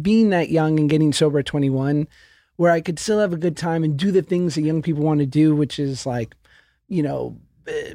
being 0.00 0.30
that 0.30 0.50
young 0.50 0.78
and 0.78 0.90
getting 0.90 1.12
sober 1.12 1.40
at 1.40 1.46
21, 1.46 2.08
where 2.56 2.72
I 2.72 2.80
could 2.80 2.98
still 2.98 3.20
have 3.20 3.32
a 3.32 3.38
good 3.38 3.56
time 3.56 3.84
and 3.84 3.96
do 3.96 4.10
the 4.10 4.22
things 4.22 4.54
that 4.54 4.62
young 4.62 4.82
people 4.82 5.02
want 5.02 5.20
to 5.20 5.26
do, 5.26 5.54
which 5.54 5.78
is 5.78 6.06
like, 6.06 6.34
you 6.88 7.02
know, 7.02 7.36
eh, 7.66 7.94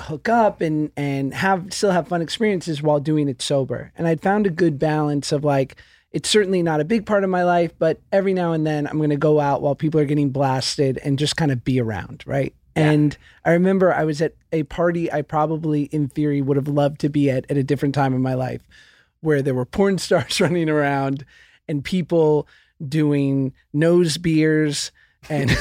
hook 0.00 0.28
up 0.28 0.60
and 0.60 0.90
and 0.96 1.34
have 1.34 1.72
still 1.72 1.90
have 1.90 2.08
fun 2.08 2.22
experiences 2.22 2.82
while 2.82 3.00
doing 3.00 3.28
it 3.28 3.42
sober. 3.42 3.92
And 3.96 4.06
I'd 4.06 4.22
found 4.22 4.46
a 4.46 4.50
good 4.50 4.78
balance 4.78 5.32
of 5.32 5.44
like 5.44 5.76
it's 6.12 6.28
certainly 6.28 6.62
not 6.62 6.80
a 6.80 6.84
big 6.84 7.06
part 7.06 7.24
of 7.24 7.30
my 7.30 7.42
life, 7.42 7.72
but 7.78 8.00
every 8.12 8.34
now 8.34 8.52
and 8.52 8.66
then 8.66 8.86
I'm 8.86 8.98
going 8.98 9.10
to 9.10 9.16
go 9.16 9.40
out 9.40 9.62
while 9.62 9.74
people 9.74 9.98
are 9.98 10.04
getting 10.04 10.30
blasted 10.30 10.98
and 10.98 11.18
just 11.18 11.36
kind 11.36 11.50
of 11.50 11.64
be 11.64 11.80
around, 11.80 12.22
right? 12.26 12.54
And 12.74 13.16
I 13.44 13.52
remember 13.52 13.92
I 13.92 14.04
was 14.04 14.22
at 14.22 14.34
a 14.52 14.62
party 14.64 15.12
I 15.12 15.22
probably 15.22 15.84
in 15.84 16.08
theory 16.08 16.40
would 16.40 16.56
have 16.56 16.68
loved 16.68 17.00
to 17.00 17.08
be 17.08 17.30
at 17.30 17.50
at 17.50 17.56
a 17.56 17.62
different 17.62 17.94
time 17.94 18.14
in 18.14 18.22
my 18.22 18.34
life 18.34 18.62
where 19.20 19.42
there 19.42 19.54
were 19.54 19.64
porn 19.64 19.98
stars 19.98 20.40
running 20.40 20.68
around 20.68 21.24
and 21.68 21.84
people 21.84 22.46
doing 22.88 23.52
nose 23.72 24.18
beers 24.18 24.90
and 25.30 25.50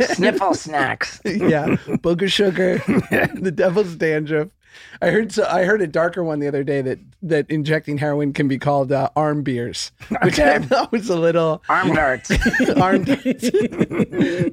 Sniffle 0.00 0.54
snacks. 0.54 1.20
yeah, 1.24 1.76
booger 1.98 2.30
sugar, 2.30 2.78
the 3.34 3.52
devil's 3.54 3.96
dandruff. 3.96 4.48
I 5.00 5.10
heard 5.10 5.32
so 5.32 5.46
I 5.48 5.64
heard 5.64 5.82
a 5.82 5.86
darker 5.86 6.22
one 6.24 6.38
the 6.38 6.48
other 6.48 6.64
day 6.64 6.82
that 6.82 6.98
that 7.22 7.50
injecting 7.50 7.98
heroin 7.98 8.32
can 8.32 8.48
be 8.48 8.58
called 8.58 8.92
uh, 8.92 9.10
arm 9.16 9.42
beers, 9.42 9.92
which 10.22 10.38
I 10.38 10.58
thought 10.58 10.92
was 10.92 11.08
a 11.08 11.18
little 11.18 11.62
Arm 11.68 11.94
darts. 11.94 12.30
arm 12.80 13.04
darts. 13.04 13.50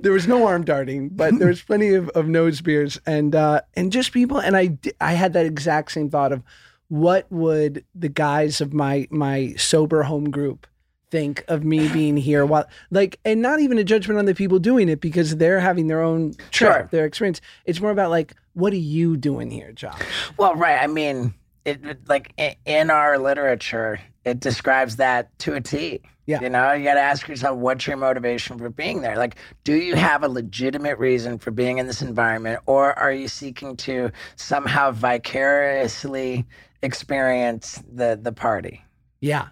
there 0.02 0.12
was 0.12 0.28
no 0.28 0.48
arm 0.48 0.64
darting, 0.64 1.10
but 1.10 1.38
there 1.40 1.48
was 1.48 1.62
plenty 1.62 1.94
of, 1.94 2.10
of 2.10 2.28
nose 2.28 2.62
beers 2.62 3.00
and 3.06 3.36
uh, 3.36 3.62
and 3.76 3.92
just 3.92 4.12
people. 4.12 4.40
And 4.40 4.58
I 4.58 4.78
I 5.00 5.14
had 5.14 5.34
that 5.34 5.46
exact 5.46 5.92
same 5.92 6.10
thought 6.10 6.32
of 6.32 6.44
what 6.90 7.32
would 7.32 7.84
the 7.96 8.10
guys 8.10 8.62
of 8.62 8.74
my 8.74 9.08
my 9.10 9.54
sober 9.58 10.04
home 10.04 10.30
group 10.30 10.68
think 11.14 11.44
of 11.48 11.64
me 11.64 11.88
being 11.90 12.18
here 12.18 12.44
while 12.44 12.66
like 12.90 13.20
and 13.24 13.40
not 13.40 13.60
even 13.60 13.78
a 13.78 13.84
judgment 13.84 14.18
on 14.18 14.26
the 14.26 14.34
people 14.34 14.58
doing 14.58 14.90
it 14.90 15.00
because 15.00 15.38
they're 15.38 15.60
having 15.60 15.86
their 15.86 16.02
own 16.02 16.32
trip, 16.50 16.50
Sure. 16.74 16.90
their 16.92 17.06
experience. 17.06 17.40
It's 17.66 17.80
more 17.80 17.92
about 17.92 18.10
like 18.10 18.34
what 18.54 18.74
are 18.74 18.78
you 18.78 19.16
doing 19.16 19.52
here, 19.52 19.72
Josh? 19.74 20.02
Well, 20.38 20.56
right. 20.56 20.82
I 20.82 20.88
mean, 20.88 21.36
it, 21.66 21.86
it 21.86 22.00
like 22.10 22.34
in 22.66 22.90
our 22.90 23.20
literature, 23.20 24.00
it 24.26 24.40
describes 24.40 24.96
that 24.96 25.38
to 25.40 25.54
a 25.54 25.62
T. 25.62 26.02
Yeah. 26.26 26.42
You 26.42 26.50
know, 26.50 26.72
you 26.74 26.84
got 26.84 26.94
to 26.96 27.02
ask 27.02 27.28
yourself, 27.28 27.58
what's 27.60 27.86
your 27.86 27.98
motivation 27.98 28.58
for 28.58 28.70
being 28.70 29.02
there? 29.02 29.18
Like, 29.18 29.36
do 29.66 29.76
you 29.76 29.96
have 29.96 30.24
a 30.24 30.28
legitimate 30.30 30.98
reason 30.98 31.38
for 31.38 31.52
being 31.52 31.78
in 31.80 31.86
this 31.86 32.02
environment, 32.02 32.62
or 32.66 32.98
are 32.98 33.12
you 33.12 33.28
seeking 33.28 33.76
to 33.78 34.10
somehow 34.38 34.92
vicariously 34.92 36.46
experience 36.82 37.84
the 37.94 38.18
the 38.20 38.32
party? 38.32 38.84
Yeah. 39.20 39.48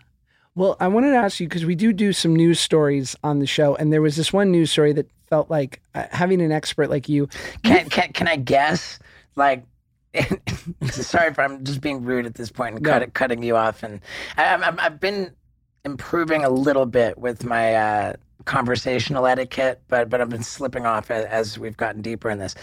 Well, 0.55 0.75
I 0.79 0.87
wanted 0.89 1.11
to 1.11 1.17
ask 1.17 1.39
you 1.39 1.47
because 1.47 1.63
we 1.65 1.75
do 1.75 1.93
do 1.93 2.11
some 2.11 2.35
news 2.35 2.59
stories 2.59 3.15
on 3.23 3.39
the 3.39 3.47
show, 3.47 3.75
and 3.75 3.91
there 3.93 4.01
was 4.01 4.15
this 4.17 4.33
one 4.33 4.51
news 4.51 4.69
story 4.71 4.91
that 4.93 5.09
felt 5.29 5.49
like 5.49 5.81
uh, 5.95 6.05
having 6.11 6.41
an 6.41 6.51
expert 6.51 6.89
like 6.89 7.07
you. 7.07 7.27
Can 7.63 7.87
can, 7.89 8.11
can 8.11 8.27
I 8.27 8.35
guess? 8.35 8.99
Like, 9.37 9.63
sorry 10.91 11.29
if 11.29 11.39
I'm 11.39 11.63
just 11.63 11.79
being 11.79 12.03
rude 12.03 12.25
at 12.25 12.35
this 12.35 12.51
point 12.51 12.75
and 12.75 12.83
No. 12.83 12.99
cut, 12.99 13.13
cutting 13.13 13.43
you 13.43 13.55
off. 13.55 13.81
And 13.83 14.01
I, 14.37 14.43
I'm- 14.45 14.63
I'm, 14.63 14.79
I've 14.79 14.99
been 14.99 15.31
improving 15.85 16.43
a 16.43 16.49
little 16.49 16.85
bit 16.85 17.17
with 17.17 17.45
my 17.45 17.73
uh, 17.75 18.13
conversational 18.43 19.25
etiquette, 19.25 19.81
but 19.87 20.09
but 20.09 20.19
I've 20.19 20.29
been 20.29 20.43
slipping 20.43 20.85
off 20.85 21.09
as, 21.11 21.25
as 21.25 21.59
we've 21.59 21.77
gotten 21.77 22.01
deeper 22.01 22.29
in 22.29 22.39
this. 22.39 22.55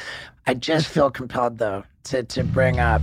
I 0.46 0.52
just 0.52 0.88
feel 0.88 1.10
compelled 1.10 1.56
though 1.56 1.84
to 2.04 2.22
to 2.22 2.44
bring 2.44 2.78
up 2.80 3.00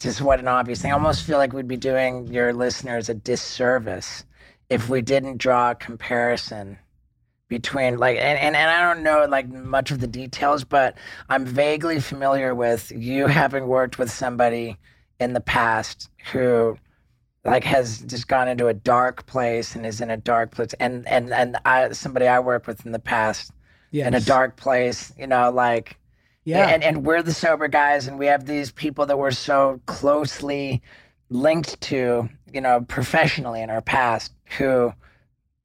just 0.00 0.20
what 0.20 0.38
an 0.38 0.48
obvious 0.48 0.80
thing. 0.82 0.90
I 0.90 0.94
almost 0.94 1.24
feel 1.24 1.38
like 1.38 1.52
we'd 1.52 1.68
be 1.68 1.76
doing 1.76 2.26
your 2.28 2.52
listeners 2.52 3.08
a 3.08 3.14
disservice 3.14 4.24
if 4.70 4.88
we 4.88 5.02
didn't 5.02 5.38
draw 5.38 5.70
a 5.70 5.74
comparison 5.74 6.78
between 7.48 7.96
like 7.96 8.18
and, 8.18 8.38
and, 8.38 8.54
and 8.54 8.70
I 8.70 8.82
don't 8.82 9.02
know 9.02 9.26
like 9.28 9.48
much 9.48 9.90
of 9.90 10.00
the 10.00 10.06
details, 10.06 10.64
but 10.64 10.96
I'm 11.28 11.46
vaguely 11.46 12.00
familiar 12.00 12.54
with 12.54 12.92
you 12.92 13.26
having 13.26 13.66
worked 13.66 13.98
with 13.98 14.10
somebody 14.10 14.76
in 15.18 15.32
the 15.32 15.40
past 15.40 16.10
who 16.32 16.76
like 17.44 17.64
has 17.64 18.00
just 18.00 18.28
gone 18.28 18.48
into 18.48 18.66
a 18.66 18.74
dark 18.74 19.24
place 19.26 19.74
and 19.74 19.86
is 19.86 20.00
in 20.00 20.10
a 20.10 20.16
dark 20.16 20.50
place 20.50 20.74
and 20.78 21.08
and 21.08 21.32
and 21.32 21.56
I 21.64 21.92
somebody 21.92 22.26
I 22.28 22.40
worked 22.40 22.66
with 22.66 22.84
in 22.84 22.92
the 22.92 22.98
past 22.98 23.52
Yes. 23.90 24.06
in 24.06 24.12
a 24.14 24.20
dark 24.20 24.56
place, 24.56 25.14
you 25.16 25.26
know, 25.26 25.50
like 25.50 25.96
Yeah. 26.48 26.68
and 26.68 26.82
and 26.82 27.04
we're 27.04 27.22
the 27.22 27.32
sober 27.34 27.68
guys 27.68 28.06
and 28.08 28.18
we 28.18 28.26
have 28.26 28.46
these 28.46 28.70
people 28.72 29.06
that 29.06 29.18
we're 29.18 29.30
so 29.30 29.80
closely 29.86 30.80
linked 31.30 31.80
to, 31.82 32.28
you 32.52 32.60
know, 32.60 32.80
professionally 32.82 33.60
in 33.62 33.70
our 33.70 33.82
past 33.82 34.32
who 34.56 34.92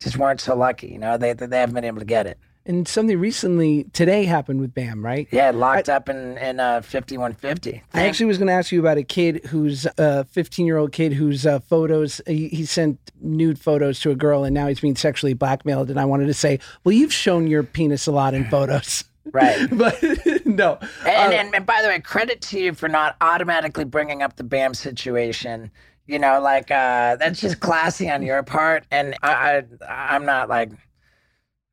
just 0.02 0.18
weren't 0.18 0.42
so 0.42 0.56
lucky, 0.56 0.88
you 0.88 1.00
know, 1.00 1.18
they 1.18 1.34
they 1.34 1.60
haven't 1.60 1.76
been 1.76 1.86
able 1.86 2.00
to 2.00 2.06
get 2.06 2.28
it. 2.28 2.38
and 2.66 2.88
something 2.88 3.20
recently 3.20 3.86
today 3.94 4.26
happened 4.26 4.60
with 4.60 4.74
Bam, 4.74 5.04
right? 5.04 5.28
Yeah, 5.32 5.52
locked 5.52 5.88
up 5.90 6.10
in 6.10 6.38
in 6.38 6.60
uh, 6.60 6.82
fifty 6.82 7.18
one 7.18 7.34
fifty. 7.34 7.82
I 7.94 8.06
actually 8.08 8.26
was 8.26 8.38
going 8.38 8.48
to 8.48 8.54
ask 8.54 8.72
you 8.72 8.80
about 8.82 8.98
a 8.98 9.04
kid 9.04 9.46
who's 9.46 9.88
a 9.98 10.26
15 10.26 10.66
year 10.66 10.78
old 10.78 10.92
kid 10.92 11.14
whose 11.14 11.46
uh, 11.46 11.60
photos 11.60 12.20
he, 12.28 12.50
he 12.50 12.66
sent 12.66 13.00
nude 13.22 13.58
photos 13.60 14.00
to 14.02 14.12
a 14.12 14.16
girl 14.16 14.44
and 14.44 14.54
now 14.54 14.68
he's 14.68 14.82
being 14.82 14.98
sexually 14.98 15.34
blackmailed. 15.34 15.90
And 15.90 15.98
I 16.00 16.04
wanted 16.06 16.28
to 16.28 16.34
say, 16.34 16.60
well, 16.84 16.92
you've 16.94 17.14
shown 17.14 17.48
your 17.48 17.64
penis 17.64 18.06
a 18.08 18.12
lot 18.12 18.34
in 18.34 18.44
photos, 18.50 19.06
right. 19.32 19.68
but 19.72 20.02
no. 20.46 20.78
And, 21.06 21.34
Uh, 21.34 21.36
and, 21.36 21.56
and 21.56 21.66
by 21.66 21.82
the 21.82 21.88
way, 21.88 22.00
credit 22.00 22.42
to 22.42 22.60
you 22.60 22.74
for 22.74 22.90
not 22.90 23.16
automatically 23.22 23.86
bringing 23.86 24.22
up 24.22 24.36
the 24.36 24.44
BAM 24.44 24.74
situation. 24.74 25.72
You 26.06 26.20
know, 26.20 26.42
like 26.42 26.70
uh, 26.70 27.16
that's 27.16 27.40
just 27.40 27.60
classy 27.62 28.10
on 28.10 28.24
your 28.24 28.44
part. 28.44 28.86
And 28.92 29.16
I, 29.24 29.64
I 29.88 30.14
I'm 30.14 30.26
not 30.26 30.50
like 30.50 30.72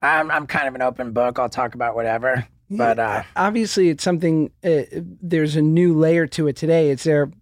I'm 0.02 0.30
I'm 0.30 0.46
kind 0.46 0.68
of 0.68 0.74
an 0.74 0.82
open 0.82 1.12
book. 1.12 1.38
I'll 1.38 1.48
talk 1.48 1.74
about 1.74 1.94
whatever. 1.94 2.46
But 2.72 3.00
uh, 3.00 3.24
obviously 3.34 3.88
it's 3.88 4.04
something 4.04 4.52
uh, 4.62 4.82
there's 4.92 5.56
a 5.56 5.62
new 5.62 5.98
layer 5.98 6.28
to 6.28 6.46
it 6.46 6.54
today 6.54 6.90
it's 6.90 7.02
there 7.02 7.32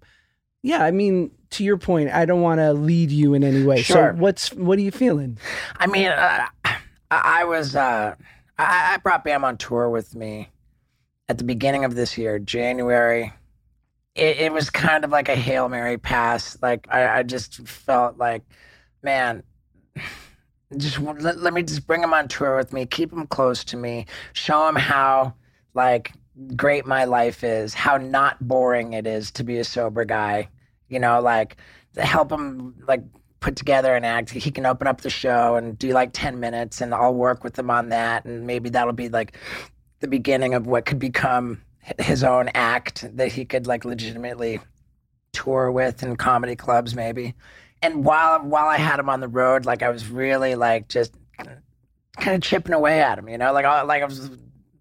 yeah 0.63 0.83
i 0.83 0.91
mean 0.91 1.31
to 1.51 1.63
your 1.65 1.77
point 1.77 2.09
i 2.11 2.25
don't 2.25 2.41
want 2.41 2.61
to 2.61 2.73
lead 2.73 3.11
you 3.11 3.35
in 3.35 3.45
any 3.45 3.63
way 3.63 3.83
Sure. 3.83 4.15
so 4.15 4.19
what's 4.19 4.55
what 4.55 4.79
are 4.79 4.81
you 4.81 4.91
feeling 4.91 5.37
I 5.77 5.87
mean, 5.87 6.07
uh, 6.09 6.47
I, 6.65 6.77
I 7.11 7.45
was 7.45 7.77
uh, 7.77 8.15
I, 8.59 8.95
I 8.95 8.97
brought 8.99 9.25
Bam 9.25 9.45
on 9.45 9.57
tour 9.57 9.89
with 9.89 10.15
me 10.15 10.51
at 11.29 11.39
the 11.39 11.45
beginning 11.45 11.85
of 11.85 11.95
this 11.95 12.19
year, 12.19 12.39
January 12.39 13.33
it, 14.19 14.39
it 14.39 14.53
was 14.53 14.69
kind 14.69 15.05
of 15.05 15.11
like 15.11 15.29
a 15.29 15.37
hail 15.37 15.69
mary 15.69 15.97
pass. 15.97 16.59
Like 16.61 16.87
I, 16.91 17.21
I 17.21 17.23
just 17.23 17.67
felt 17.67 18.19
like, 18.19 18.43
man, 19.03 19.43
just 20.77 20.99
let, 20.99 21.39
let 21.39 21.55
me 21.55 21.63
just 21.63 21.87
bring 21.87 22.03
him 22.03 22.13
on 22.13 22.29
tour 22.29 22.57
with 22.57 22.73
me, 22.73 22.85
keep 22.85 23.13
him 23.13 23.27
close 23.27 23.65
to 23.65 23.77
me, 23.77 24.07
show 24.33 24.69
him 24.69 24.77
how 24.77 25.35
like 25.73 26.13
great 26.57 26.85
my 26.85 27.05
life 27.05 27.43
is, 27.45 27.73
how 27.75 27.97
not 27.97 28.47
boring 28.47 28.93
it 28.93 29.07
is 29.07 29.31
to 29.33 29.45
be 29.45 29.59
a 29.59 29.65
sober 29.65 30.05
guy. 30.05 30.49
You 30.89 30.99
know, 30.99 31.21
like 31.21 31.57
to 31.95 32.03
help 32.03 32.33
him 32.33 32.75
like 32.87 33.03
put 33.41 33.57
together 33.57 33.95
an 33.95 34.05
act. 34.05 34.31
He 34.31 34.51
can 34.51 34.67
open 34.67 34.87
up 34.87 35.01
the 35.01 35.11
show 35.11 35.55
and 35.57 35.79
do 35.79 35.93
like 35.93 36.11
10 36.13 36.41
minutes 36.41 36.81
and 36.81 36.95
I'll 36.95 37.15
work 37.15 37.45
with 37.45 37.59
him 37.59 37.71
on 37.71 37.91
that. 37.91 38.25
And 38.25 38.47
maybe 38.47 38.71
that'll 38.71 38.93
be 38.93 39.09
like 39.09 39.37
the 40.01 40.09
beginning 40.09 40.55
of 40.55 40.67
what 40.67 40.85
could 40.87 40.99
become 40.99 41.63
his 41.99 42.25
own 42.25 42.49
act 42.55 43.05
that 43.17 43.33
he 43.33 43.45
could 43.45 43.67
like 43.67 43.85
legitimately 43.85 44.61
tour 45.33 45.71
with 45.71 46.03
in 46.03 46.17
comedy 46.17 46.57
clubs 46.57 46.95
maybe. 46.95 47.35
And 47.81 48.05
while 48.05 48.41
while 48.43 48.67
I 48.67 48.77
had 48.77 48.99
him 48.99 49.09
on 49.09 49.21
the 49.21 49.29
road, 49.29 49.65
like 49.65 49.83
I 49.83 49.91
was 49.91 50.09
really 50.09 50.55
like 50.57 50.89
just 50.89 51.15
kind 51.39 52.35
of 52.35 52.43
chipping 52.43 52.73
away 52.75 53.01
at 53.01 53.19
him, 53.19 53.29
you 53.29 53.39
know, 53.39 53.53
like 53.53 53.65
I, 53.65 53.83
like 53.83 54.03
I 54.03 54.07
was 54.07 54.31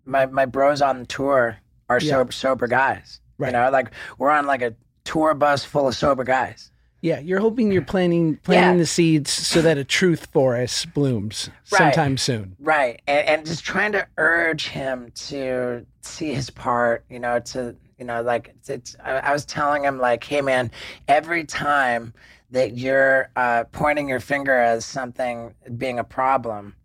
my 0.05 0.26
my 0.26 0.45
bros 0.45 0.82
on 0.82 0.99
the 1.01 1.05
tour 1.05 1.58
are 1.89 1.99
Yeah. 1.99 2.12
sober 2.14 2.32
sober 2.32 2.68
guys. 2.68 3.20
Right. 3.38 3.49
You 3.49 3.53
know, 3.53 3.70
like 3.70 3.91
we're 4.18 4.32
on 4.32 4.47
like 4.47 4.64
a 4.64 4.76
tour 5.03 5.36
bus 5.36 5.64
full 5.64 5.88
of 5.88 5.95
sober 5.95 6.24
guys. 6.24 6.72
Yeah, 7.02 7.20
you're 7.20 7.39
hoping 7.39 7.72
you're 7.72 7.84
planting 7.84 8.38
planting 8.43 8.74
Yeah. 8.74 8.78
the 8.78 8.86
seeds 8.88 9.32
so 9.32 9.62
that 9.62 9.78
a 9.78 9.84
truth 9.84 10.28
forest 10.34 10.93
blooms 10.93 11.50
Right. 11.72 11.80
sometime 11.93 12.18
soon. 12.18 12.56
Right. 12.60 13.02
And, 13.08 13.28
and 13.28 13.45
just 13.45 13.64
trying 13.64 13.91
to 13.93 14.08
urge 14.18 14.68
him 14.68 15.12
to 15.28 15.86
see 16.02 16.34
his 16.34 16.50
part, 16.50 17.06
you 17.10 17.20
know, 17.20 17.39
to, 17.39 17.76
you 18.00 18.06
know, 18.06 18.22
like, 18.22 18.50
it's, 18.50 18.70
it's 18.70 18.95
I, 19.04 19.18
I 19.18 19.32
was 19.34 19.45
telling 19.45 19.84
him, 19.84 20.00
like, 20.00 20.24
hey, 20.24 20.41
man, 20.41 20.72
every 21.08 21.43
time 21.43 22.14
that 22.52 22.78
you're 22.78 23.30
uh, 23.36 23.66
pointing 23.66 24.08
your 24.10 24.20
finger 24.22 24.58
as 24.58 24.86
something 24.86 25.54
being 25.78 26.00
a 26.00 26.04
problem, 26.04 26.76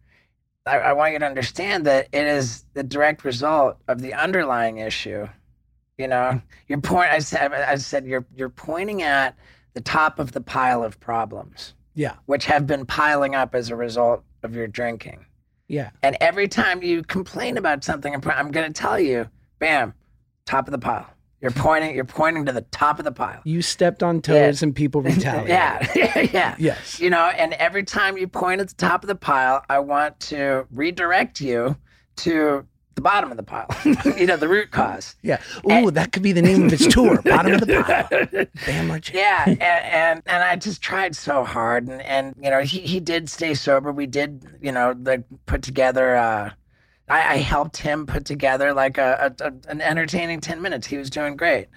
I, 0.66 0.78
I 0.78 0.92
want 0.92 1.12
you 1.12 1.18
to 1.20 1.26
understand 1.26 1.86
that 1.86 2.08
it 2.12 2.26
is 2.26 2.64
the 2.74 2.82
direct 2.82 3.24
result 3.24 3.78
of 3.88 4.00
the 4.00 4.14
underlying 4.14 4.78
issue. 4.78 5.26
You 5.98 6.08
know, 6.08 6.40
you're 6.68 6.80
point. 6.80 7.10
I 7.12 7.18
said, 7.20 7.52
I 7.52 7.76
said, 7.76 8.06
you're 8.06 8.24
you're 8.34 8.48
pointing 8.48 9.02
at 9.02 9.36
the 9.74 9.80
top 9.80 10.18
of 10.18 10.32
the 10.32 10.40
pile 10.40 10.82
of 10.84 10.98
problems, 11.00 11.74
Yeah, 11.94 12.14
which 12.26 12.46
have 12.46 12.66
been 12.66 12.86
piling 12.86 13.34
up 13.34 13.54
as 13.54 13.70
a 13.70 13.76
result 13.76 14.22
of 14.42 14.54
your 14.54 14.66
drinking. 14.66 15.24
yeah, 15.68 15.90
And 16.02 16.16
every 16.20 16.48
time 16.48 16.82
you 16.82 17.02
complain 17.02 17.56
about 17.56 17.84
something, 17.84 18.14
I'm, 18.14 18.50
going 18.50 18.66
to 18.70 18.72
tell 18.72 18.98
you, 19.00 19.28
bam, 19.58 19.94
top 20.44 20.66
of 20.68 20.72
the 20.72 20.78
pile. 20.78 21.06
You're 21.40 21.50
pointing. 21.50 21.94
You're 21.96 22.04
pointing 22.04 22.44
to 22.46 22.52
the 22.52 22.60
top 22.70 23.00
of 23.00 23.04
the 23.04 23.10
pile. 23.10 23.40
you 23.44 23.62
stepped 23.62 24.02
on 24.04 24.20
toes 24.22 24.62
and 24.62 24.76
people 24.76 25.02
retaliated. 25.12 25.48
Yeah, 25.48 26.20
yeah. 26.32 26.54
Yes. 26.58 27.00
You 27.00 27.10
know, 27.10 27.24
and 27.36 27.52
every 27.54 27.82
time 27.82 28.16
you 28.16 28.28
point 28.28 28.60
at 28.60 28.68
the 28.68 28.74
top 28.74 29.02
of 29.02 29.08
the 29.08 29.16
pile, 29.16 29.64
I 29.68 29.80
want 29.80 30.20
to 30.20 30.66
redirect 30.70 31.40
you 31.40 31.76
to 32.16 32.64
the 32.94 33.00
bottom 33.02 33.30
of 33.30 33.36
the 33.36 33.42
pile. 33.42 33.66
you 34.16 34.26
know, 34.26 34.36
the 34.36 34.48
root 34.48 34.70
cause. 34.70 35.16
Yeah. 35.22 35.40
Ooh, 35.70 35.90
that 35.90 36.12
could 36.12 36.22
be 36.22 36.32
the 36.32 36.42
name 36.42 36.64
of 36.64 36.70
his 36.70 36.86
tour. 36.88 37.20
Bottom 37.22 37.54
of 37.54 37.60
the 37.60 37.82
pile. 37.82 38.08
Bam 38.66 38.88
Margera. 38.88 39.14
yeah 39.14 39.44
and, 39.46 39.60
and 39.60 40.22
and 40.26 40.42
i 40.44 40.56
just 40.56 40.82
tried 40.82 41.14
so 41.14 41.44
hard 41.44 41.88
and 41.88 42.00
and 42.02 42.34
you 42.40 42.50
know 42.50 42.60
he, 42.60 42.80
he 42.80 43.00
did 43.00 43.28
stay 43.28 43.54
sober 43.54 43.92
we 43.92 44.06
did 44.06 44.44
you 44.60 44.72
know 44.72 44.94
like 45.02 45.22
put 45.46 45.62
together 45.62 46.16
uh 46.16 46.50
I, 47.08 47.34
I 47.34 47.36
helped 47.38 47.76
him 47.76 48.06
put 48.06 48.24
together 48.24 48.72
like 48.72 48.98
a, 48.98 49.34
a, 49.40 49.44
a 49.44 49.52
an 49.68 49.80
entertaining 49.80 50.40
10 50.40 50.62
minutes 50.62 50.86
he 50.86 50.96
was 50.96 51.10
doing 51.10 51.36
great 51.36 51.68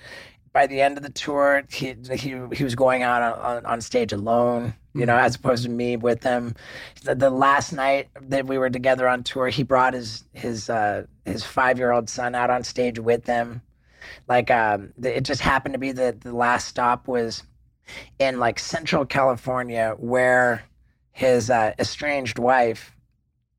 by 0.55 0.65
the 0.67 0.79
end 0.79 0.95
of 0.95 1.03
the 1.03 1.11
tour 1.11 1.63
he 1.69 1.93
he, 2.13 2.33
he 2.53 2.63
was 2.63 2.75
going 2.75 3.03
out 3.03 3.21
on, 3.21 3.57
on, 3.57 3.65
on 3.65 3.81
stage 3.81 4.13
alone 4.13 4.73
you 4.93 5.05
know 5.05 5.17
as 5.17 5.35
opposed 5.35 5.65
to 5.65 5.69
me 5.69 5.97
with 5.97 6.23
him. 6.23 6.55
The, 7.03 7.13
the 7.13 7.29
last 7.29 7.73
night 7.73 8.07
that 8.29 8.47
we 8.47 8.57
were 8.57 8.69
together 8.69 9.07
on 9.07 9.23
tour 9.23 9.49
he 9.49 9.63
brought 9.63 9.93
his 9.93 10.23
his 10.31 10.69
uh 10.69 11.05
his 11.25 11.43
five 11.43 11.77
year 11.77 11.91
old 11.91 12.09
son 12.09 12.33
out 12.33 12.49
on 12.49 12.63
stage 12.63 12.97
with 12.97 13.27
him. 13.27 13.61
Like 14.29 14.49
um 14.49 14.93
it 15.03 15.25
just 15.25 15.41
happened 15.41 15.73
to 15.73 15.79
be 15.79 15.91
that 15.91 16.21
the 16.21 16.33
last 16.33 16.69
stop 16.69 17.07
was 17.07 17.43
in 18.17 18.39
like 18.39 18.57
central 18.57 19.05
california 19.05 19.95
where 19.99 20.63
his 21.11 21.49
uh, 21.49 21.73
estranged 21.77 22.39
wife 22.39 22.95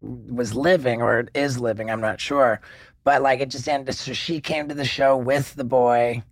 was 0.01 0.55
living 0.55 1.01
or 1.01 1.29
is 1.35 1.61
living 1.61 1.91
i'm 1.91 2.01
not 2.01 2.21
sure. 2.21 2.61
But 3.05 3.21
like 3.23 3.41
it 3.41 3.51
just 3.51 3.69
ended. 3.69 3.95
So 3.95 4.15
she 4.15 4.41
came 4.41 4.67
to 4.69 4.75
the 4.75 4.85
show 4.85 5.17
with 5.17 5.55
the 5.55 5.63
boy 5.63 6.25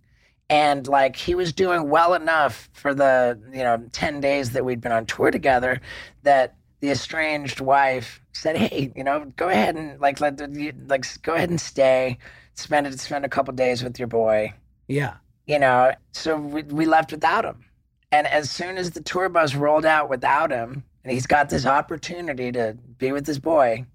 and 0.49 0.87
like 0.87 1.15
he 1.15 1.35
was 1.35 1.51
doing 1.53 1.89
well 1.89 2.13
enough 2.13 2.69
for 2.73 2.93
the 2.93 3.39
you 3.51 3.63
know 3.63 3.83
10 3.91 4.21
days 4.21 4.51
that 4.51 4.63
we'd 4.65 4.81
been 4.81 4.91
on 4.91 5.05
tour 5.05 5.31
together 5.31 5.81
that 6.23 6.55
the 6.81 6.91
estranged 6.91 7.59
wife 7.59 8.21
said 8.33 8.55
hey 8.57 8.91
you 8.95 9.03
know 9.03 9.25
go 9.37 9.49
ahead 9.49 9.75
and 9.75 9.99
like 9.99 10.19
let 10.21 10.37
the, 10.37 10.73
like 10.87 11.05
go 11.23 11.33
ahead 11.33 11.49
and 11.49 11.59
stay 11.59 12.17
spend 12.53 12.85
it 12.87 12.99
spend 12.99 13.25
a 13.25 13.29
couple 13.29 13.53
days 13.53 13.83
with 13.83 13.97
your 13.97 14.07
boy 14.07 14.53
Yeah. 14.87 15.15
you 15.47 15.57
know 15.59 15.93
so 16.11 16.37
we, 16.37 16.63
we 16.63 16.85
left 16.85 17.11
without 17.11 17.43
him 17.45 17.65
and 18.11 18.27
as 18.27 18.49
soon 18.51 18.77
as 18.77 18.91
the 18.91 19.01
tour 19.01 19.29
bus 19.29 19.55
rolled 19.55 19.85
out 19.85 20.09
without 20.09 20.51
him 20.51 20.83
and 21.03 21.11
he's 21.11 21.27
got 21.27 21.49
this 21.49 21.65
opportunity 21.65 22.51
to 22.51 22.77
be 22.97 23.11
with 23.11 23.25
his 23.25 23.39
boy 23.39 23.85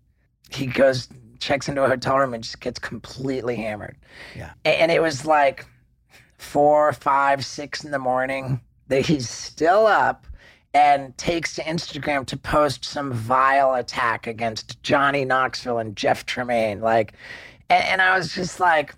he 0.50 0.66
goes 0.66 1.08
checks 1.38 1.68
into 1.68 1.82
a 1.84 1.88
hotel 1.88 2.18
room 2.18 2.34
and 2.34 2.42
just 2.42 2.60
gets 2.60 2.78
completely 2.78 3.56
hammered 3.56 3.96
Yeah. 4.36 4.52
And 4.64 4.90
it 4.92 5.00
was 5.00 5.24
like 5.24 5.64
four 6.40 6.92
five 6.92 7.44
six 7.44 7.84
in 7.84 7.90
the 7.90 7.98
morning 7.98 8.60
that 8.88 9.06
he's 9.06 9.28
still 9.28 9.86
up 9.86 10.26
and 10.72 11.16
takes 11.18 11.54
to 11.54 11.62
instagram 11.62 12.24
to 12.24 12.36
post 12.36 12.84
some 12.84 13.12
vile 13.12 13.74
attack 13.74 14.26
against 14.26 14.82
johnny 14.82 15.24
knoxville 15.24 15.78
and 15.78 15.96
jeff 15.96 16.24
tremaine 16.24 16.80
like 16.80 17.12
and, 17.68 17.84
and 17.84 18.02
i 18.02 18.16
was 18.16 18.32
just 18.34 18.58
like 18.58 18.94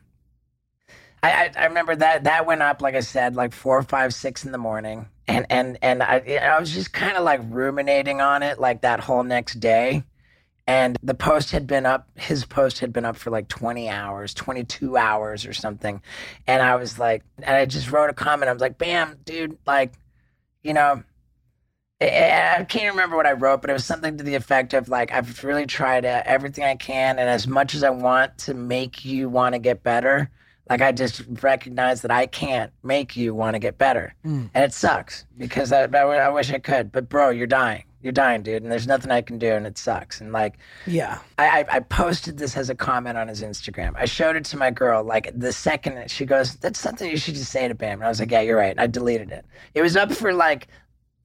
I, 1.23 1.31
I, 1.31 1.51
I 1.57 1.67
remember 1.67 1.95
that 1.97 2.25
that 2.25 2.47
went 2.47 2.63
up 2.63 2.83
like 2.83 2.95
I 2.95 3.01
said 3.01 3.37
like 3.37 3.53
four, 3.53 3.81
five, 3.83 4.13
six 4.13 4.45
in 4.45 4.53
the 4.53 4.59
morning, 4.59 5.07
and 5.29 5.47
and 5.51 5.79
and 5.81 6.03
I 6.03 6.19
I 6.43 6.59
was 6.59 6.73
just 6.73 6.93
kind 6.93 7.17
of 7.17 7.25
like 7.25 7.41
ruminating 7.45 8.21
on 8.21 8.43
it 8.43 8.59
like 8.59 8.83
that 8.83 9.01
whole 9.01 9.23
next 9.23 9.61
day, 9.61 10.03
and 10.67 10.97
the 11.03 11.15
post 11.15 11.51
had 11.51 11.67
been 11.67 11.87
up. 11.87 12.09
His 12.17 12.45
post 12.45 12.79
had 12.81 12.93
been 12.93 13.05
up 13.05 13.17
for 13.17 13.31
like 13.31 13.49
twenty 13.49 13.89
hours, 13.89 14.33
twenty 14.35 14.65
two 14.65 14.97
hours 14.97 15.45
or 15.47 15.53
something, 15.53 16.01
and 16.47 16.63
I 16.63 16.77
was 16.77 16.99
like, 16.99 17.23
and 17.43 17.57
I 17.57 17.65
just 17.67 17.91
wrote 17.91 18.11
a 18.11 18.15
comment. 18.15 18.49
I 18.49 18.53
was 18.53 18.63
like, 18.63 18.79
"Bam, 18.79 19.19
dude, 19.25 19.59
like, 19.67 19.93
you 20.63 20.73
know." 20.75 21.03
I 22.01 22.57
I 22.59 22.65
can't 22.65 22.93
remember 22.95 23.17
what 23.17 23.27
I 23.27 23.33
wrote, 23.33 23.61
but 23.61 23.71
it 23.71 23.75
was 23.75 23.85
something 23.85 24.17
to 24.19 24.25
the 24.25 24.35
effect 24.35 24.75
of 24.75 24.89
like, 24.89 25.13
I've 25.13 25.45
really 25.45 25.67
tried 25.67 26.05
uh, 26.05 26.23
everything 26.25 26.65
I 26.65 26.75
can, 26.75 27.19
and 27.19 27.29
as 27.29 27.47
much 27.47 27.75
as 27.75 27.83
I 27.85 27.91
want 27.91 28.39
to 28.39 28.55
make 28.55 29.05
you 29.05 29.29
want 29.29 29.55
to 29.55 29.59
get 29.61 29.83
better, 29.85 30.29
like 30.69 30.81
I 30.81 30.91
just 30.93 31.23
recognize 31.43 32.03
that 32.03 32.11
I 32.11 32.27
can't 32.27 32.73
make 32.83 33.17
you 33.17 33.35
want 33.35 33.55
to 33.55 33.61
get 33.61 33.79
better, 33.79 34.15
Mm. 34.25 34.51
and 34.53 34.65
it 34.65 34.73
sucks 34.73 35.27
because 35.39 35.71
I, 35.73 35.85
I, 35.85 36.01
I 36.17 36.29
wish 36.31 36.51
I 36.53 36.59
could. 36.59 36.91
But 36.91 37.09
bro, 37.09 37.31
you're 37.31 37.47
dying, 37.47 37.85
you're 38.03 38.13
dying, 38.13 38.43
dude, 38.43 38.63
and 38.63 38.71
there's 38.73 38.87
nothing 38.87 39.11
I 39.11 39.23
can 39.23 39.39
do, 39.39 39.53
and 39.53 39.67
it 39.67 39.79
sucks. 39.79 40.21
And 40.21 40.33
like, 40.33 40.59
Yeah. 40.87 41.19
I, 41.39 41.61
I, 41.61 41.77
I 41.77 41.81
posted 41.81 42.37
this 42.39 42.57
as 42.57 42.69
a 42.71 42.75
comment 42.75 43.17
on 43.17 43.29
his 43.29 43.43
Instagram. 43.43 43.93
I 43.97 44.05
showed 44.05 44.37
it 44.37 44.45
to 44.47 44.57
my 44.57 44.71
girl. 44.71 45.05
Like 45.05 45.31
the 45.39 45.53
second 45.53 46.11
she 46.11 46.27
goes, 46.27 46.57
"That's 46.57 46.79
something 46.79 47.09
you 47.11 47.17
should 47.17 47.35
just 47.35 47.51
say 47.53 47.69
to 47.69 47.75
Bam." 47.75 47.99
And 48.01 48.05
I 48.05 48.09
was 48.09 48.21
like, 48.21 48.31
"Yeah, 48.31 48.41
you're 48.41 48.57
right." 48.57 48.71
And 48.73 48.81
I 48.81 48.87
deleted 48.87 49.31
it. 49.31 49.45
It 49.75 49.83
was 49.83 49.97
up 49.97 50.13
for 50.13 50.33
like 50.35 50.69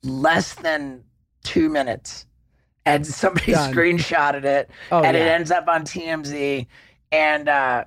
less 0.04 0.54
than 0.56 1.04
two 1.44 1.70
minutes, 1.70 2.26
and 2.86 3.06
somebody 3.06 3.52
Done. 3.54 3.74
screenshotted 3.74 4.44
it, 4.46 4.70
Oh, 4.92 5.04
and 5.04 5.16
it 5.18 5.22
ends 5.28 5.52
up 5.52 5.68
on 5.68 5.84
TMZ. 5.84 6.68
And 7.12 7.50
uh, 7.50 7.86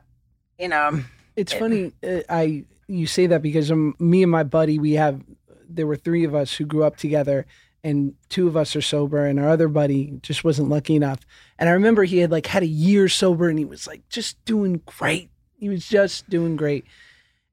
you 0.59 0.69
know, 0.69 1.03
It's 1.37 1.53
funny. 1.53 1.93
Uh, 2.03 2.21
I 2.29 2.65
you 2.89 3.07
say 3.07 3.27
that 3.29 3.43
because 3.43 3.71
um, 3.71 3.95
me 3.99 4.23
and 4.23 4.33
my 4.33 4.43
buddy, 4.43 4.79
we 4.79 4.93
have 4.95 5.23
there 5.69 5.87
were 5.87 5.97
three 5.97 6.25
of 6.25 6.35
us 6.35 6.53
who 6.55 6.65
grew 6.67 6.83
up 6.83 6.97
together, 6.97 7.47
and 7.83 8.15
two 8.29 8.47
of 8.47 8.57
us 8.57 8.77
are 8.77 8.83
sober, 8.83 9.25
and 9.27 9.41
our 9.41 9.49
other 9.49 9.69
buddy 9.69 10.19
just 10.23 10.45
wasn't 10.45 10.69
lucky 10.69 10.97
enough. 10.97 11.21
And 11.59 11.69
I 11.69 11.73
remember 11.73 12.05
he 12.05 12.19
had 12.19 12.31
like 12.31 12.47
had 12.47 12.63
a 12.63 12.67
year 12.67 13.09
sober, 13.09 13.49
and 13.49 13.59
he 13.59 13.65
was 13.65 13.87
like 13.87 14.09
just 14.09 14.43
doing 14.45 14.83
great. 14.87 15.31
He 15.59 15.69
was 15.69 15.89
just 15.89 16.29
doing 16.29 16.57
great, 16.57 16.85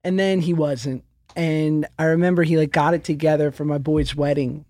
and 0.03 0.17
then 0.19 0.41
he 0.41 0.53
wasn't. 0.53 1.03
And 1.35 1.87
I 1.99 2.05
remember 2.05 2.43
he 2.43 2.57
like 2.57 2.71
got 2.71 2.93
it 2.93 3.03
together 3.03 3.51
for 3.51 3.65
my 3.65 3.77
boy's 3.77 4.15
wedding, 4.15 4.65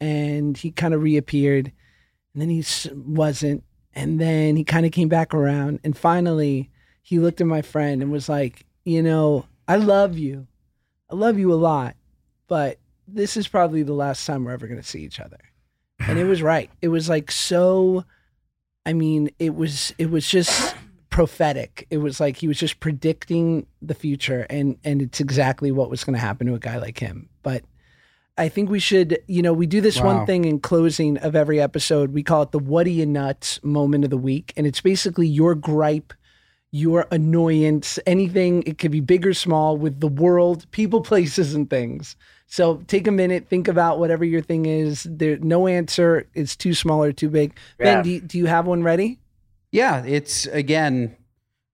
and 0.00 0.56
he 0.56 0.70
kind 0.70 0.94
of 0.94 1.02
reappeared, 1.02 1.72
and 2.32 2.42
then 2.42 2.50
he 2.50 2.64
wasn't, 2.92 3.64
and 3.94 4.20
then 4.20 4.56
he 4.56 4.64
kind 4.64 4.84
of 4.86 4.92
came 4.92 5.08
back 5.08 5.32
around, 5.34 5.80
and 5.84 5.96
finally 5.96 6.70
he 7.02 7.18
looked 7.18 7.40
at 7.40 7.46
my 7.46 7.62
friend 7.62 8.02
and 8.02 8.12
was 8.12 8.28
like, 8.28 8.66
you 8.84 9.02
know, 9.02 9.46
I 9.66 9.76
love 9.76 10.18
you. 10.18 10.46
I 11.10 11.14
love 11.14 11.38
you 11.38 11.52
a 11.52 11.56
lot, 11.56 11.96
but 12.48 12.78
this 13.08 13.36
is 13.36 13.48
probably 13.48 13.82
the 13.82 13.92
last 13.94 14.26
time 14.26 14.44
we're 14.44 14.52
ever 14.52 14.66
going 14.66 14.80
to 14.80 14.86
see 14.86 15.00
each 15.02 15.18
other. 15.20 15.38
And 15.98 16.18
it 16.18 16.24
was 16.32 16.42
right. 16.42 16.70
It 16.82 16.88
was 16.88 17.08
like 17.08 17.30
so 17.30 18.04
I 18.86 18.92
mean, 18.94 19.30
it 19.38 19.54
was 19.54 19.92
it 19.98 20.10
was 20.10 20.26
just 20.26 20.74
prophetic. 21.10 21.86
It 21.90 21.98
was 21.98 22.20
like 22.20 22.36
he 22.36 22.48
was 22.48 22.58
just 22.58 22.80
predicting 22.80 23.66
the 23.82 23.94
future, 23.94 24.46
and 24.48 24.78
and 24.84 25.02
it's 25.02 25.20
exactly 25.20 25.70
what 25.70 25.90
was 25.90 26.04
going 26.04 26.14
to 26.14 26.20
happen 26.20 26.46
to 26.46 26.54
a 26.54 26.58
guy 26.58 26.78
like 26.78 26.98
him. 26.98 27.28
But 27.42 27.64
I 28.38 28.48
think 28.48 28.70
we 28.70 28.78
should, 28.78 29.18
you 29.26 29.42
know, 29.42 29.52
we 29.52 29.66
do 29.66 29.80
this 29.80 30.00
Wow. 30.00 30.16
one 30.18 30.26
thing 30.26 30.44
in 30.44 30.60
closing 30.60 31.18
of 31.18 31.34
every 31.34 31.60
episode. 31.60 32.12
We 32.14 32.22
call 32.22 32.42
it 32.42 32.52
the 32.52 32.58
"What 32.58 32.86
are 32.86 32.90
you 32.90 33.04
nuts" 33.04 33.60
moment 33.62 34.04
of 34.04 34.10
the 34.10 34.16
week, 34.16 34.52
and 34.56 34.66
it's 34.66 34.80
basically 34.80 35.26
your 35.26 35.54
gripe, 35.54 36.14
your 36.70 37.06
annoyance, 37.10 37.98
anything. 38.06 38.62
It 38.64 38.78
could 38.78 38.92
be 38.92 39.00
big 39.00 39.26
or 39.26 39.34
small 39.34 39.76
with 39.76 40.00
the 40.00 40.08
world, 40.08 40.70
people, 40.70 41.00
places, 41.12 41.52
and 41.54 41.68
things. 41.68 42.16
So 42.50 42.82
take 42.86 43.06
a 43.06 43.12
minute, 43.12 43.46
think 43.48 43.68
about 43.68 43.98
whatever 43.98 44.24
your 44.24 44.40
thing 44.40 44.64
is. 44.66 45.06
There, 45.08 45.36
no 45.36 45.66
answer 45.66 46.26
is 46.34 46.56
too 46.56 46.72
small 46.72 47.04
or 47.04 47.12
too 47.12 47.28
big. 47.28 47.54
Yeah. 47.78 47.96
Ben, 47.96 48.04
do 48.04 48.10
you, 48.10 48.20
do 48.20 48.38
you 48.38 48.46
have 48.46 48.66
one 48.66 48.82
ready? 48.82 49.18
Yeah, 49.70 50.02
it's 50.04 50.46
again 50.46 51.14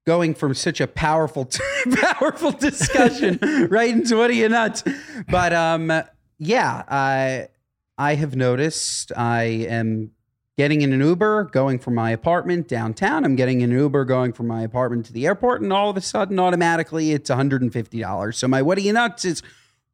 going 0.05 0.35
from 0.35 0.53
such 0.55 0.81
a 0.81 0.89
powerful, 0.89 1.49
powerful 1.95 2.51
discussion 2.51 3.39
right 3.71 3.91
into 3.91 4.17
what 4.17 4.31
are 4.31 4.35
you 4.35 4.49
nuts? 4.49 4.83
But 5.29 5.53
um, 5.53 5.93
yeah, 6.39 6.83
I 6.89 7.49
I 7.97 8.17
have 8.17 8.35
noticed 8.35 9.13
I 9.17 9.43
am 9.45 10.11
getting 10.59 10.83
in 10.83 10.93
an 10.93 11.01
Uber 11.01 11.45
going 11.45 11.79
from 11.79 11.95
my 11.95 12.11
apartment 12.11 12.67
downtown. 12.67 13.25
I'm 13.25 13.37
getting 13.37 13.63
an 13.63 13.71
Uber 13.71 14.05
going 14.05 14.33
from 14.33 14.49
my 14.49 14.63
apartment 14.63 15.07
to 15.07 15.13
the 15.13 15.25
airport, 15.27 15.63
and 15.63 15.73
all 15.73 15.89
of 15.89 15.97
a 15.97 16.01
sudden, 16.01 16.41
automatically, 16.41 17.13
it's 17.13 17.31
150 17.31 18.01
dollars. 18.01 18.39
So 18.39 18.49
my 18.49 18.61
what 18.61 18.77
are 18.77 18.81
you 18.83 18.93
nuts 18.93 19.25
is 19.25 19.41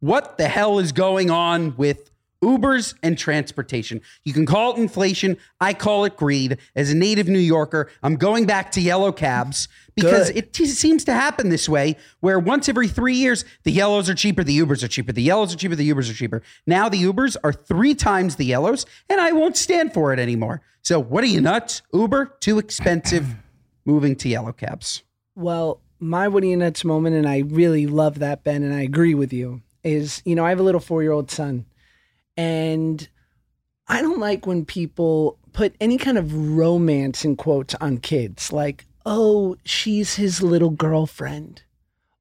what 0.00 0.38
the 0.38 0.48
hell 0.48 0.78
is 0.78 0.92
going 0.92 1.30
on 1.30 1.76
with 1.76 2.10
Ubers 2.42 2.94
and 3.02 3.18
transportation. 3.18 4.00
You 4.24 4.32
can 4.32 4.46
call 4.46 4.72
it 4.72 4.78
inflation. 4.78 5.36
I 5.60 5.74
call 5.74 6.06
it 6.06 6.16
greed. 6.16 6.56
As 6.74 6.90
a 6.90 6.96
native 6.96 7.28
New 7.28 7.38
Yorker, 7.38 7.90
I'm 8.02 8.16
going 8.16 8.46
back 8.46 8.72
to 8.72 8.80
yellow 8.80 9.12
cabs 9.12 9.68
because 9.94 10.30
it 10.30 10.54
t- 10.54 10.64
seems 10.64 11.04
to 11.04 11.12
happen 11.12 11.50
this 11.50 11.68
way 11.68 11.96
where 12.20 12.38
once 12.38 12.68
every 12.68 12.88
three 12.88 13.16
years, 13.16 13.44
the 13.64 13.72
yellows 13.72 14.08
are 14.08 14.14
cheaper, 14.14 14.42
the 14.42 14.58
Ubers 14.58 14.82
are 14.82 14.88
cheaper, 14.88 15.12
the 15.12 15.22
yellows 15.22 15.52
are 15.52 15.58
cheaper, 15.58 15.76
the 15.76 15.90
Ubers 15.90 16.10
are 16.10 16.14
cheaper. 16.14 16.42
Now 16.66 16.88
the 16.88 17.02
Ubers 17.02 17.36
are 17.44 17.52
three 17.52 17.94
times 17.94 18.36
the 18.36 18.46
yellows, 18.46 18.86
and 19.10 19.20
I 19.20 19.32
won't 19.32 19.58
stand 19.58 19.92
for 19.92 20.12
it 20.14 20.18
anymore. 20.18 20.62
So 20.80 20.98
what 20.98 21.22
are 21.22 21.28
you 21.28 21.42
nuts? 21.42 21.82
Uber, 21.92 22.36
too 22.40 22.58
expensive, 22.58 23.34
moving 23.84 24.16
to 24.16 24.30
yellow 24.30 24.52
cabs. 24.52 25.02
Well, 25.34 25.82
my 25.98 26.26
Woody 26.26 26.52
and 26.52 26.60
Nuts 26.60 26.84
moment, 26.86 27.16
and 27.16 27.28
I 27.28 27.40
really 27.40 27.86
love 27.86 28.18
that, 28.20 28.42
Ben, 28.42 28.62
and 28.62 28.72
I 28.72 28.80
agree 28.80 29.14
with 29.14 29.32
you, 29.32 29.60
is, 29.84 30.22
you 30.24 30.34
know, 30.34 30.44
I 30.44 30.50
have 30.50 30.60
a 30.60 30.64
little 30.64 30.80
four 30.80 31.02
year 31.02 31.12
old 31.12 31.30
son, 31.30 31.66
and 32.36 33.08
I 33.88 34.02
don't 34.02 34.20
like 34.20 34.46
when 34.46 34.64
people 34.64 35.38
put 35.52 35.74
any 35.80 35.98
kind 35.98 36.16
of 36.16 36.56
romance 36.56 37.24
in 37.24 37.36
quotes 37.36 37.74
on 37.76 37.98
kids, 37.98 38.52
like, 38.52 38.86
oh, 39.04 39.56
she's 39.64 40.14
his 40.14 40.42
little 40.42 40.70
girlfriend. 40.70 41.62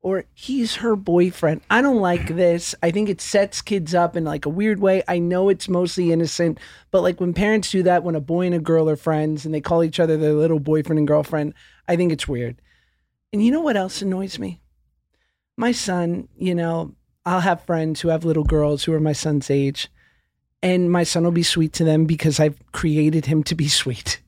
Or 0.01 0.25
he's 0.33 0.77
her 0.77 0.95
boyfriend. 0.95 1.61
I 1.69 1.81
don't 1.81 1.99
like 1.99 2.27
this. 2.35 2.73
I 2.81 2.91
think 2.91 3.09
it 3.09 3.21
sets 3.21 3.61
kids 3.61 3.93
up 3.93 4.15
in 4.15 4.23
like 4.23 4.45
a 4.45 4.49
weird 4.49 4.79
way. 4.79 5.03
I 5.07 5.19
know 5.19 5.49
it's 5.49 5.69
mostly 5.69 6.11
innocent, 6.11 6.57
but 6.89 7.01
like 7.01 7.19
when 7.19 7.33
parents 7.33 7.69
do 7.69 7.83
that 7.83 8.03
when 8.03 8.15
a 8.15 8.21
boy 8.21 8.45
and 8.45 8.55
a 8.55 8.59
girl 8.59 8.89
are 8.89 8.95
friends 8.95 9.45
and 9.45 9.53
they 9.53 9.61
call 9.61 9.83
each 9.83 9.99
other 9.99 10.17
their 10.17 10.33
little 10.33 10.59
boyfriend 10.59 10.99
and 10.99 11.07
girlfriend, 11.07 11.53
I 11.87 11.95
think 11.95 12.11
it's 12.11 12.27
weird. 12.27 12.61
And 13.31 13.45
you 13.45 13.51
know 13.51 13.61
what 13.61 13.77
else 13.77 14.01
annoys 14.01 14.39
me? 14.39 14.61
My 15.57 15.71
son, 15.71 16.29
you 16.37 16.55
know, 16.55 16.95
I'll 17.25 17.41
have 17.41 17.63
friends 17.65 18.01
who 18.01 18.09
have 18.09 18.25
little 18.25 18.43
girls 18.43 18.83
who 18.83 18.93
are 18.93 18.99
my 18.99 19.13
son's 19.13 19.49
age, 19.49 19.89
and 20.61 20.91
my 20.91 21.03
son 21.03 21.23
will 21.23 21.31
be 21.31 21.43
sweet 21.43 21.73
to 21.73 21.83
them 21.83 22.05
because 22.05 22.39
I've 22.39 22.59
created 22.71 23.25
him 23.25 23.43
to 23.43 23.55
be 23.55 23.67
sweet. 23.81 24.21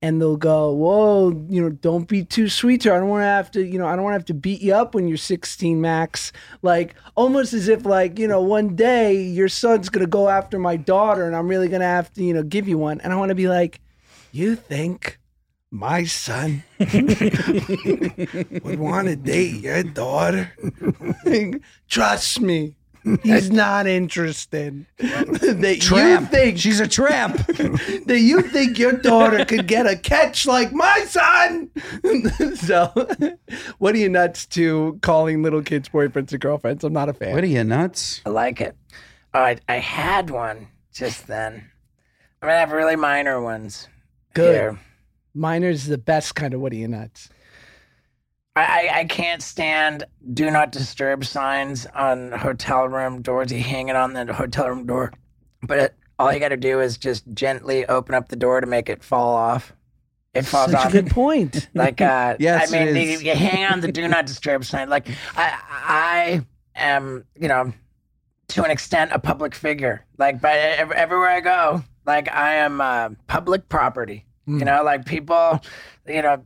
And 0.00 0.20
they'll 0.20 0.36
go, 0.36 0.70
Whoa, 0.72 1.30
you 1.48 1.60
know, 1.60 1.70
don't 1.70 2.06
be 2.06 2.24
too 2.24 2.48
sweet 2.48 2.82
to 2.82 2.90
her. 2.90 2.96
I 2.96 3.00
don't 3.00 3.08
want 3.08 3.22
to 3.22 3.26
have 3.26 3.50
to, 3.52 3.66
you 3.66 3.80
know, 3.80 3.86
I 3.86 3.96
don't 3.96 4.04
want 4.04 4.12
to 4.14 4.18
have 4.18 4.26
to 4.26 4.34
beat 4.34 4.62
you 4.62 4.72
up 4.72 4.94
when 4.94 5.08
you're 5.08 5.16
16, 5.16 5.80
Max. 5.80 6.30
Like, 6.62 6.94
almost 7.16 7.52
as 7.52 7.66
if, 7.66 7.84
like, 7.84 8.16
you 8.16 8.28
know, 8.28 8.40
one 8.40 8.76
day 8.76 9.20
your 9.20 9.48
son's 9.48 9.88
to 10.04 10.06
go 10.06 10.28
after 10.28 10.56
my 10.56 10.76
daughter 10.76 11.26
and 11.26 11.34
I'm 11.34 11.48
really 11.48 11.68
to 11.80 11.86
have 11.86 12.12
to, 12.12 12.22
you 12.22 12.32
know, 12.32 12.44
give 12.44 12.68
you 12.68 12.78
one. 12.78 13.00
And 13.00 13.12
I 13.12 13.16
want 13.16 13.30
to 13.30 13.34
be 13.34 13.48
like, 13.48 13.80
You 14.30 14.54
think 14.54 15.17
my 15.70 16.04
son 16.04 16.62
would 16.78 18.78
want 18.78 19.08
to 19.08 19.16
date 19.16 19.60
your 19.62 19.82
daughter. 19.82 20.52
Trust 21.88 22.40
me, 22.40 22.74
he's 23.22 23.50
not 23.50 23.86
interested. 23.86 24.86
that 24.98 25.74
you 25.74 25.80
Tramp. 25.80 26.30
think 26.30 26.58
She's 26.58 26.80
a 26.80 26.88
tramp. 26.88 27.36
that 27.46 28.18
you 28.20 28.42
think 28.42 28.78
your 28.78 28.92
daughter 28.92 29.44
could 29.44 29.66
get 29.66 29.86
a 29.86 29.96
catch 29.96 30.46
like 30.46 30.72
my 30.72 31.04
son. 31.06 31.70
so, 32.56 32.86
what 33.78 33.94
are 33.94 33.98
you 33.98 34.08
nuts 34.08 34.46
to 34.46 34.98
calling 35.02 35.42
little 35.42 35.62
kids 35.62 35.88
boyfriends 35.90 36.32
and 36.32 36.40
girlfriends? 36.40 36.84
I'm 36.84 36.92
not 36.92 37.08
a 37.08 37.12
fan. 37.12 37.34
what 37.34 37.44
are 37.44 37.48
you 37.48 37.64
nuts? 37.64 38.22
I 38.24 38.30
like 38.30 38.60
it. 38.60 38.76
Oh, 39.34 39.40
I, 39.40 39.58
I 39.68 39.76
had 39.76 40.30
one 40.30 40.68
just 40.92 41.26
then. 41.26 41.70
I'm 42.40 42.48
gonna 42.48 42.58
have 42.58 42.72
really 42.72 42.96
minor 42.96 43.40
ones. 43.40 43.88
Good. 44.34 44.54
here. 44.54 44.78
Miner's 45.38 45.86
the 45.86 45.98
best 45.98 46.34
kind 46.34 46.52
of 46.52 46.60
what 46.60 46.72
are 46.72 46.76
you 46.76 46.88
nuts? 46.88 47.28
I, 48.56 48.90
I, 48.92 49.04
can't 49.04 49.40
stand 49.40 50.02
do 50.34 50.50
not 50.50 50.72
disturb 50.72 51.24
signs 51.24 51.86
on 51.86 52.32
hotel 52.32 52.88
room 52.88 53.22
doors. 53.22 53.52
You 53.52 53.60
hang 53.60 53.88
it 53.88 53.94
on 53.94 54.14
the 54.14 54.32
hotel 54.34 54.68
room 54.68 54.84
door, 54.84 55.12
but 55.62 55.78
it, 55.78 55.94
all 56.18 56.32
you 56.32 56.40
got 56.40 56.48
to 56.48 56.56
do 56.56 56.80
is 56.80 56.98
just 56.98 57.22
gently 57.34 57.86
open 57.86 58.16
up 58.16 58.28
the 58.28 58.36
door 58.36 58.60
to 58.60 58.66
make 58.66 58.88
it 58.88 59.04
fall 59.04 59.36
off. 59.36 59.72
It 60.34 60.42
falls 60.42 60.72
Such 60.72 60.80
a 60.82 60.86
off. 60.86 60.92
good 60.92 61.10
point. 61.10 61.68
Like, 61.74 62.00
uh, 62.00 62.36
Yes, 62.40 62.72
I 62.72 62.84
mean, 62.84 62.96
you, 62.96 63.18
you 63.20 63.34
hang 63.34 63.72
on 63.72 63.80
the 63.80 63.92
do 63.92 64.08
not 64.08 64.26
disturb 64.26 64.64
sign. 64.64 64.88
Like, 64.88 65.08
I, 65.36 65.60
I 65.70 66.46
am, 66.74 67.24
you 67.38 67.46
know, 67.46 67.72
to 68.48 68.64
an 68.64 68.72
extent, 68.72 69.12
a 69.12 69.20
public 69.20 69.54
figure. 69.54 70.04
Like, 70.16 70.40
but 70.40 70.56
everywhere 70.56 71.28
I 71.28 71.40
go, 71.40 71.84
like, 72.06 72.28
I 72.32 72.56
am 72.56 72.80
uh, 72.80 73.10
public 73.28 73.68
property. 73.68 74.24
You 74.48 74.58
hmm. 74.60 74.64
know, 74.64 74.82
like 74.82 75.04
people, 75.04 75.60
you 76.06 76.22
know, 76.22 76.42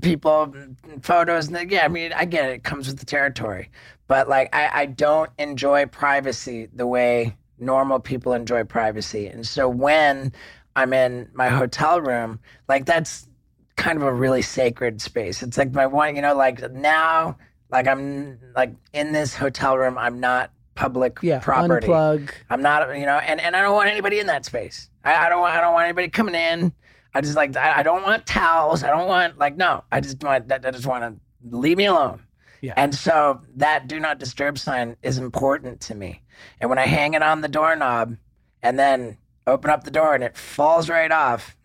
people, 0.00 0.54
photos. 1.02 1.48
And 1.48 1.70
yeah, 1.70 1.84
I 1.84 1.88
mean, 1.88 2.12
I 2.12 2.24
get 2.24 2.48
it. 2.48 2.52
It 2.54 2.64
comes 2.64 2.86
with 2.86 2.98
the 3.00 3.06
territory. 3.06 3.68
But 4.06 4.28
like, 4.28 4.54
I, 4.54 4.82
I 4.82 4.86
don't 4.86 5.30
enjoy 5.38 5.86
privacy 5.86 6.68
the 6.72 6.86
way 6.86 7.36
normal 7.58 7.98
people 7.98 8.32
enjoy 8.32 8.62
privacy. 8.64 9.26
And 9.26 9.44
so 9.46 9.68
when 9.68 10.32
I'm 10.76 10.92
in 10.92 11.28
my 11.34 11.48
hotel 11.48 12.00
room, 12.00 12.38
like, 12.68 12.86
that's 12.86 13.28
kind 13.76 13.96
of 13.96 14.04
a 14.04 14.12
really 14.12 14.42
sacred 14.42 15.00
space. 15.02 15.42
It's 15.42 15.58
like 15.58 15.72
my 15.72 15.86
one, 15.86 16.14
you 16.14 16.22
know, 16.22 16.36
like 16.36 16.70
now, 16.70 17.36
like 17.70 17.88
I'm 17.88 18.38
like 18.54 18.72
in 18.92 19.12
this 19.12 19.34
hotel 19.34 19.76
room, 19.76 19.98
I'm 19.98 20.20
not 20.20 20.52
public 20.74 21.18
Yeah, 21.22 21.40
property. 21.40 21.88
unplug. 21.88 22.30
I'm 22.50 22.62
not, 22.62 22.96
you 22.96 23.06
know, 23.06 23.18
and, 23.18 23.40
and 23.40 23.56
I 23.56 23.62
don't 23.62 23.74
want 23.74 23.88
anybody 23.88 24.20
in 24.20 24.26
that 24.26 24.44
space. 24.44 24.88
I, 25.04 25.26
I 25.26 25.28
don't 25.28 25.40
want 25.40 25.54
I 25.54 25.60
don't 25.60 25.72
want 25.72 25.84
anybody 25.84 26.08
coming 26.08 26.34
in. 26.34 26.72
I 27.14 27.20
just 27.20 27.36
like 27.36 27.56
I, 27.56 27.80
I 27.80 27.82
don't 27.82 28.02
want 28.02 28.26
towels. 28.26 28.82
I 28.82 28.88
don't 28.88 29.08
want 29.08 29.38
like 29.38 29.56
no. 29.56 29.84
I 29.92 30.00
just 30.00 30.22
want 30.22 30.48
that 30.48 30.64
I 30.64 30.70
just 30.70 30.86
want 30.86 31.04
to 31.04 31.56
leave 31.56 31.76
me 31.76 31.86
alone. 31.86 32.22
Yeah. 32.60 32.74
And 32.76 32.94
so 32.94 33.40
that 33.56 33.88
do 33.88 33.98
not 33.98 34.18
disturb 34.18 34.56
sign 34.58 34.96
is 35.02 35.18
important 35.18 35.80
to 35.82 35.94
me. 35.94 36.22
And 36.60 36.70
when 36.70 36.78
I 36.78 36.86
hang 36.86 37.14
it 37.14 37.22
on 37.22 37.40
the 37.40 37.48
doorknob 37.48 38.16
and 38.62 38.78
then 38.78 39.18
open 39.46 39.70
up 39.70 39.84
the 39.84 39.90
door 39.90 40.14
and 40.14 40.22
it 40.22 40.36
falls 40.36 40.88
right 40.88 41.10
off, 41.10 41.56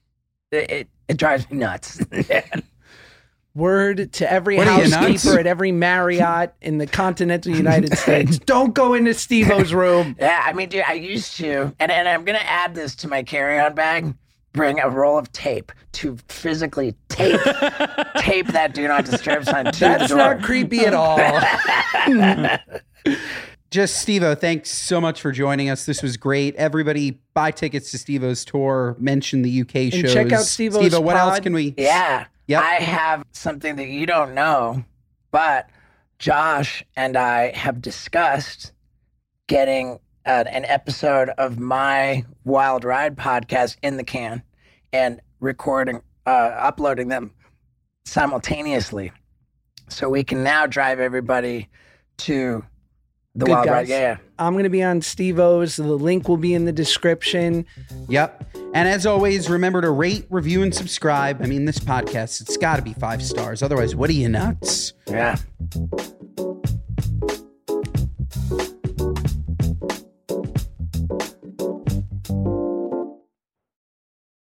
it 0.52 0.70
it, 0.70 0.88
it 1.08 1.16
drives 1.16 1.50
me 1.50 1.58
nuts. 1.58 2.00
Word 3.54 4.14
to 4.14 4.32
every 4.32 4.56
What 4.56 4.66
are 4.66 4.82
you, 4.82 4.88
nuts? 4.88 4.94
housekeeper 4.94 5.38
at 5.38 5.46
every 5.46 5.72
Marriott 5.72 6.54
in 6.62 6.78
the 6.78 6.86
continental 6.86 7.54
United 7.54 7.98
States. 7.98 8.38
Don't 8.38 8.72
go 8.72 8.94
into 8.94 9.12
Steve-O's 9.12 9.74
room. 9.74 10.16
Yeah, 10.18 10.42
I 10.42 10.54
mean, 10.54 10.70
dude, 10.70 10.84
I 10.88 10.94
used 10.94 11.36
to, 11.36 11.74
and, 11.78 11.92
and 11.92 12.08
I'm 12.08 12.24
gonna 12.24 12.38
add 12.38 12.74
this 12.74 12.94
to 12.96 13.08
my 13.08 13.22
carry-on 13.22 13.74
bag. 13.74 14.14
Bring 14.52 14.80
a 14.80 14.88
roll 14.90 15.16
of 15.18 15.32
tape 15.32 15.72
to 15.92 16.16
physically 16.28 16.94
tape 17.08 17.40
tape 18.18 18.48
that 18.48 18.72
do 18.74 18.86
not 18.86 19.04
disturb 19.06 19.44
sign 19.44 19.64
to 19.66 19.70
the 19.72 19.78
That's 19.78 20.08
door. 20.08 20.18
not 20.18 20.42
creepy 20.42 20.80
at 20.80 20.92
all. 20.94 21.16
Just 23.70 23.96
Steve-O, 24.02 24.34
thanks 24.34 24.68
so 24.70 25.00
much 25.00 25.18
for 25.22 25.32
joining 25.32 25.70
us. 25.70 25.86
This 25.86 26.02
was 26.02 26.18
great. 26.18 26.54
Everybody 26.56 27.18
buy 27.32 27.50
tickets 27.52 27.90
to 27.92 27.98
Steve-O's 27.98 28.44
tour. 28.44 28.94
Mention 28.98 29.40
the 29.40 29.62
UK 29.62 29.74
And 29.76 29.92
shows. 29.94 30.12
check 30.12 30.30
out 30.32 30.44
Steve-O's 30.44 30.80
Steve-O, 30.82 31.00
what 31.00 31.16
else 31.16 31.40
can 31.40 31.54
we? 31.54 31.74
yeah, 31.78 32.26
Yep. 32.48 32.62
I 32.62 32.74
have 32.74 33.24
something 33.32 33.76
that 33.76 33.86
you 33.88 34.04
don't 34.04 34.34
know, 34.34 34.84
but 35.30 35.70
Josh 36.18 36.84
and 36.96 37.16
I 37.16 37.52
have 37.52 37.80
discussed 37.80 38.72
getting 39.46 40.00
uh, 40.26 40.44
an 40.46 40.64
episode 40.64 41.30
of 41.30 41.58
my 41.58 42.24
Wild 42.44 42.84
Ride 42.84 43.16
podcast 43.16 43.76
in 43.82 43.96
the 43.96 44.04
can 44.04 44.42
and 44.92 45.20
recording, 45.40 46.00
uh, 46.26 46.30
uploading 46.30 47.08
them 47.08 47.32
simultaneously. 48.04 49.12
So 49.88 50.08
we 50.08 50.24
can 50.24 50.42
now 50.42 50.66
drive 50.66 51.00
everybody 51.00 51.68
to 52.18 52.64
The 53.34 53.46
Good 53.46 53.52
Wild 53.52 53.66
guys. 53.66 53.72
Ride. 53.72 53.88
Yeah, 53.88 54.00
yeah. 54.00 54.16
I'm 54.38 54.54
going 54.54 54.64
to 54.64 54.70
be 54.70 54.82
on 54.82 55.02
Steve 55.02 55.38
O's. 55.38 55.76
The 55.76 55.84
link 55.84 56.28
will 56.28 56.36
be 56.36 56.54
in 56.54 56.64
the 56.64 56.72
description. 56.72 57.66
Yep. 58.08 58.56
And 58.74 58.88
as 58.88 59.04
always, 59.04 59.50
remember 59.50 59.82
to 59.82 59.90
rate, 59.90 60.26
review, 60.30 60.62
and 60.62 60.74
subscribe. 60.74 61.42
I 61.42 61.46
mean, 61.46 61.66
this 61.66 61.78
podcast, 61.78 62.40
it's 62.40 62.56
got 62.56 62.76
to 62.76 62.82
be 62.82 62.94
five 62.94 63.22
stars. 63.22 63.62
Otherwise, 63.62 63.94
what 63.94 64.08
are 64.08 64.14
you 64.14 64.28
nuts? 64.28 64.94
Yeah. 65.06 65.36